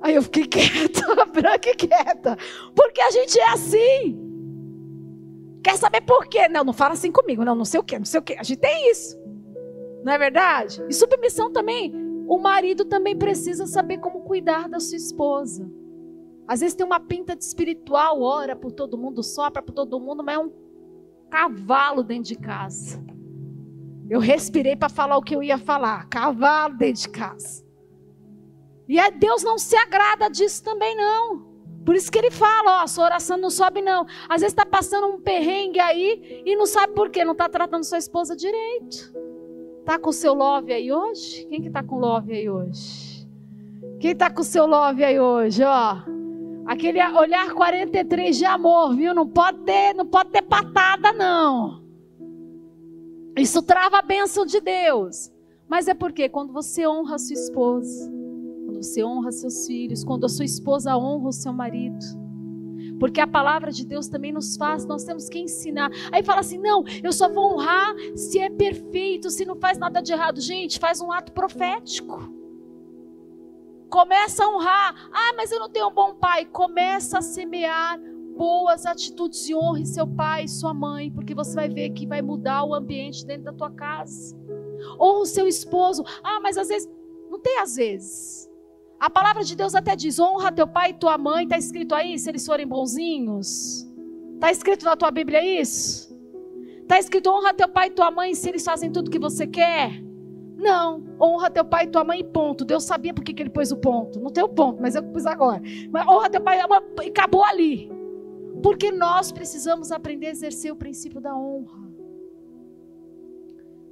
Aí 0.00 0.14
eu 0.14 0.22
fiquei 0.22 0.44
quieta, 0.48 1.24
branca 1.26 1.70
e 1.70 1.74
quieta. 1.74 2.36
Porque 2.74 3.00
a 3.00 3.10
gente 3.10 3.38
é 3.38 3.50
assim. 3.50 4.28
Quer 5.62 5.76
saber 5.76 6.00
por 6.02 6.26
quê? 6.26 6.48
Não, 6.48 6.64
não 6.64 6.72
fala 6.72 6.94
assim 6.94 7.12
comigo. 7.12 7.44
Não, 7.44 7.54
não 7.54 7.64
sei 7.64 7.78
o 7.80 7.84
quê, 7.84 7.98
não 7.98 8.04
sei 8.04 8.20
o 8.20 8.22
quê. 8.22 8.36
A 8.38 8.42
gente 8.42 8.58
tem 8.58 8.90
isso. 8.90 9.18
Não 10.04 10.12
é 10.12 10.18
verdade? 10.18 10.82
E 10.88 10.92
submissão 10.92 11.52
também. 11.52 11.92
O 12.26 12.38
marido 12.38 12.84
também 12.84 13.16
precisa 13.16 13.66
saber 13.66 13.98
como 13.98 14.22
cuidar 14.22 14.68
da 14.68 14.80
sua 14.80 14.96
esposa. 14.96 15.70
Às 16.46 16.60
vezes 16.60 16.74
tem 16.74 16.86
uma 16.86 17.00
pinta 17.00 17.36
de 17.36 17.44
espiritual, 17.44 18.22
ora 18.22 18.56
por 18.56 18.72
todo 18.72 18.96
mundo, 18.96 19.22
sopra 19.22 19.62
por 19.62 19.72
todo 19.72 20.00
mundo, 20.00 20.24
mas 20.24 20.36
é 20.36 20.38
um 20.38 20.50
cavalo 21.30 22.02
dentro 22.02 22.24
de 22.24 22.36
casa. 22.36 23.02
Eu 24.10 24.20
respirei 24.20 24.74
para 24.74 24.88
falar 24.88 25.16
o 25.16 25.22
que 25.22 25.36
eu 25.36 25.42
ia 25.42 25.58
falar. 25.58 26.08
Cavalo 26.08 26.76
dentro 26.76 27.02
de 27.02 27.08
casa. 27.10 27.64
E 28.88 28.98
é, 28.98 29.10
Deus 29.10 29.42
não 29.42 29.58
se 29.58 29.76
agrada 29.76 30.30
disso 30.30 30.64
também, 30.64 30.96
não. 30.96 31.46
Por 31.84 31.94
isso 31.94 32.10
que 32.10 32.18
ele 32.18 32.30
fala, 32.30 32.82
ó, 32.82 32.86
sua 32.86 33.04
oração 33.04 33.36
não 33.36 33.50
sobe, 33.50 33.82
não. 33.82 34.06
Às 34.28 34.40
vezes 34.40 34.52
está 34.52 34.64
passando 34.64 35.06
um 35.06 35.20
perrengue 35.20 35.80
aí 35.80 36.42
e 36.44 36.56
não 36.56 36.66
sabe 36.66 36.94
por 36.94 37.10
quê. 37.10 37.24
Não 37.24 37.32
está 37.32 37.48
tratando 37.48 37.84
sua 37.84 37.98
esposa 37.98 38.34
direito. 38.34 39.12
Está 39.80 39.98
com 39.98 40.10
o 40.10 40.12
seu 40.12 40.34
love 40.34 40.72
aí 40.72 40.92
hoje? 40.92 41.46
Quem 41.46 41.60
que 41.60 41.68
está 41.68 41.82
com 41.82 41.98
love 41.98 42.32
aí 42.32 42.48
hoje? 42.48 43.26
Quem 44.00 44.12
está 44.12 44.30
com 44.30 44.40
o 44.40 44.44
seu 44.44 44.66
love 44.66 45.02
aí 45.02 45.18
hoje, 45.18 45.62
ó? 45.64 45.96
Aquele 46.66 47.02
olhar 47.02 47.50
43 47.52 48.36
de 48.36 48.44
amor, 48.44 48.94
viu? 48.94 49.14
Não 49.14 49.26
pode 49.26 49.58
ter, 49.60 49.94
não 49.94 50.06
pode 50.06 50.30
ter 50.30 50.42
patada, 50.42 51.12
não. 51.12 51.87
Isso 53.38 53.62
trava 53.62 53.98
a 53.98 54.02
bênção 54.02 54.44
de 54.44 54.60
Deus. 54.60 55.30
Mas 55.68 55.86
é 55.86 55.94
porque 55.94 56.28
quando 56.28 56.52
você 56.52 56.86
honra 56.86 57.16
a 57.16 57.18
sua 57.18 57.34
esposa, 57.34 58.10
quando 58.64 58.82
você 58.82 59.04
honra 59.04 59.30
seus 59.30 59.66
filhos, 59.66 60.02
quando 60.02 60.24
a 60.24 60.28
sua 60.28 60.44
esposa 60.44 60.96
honra 60.96 61.28
o 61.28 61.32
seu 61.32 61.52
marido. 61.52 62.04
Porque 62.98 63.20
a 63.20 63.26
palavra 63.26 63.70
de 63.70 63.86
Deus 63.86 64.08
também 64.08 64.32
nos 64.32 64.56
faz, 64.56 64.84
nós 64.84 65.04
temos 65.04 65.28
que 65.28 65.38
ensinar. 65.38 65.90
Aí 66.10 66.22
fala 66.22 66.40
assim: 66.40 66.58
não, 66.58 66.84
eu 67.02 67.12
só 67.12 67.28
vou 67.28 67.54
honrar 67.54 67.94
se 68.16 68.38
é 68.38 68.50
perfeito, 68.50 69.30
se 69.30 69.44
não 69.44 69.56
faz 69.56 69.78
nada 69.78 70.00
de 70.00 70.12
errado. 70.12 70.40
Gente, 70.40 70.78
faz 70.78 71.00
um 71.00 71.12
ato 71.12 71.32
profético. 71.32 72.32
Começa 73.88 74.44
a 74.44 74.48
honrar. 74.48 75.10
Ah, 75.12 75.32
mas 75.36 75.52
eu 75.52 75.60
não 75.60 75.68
tenho 75.68 75.88
um 75.88 75.94
bom 75.94 76.14
pai. 76.14 76.44
Começa 76.44 77.18
a 77.18 77.22
semear 77.22 77.98
boas 78.38 78.86
atitudes 78.86 79.48
e 79.48 79.54
honre 79.54 79.84
seu 79.84 80.06
pai 80.06 80.44
e 80.44 80.48
sua 80.48 80.72
mãe, 80.72 81.10
porque 81.10 81.34
você 81.34 81.54
vai 81.56 81.68
ver 81.68 81.90
que 81.90 82.06
vai 82.06 82.22
mudar 82.22 82.64
o 82.64 82.72
ambiente 82.72 83.26
dentro 83.26 83.46
da 83.46 83.52
tua 83.52 83.70
casa. 83.70 84.36
Honra 84.98 85.18
o 85.18 85.26
seu 85.26 85.48
esposo. 85.48 86.04
Ah, 86.22 86.38
mas 86.40 86.56
às 86.56 86.68
vezes, 86.68 86.88
não 87.28 87.40
tem 87.40 87.58
às 87.58 87.74
vezes. 87.74 88.48
A 89.00 89.10
palavra 89.10 89.42
de 89.42 89.56
Deus 89.56 89.74
até 89.74 89.96
diz: 89.96 90.20
honra 90.20 90.52
teu 90.52 90.68
pai 90.68 90.90
e 90.90 90.94
tua 90.94 91.18
mãe. 91.18 91.44
Está 91.44 91.58
escrito 91.58 91.94
aí, 91.94 92.16
se 92.16 92.30
eles 92.30 92.46
forem 92.46 92.66
bonzinhos. 92.66 93.86
Está 94.34 94.52
escrito 94.52 94.84
na 94.84 94.96
tua 94.96 95.10
Bíblia 95.10 95.44
isso? 95.60 96.16
Está 96.82 96.98
escrito: 96.98 97.28
honra 97.28 97.52
teu 97.52 97.68
pai 97.68 97.88
e 97.88 97.90
tua 97.90 98.10
mãe 98.10 98.34
se 98.34 98.48
eles 98.48 98.64
fazem 98.64 98.92
tudo 98.92 99.10
que 99.10 99.18
você 99.18 99.48
quer. 99.48 100.00
Não, 100.56 101.04
honra 101.20 101.50
teu 101.50 101.64
pai 101.64 101.84
e 101.84 101.88
tua 101.88 102.04
mãe, 102.04 102.24
ponto. 102.24 102.64
Deus 102.64 102.84
sabia 102.84 103.14
por 103.14 103.22
que 103.24 103.40
ele 103.40 103.50
pôs 103.50 103.70
o 103.72 103.76
ponto. 103.76 104.20
Não 104.20 104.30
tem 104.30 104.42
o 104.42 104.48
ponto, 104.48 104.80
mas 104.80 104.94
eu 104.94 105.02
pus 105.02 105.26
agora. 105.26 105.60
Mas 105.90 106.06
honra 106.06 106.30
teu 106.30 106.40
pai 106.40 106.58
e 106.58 107.08
acabou 107.08 107.44
ali. 107.44 107.97
Porque 108.62 108.90
nós 108.90 109.30
precisamos 109.30 109.92
aprender 109.92 110.26
a 110.26 110.30
exercer 110.30 110.72
o 110.72 110.76
princípio 110.76 111.20
da 111.20 111.36
honra. 111.36 111.88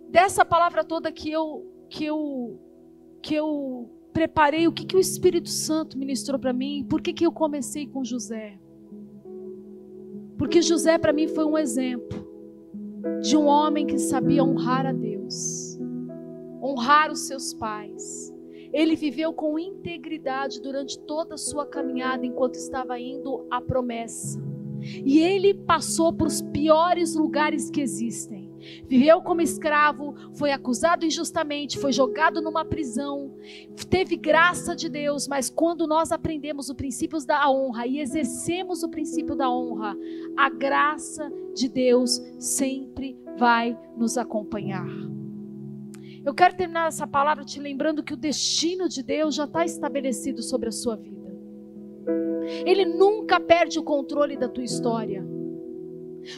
Dessa 0.09 0.45
palavra 0.45 0.85
toda 0.85 1.13
que 1.13 1.31
eu 1.31 1.67
que 1.89 2.05
eu 2.05 2.59
que 3.23 3.35
eu 3.35 3.91
preparei, 4.13 4.67
o 4.67 4.73
que 4.73 4.87
que 4.87 4.97
o 4.97 5.01
Espírito 5.01 5.51
Santo 5.51 5.99
ministrou 5.99 6.39
para 6.39 6.53
mim? 6.53 6.87
Por 6.89 7.01
que 7.01 7.13
que 7.13 7.27
eu 7.27 7.33
comecei 7.33 7.87
com 7.87 8.05
José? 8.05 8.59
Porque 10.39 10.63
José 10.63 10.97
para 10.99 11.13
mim 11.13 11.29
foi 11.29 11.45
um 11.45 11.59
exemplo 11.59 12.27
de 13.21 13.37
um 13.37 13.47
homem 13.47 13.87
que 13.87 13.99
sabia 13.99 14.43
honrar 14.43 14.87
a 14.87 14.93
Deus, 14.93 15.79
honrar 16.63 17.11
os 17.11 17.27
seus 17.27 17.53
pais. 17.55 18.33
Ele 18.73 18.97
viveu 18.97 19.33
com 19.33 19.59
integridade 19.59 20.61
durante 20.61 20.99
toda 21.01 21.35
a 21.35 21.39
sua 21.39 21.67
caminhada 21.67 22.27
enquanto 22.27 22.57
estava 22.57 22.99
indo 22.99 23.47
à 23.51 23.61
promessa. 23.61 24.46
E 25.05 25.19
ele 25.19 25.55
passou 25.55 26.13
por 26.13 26.27
os 26.27 26.41
piores 26.41 27.15
lugares 27.15 27.71
que 27.71 27.81
existem. 27.81 28.47
Viveu 28.89 29.21
como 29.23 29.41
escravo, 29.41 30.15
foi 30.35 30.51
acusado 30.53 31.05
injustamente, 31.05 31.79
foi 31.79 31.93
jogado 31.93 32.41
numa 32.41 32.65
prisão, 32.65 33.33
teve 33.89 34.17
graça 34.17 34.75
de 34.75 34.89
Deus, 34.89 35.29
mas 35.29 35.49
quando 35.49 35.87
nós 35.87 36.11
aprendemos 36.11 36.69
os 36.69 36.75
princípios 36.75 37.25
da 37.25 37.49
honra 37.49 37.87
e 37.87 38.01
exercemos 38.01 38.83
o 38.83 38.89
princípio 38.89 39.37
da 39.37 39.51
honra, 39.51 39.97
a 40.37 40.49
graça 40.49 41.31
de 41.55 41.69
Deus 41.69 42.21
sempre 42.39 43.17
vai 43.39 43.79
nos 43.97 44.19
acompanhar. 44.19 44.87
Eu 46.25 46.35
quero 46.35 46.57
terminar 46.57 46.89
essa 46.89 47.07
palavra 47.07 47.45
te 47.45 47.61
lembrando 47.61 48.03
que 48.03 48.15
o 48.15 48.17
destino 48.17 48.89
de 48.89 49.01
Deus 49.03 49.35
já 49.35 49.45
está 49.45 49.65
estabelecido 49.65 50.43
sobre 50.43 50.69
a 50.69 50.73
sua 50.73 50.97
vida. 50.97 51.26
Ele 52.65 52.85
nunca 52.85 53.41
perde 53.41 53.79
o 53.79 53.83
controle 53.83 54.37
da 54.37 54.49
tua 54.49 54.65
história. 54.65 55.27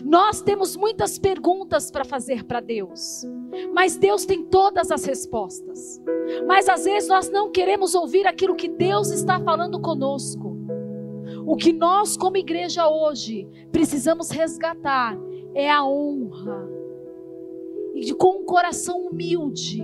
Nós 0.05 0.43
temos 0.43 0.77
muitas 0.77 1.19
perguntas 1.19 1.91
para 1.91 2.05
fazer 2.05 2.45
para 2.45 2.61
Deus, 2.61 3.25
mas 3.73 3.97
Deus 3.97 4.27
tem 4.27 4.45
todas 4.45 4.91
as 4.91 5.05
respostas. 5.05 6.01
Mas 6.47 6.69
às 6.69 6.85
vezes 6.85 7.09
nós 7.09 7.31
não 7.31 7.51
queremos 7.51 7.95
ouvir 7.95 8.27
aquilo 8.27 8.55
que 8.55 8.69
Deus 8.69 9.11
está 9.11 9.41
falando 9.41 9.81
conosco. 9.81 10.57
O 11.47 11.57
que 11.57 11.73
nós, 11.73 12.17
como 12.17 12.37
igreja 12.37 12.89
hoje, 12.89 13.49
precisamos 13.73 14.31
resgatar 14.31 15.19
é 15.55 15.71
a 15.71 15.85
honra. 15.85 16.69
E 17.95 18.13
com 18.13 18.43
um 18.43 18.45
coração 18.45 19.07
humilde, 19.07 19.83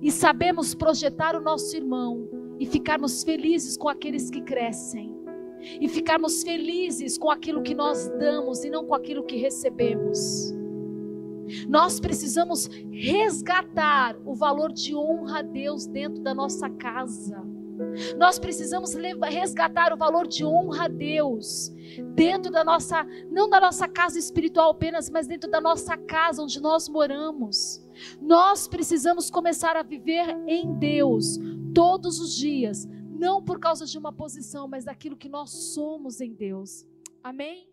e 0.00 0.10
sabemos 0.10 0.74
projetar 0.74 1.36
o 1.36 1.40
nosso 1.40 1.76
irmão 1.76 2.28
e 2.58 2.66
ficarmos 2.66 3.24
felizes 3.24 3.76
com 3.76 3.88
aqueles 3.88 4.30
que 4.30 4.40
crescem 4.40 5.21
e 5.80 5.88
ficarmos 5.88 6.42
felizes 6.42 7.16
com 7.16 7.30
aquilo 7.30 7.62
que 7.62 7.74
nós 7.74 8.08
damos 8.18 8.64
e 8.64 8.70
não 8.70 8.84
com 8.84 8.94
aquilo 8.94 9.24
que 9.24 9.36
recebemos. 9.36 10.52
Nós 11.68 12.00
precisamos 12.00 12.68
resgatar 12.90 14.16
o 14.24 14.34
valor 14.34 14.72
de 14.72 14.94
honra 14.94 15.40
a 15.40 15.42
Deus 15.42 15.86
dentro 15.86 16.22
da 16.22 16.34
nossa 16.34 16.68
casa. 16.70 17.42
Nós 18.16 18.38
precisamos 18.38 18.94
resgatar 18.94 19.92
o 19.92 19.96
valor 19.96 20.26
de 20.26 20.44
honra 20.44 20.84
a 20.84 20.88
Deus 20.88 21.72
dentro 22.14 22.50
da 22.50 22.62
nossa, 22.62 23.04
não 23.30 23.48
da 23.48 23.60
nossa 23.60 23.88
casa 23.88 24.18
espiritual 24.18 24.70
apenas, 24.70 25.10
mas 25.10 25.26
dentro 25.26 25.50
da 25.50 25.60
nossa 25.60 25.96
casa 25.96 26.42
onde 26.42 26.60
nós 26.60 26.88
moramos. 26.88 27.82
Nós 28.20 28.68
precisamos 28.68 29.30
começar 29.30 29.76
a 29.76 29.82
viver 29.82 30.36
em 30.46 30.74
Deus 30.78 31.38
todos 31.74 32.20
os 32.20 32.34
dias, 32.36 32.88
não 33.22 33.40
por 33.40 33.60
causa 33.60 33.86
de 33.86 33.96
uma 33.96 34.12
posição, 34.12 34.66
mas 34.66 34.84
daquilo 34.84 35.16
que 35.16 35.28
nós 35.28 35.50
somos 35.50 36.20
em 36.20 36.34
Deus. 36.34 36.84
Amém? 37.22 37.68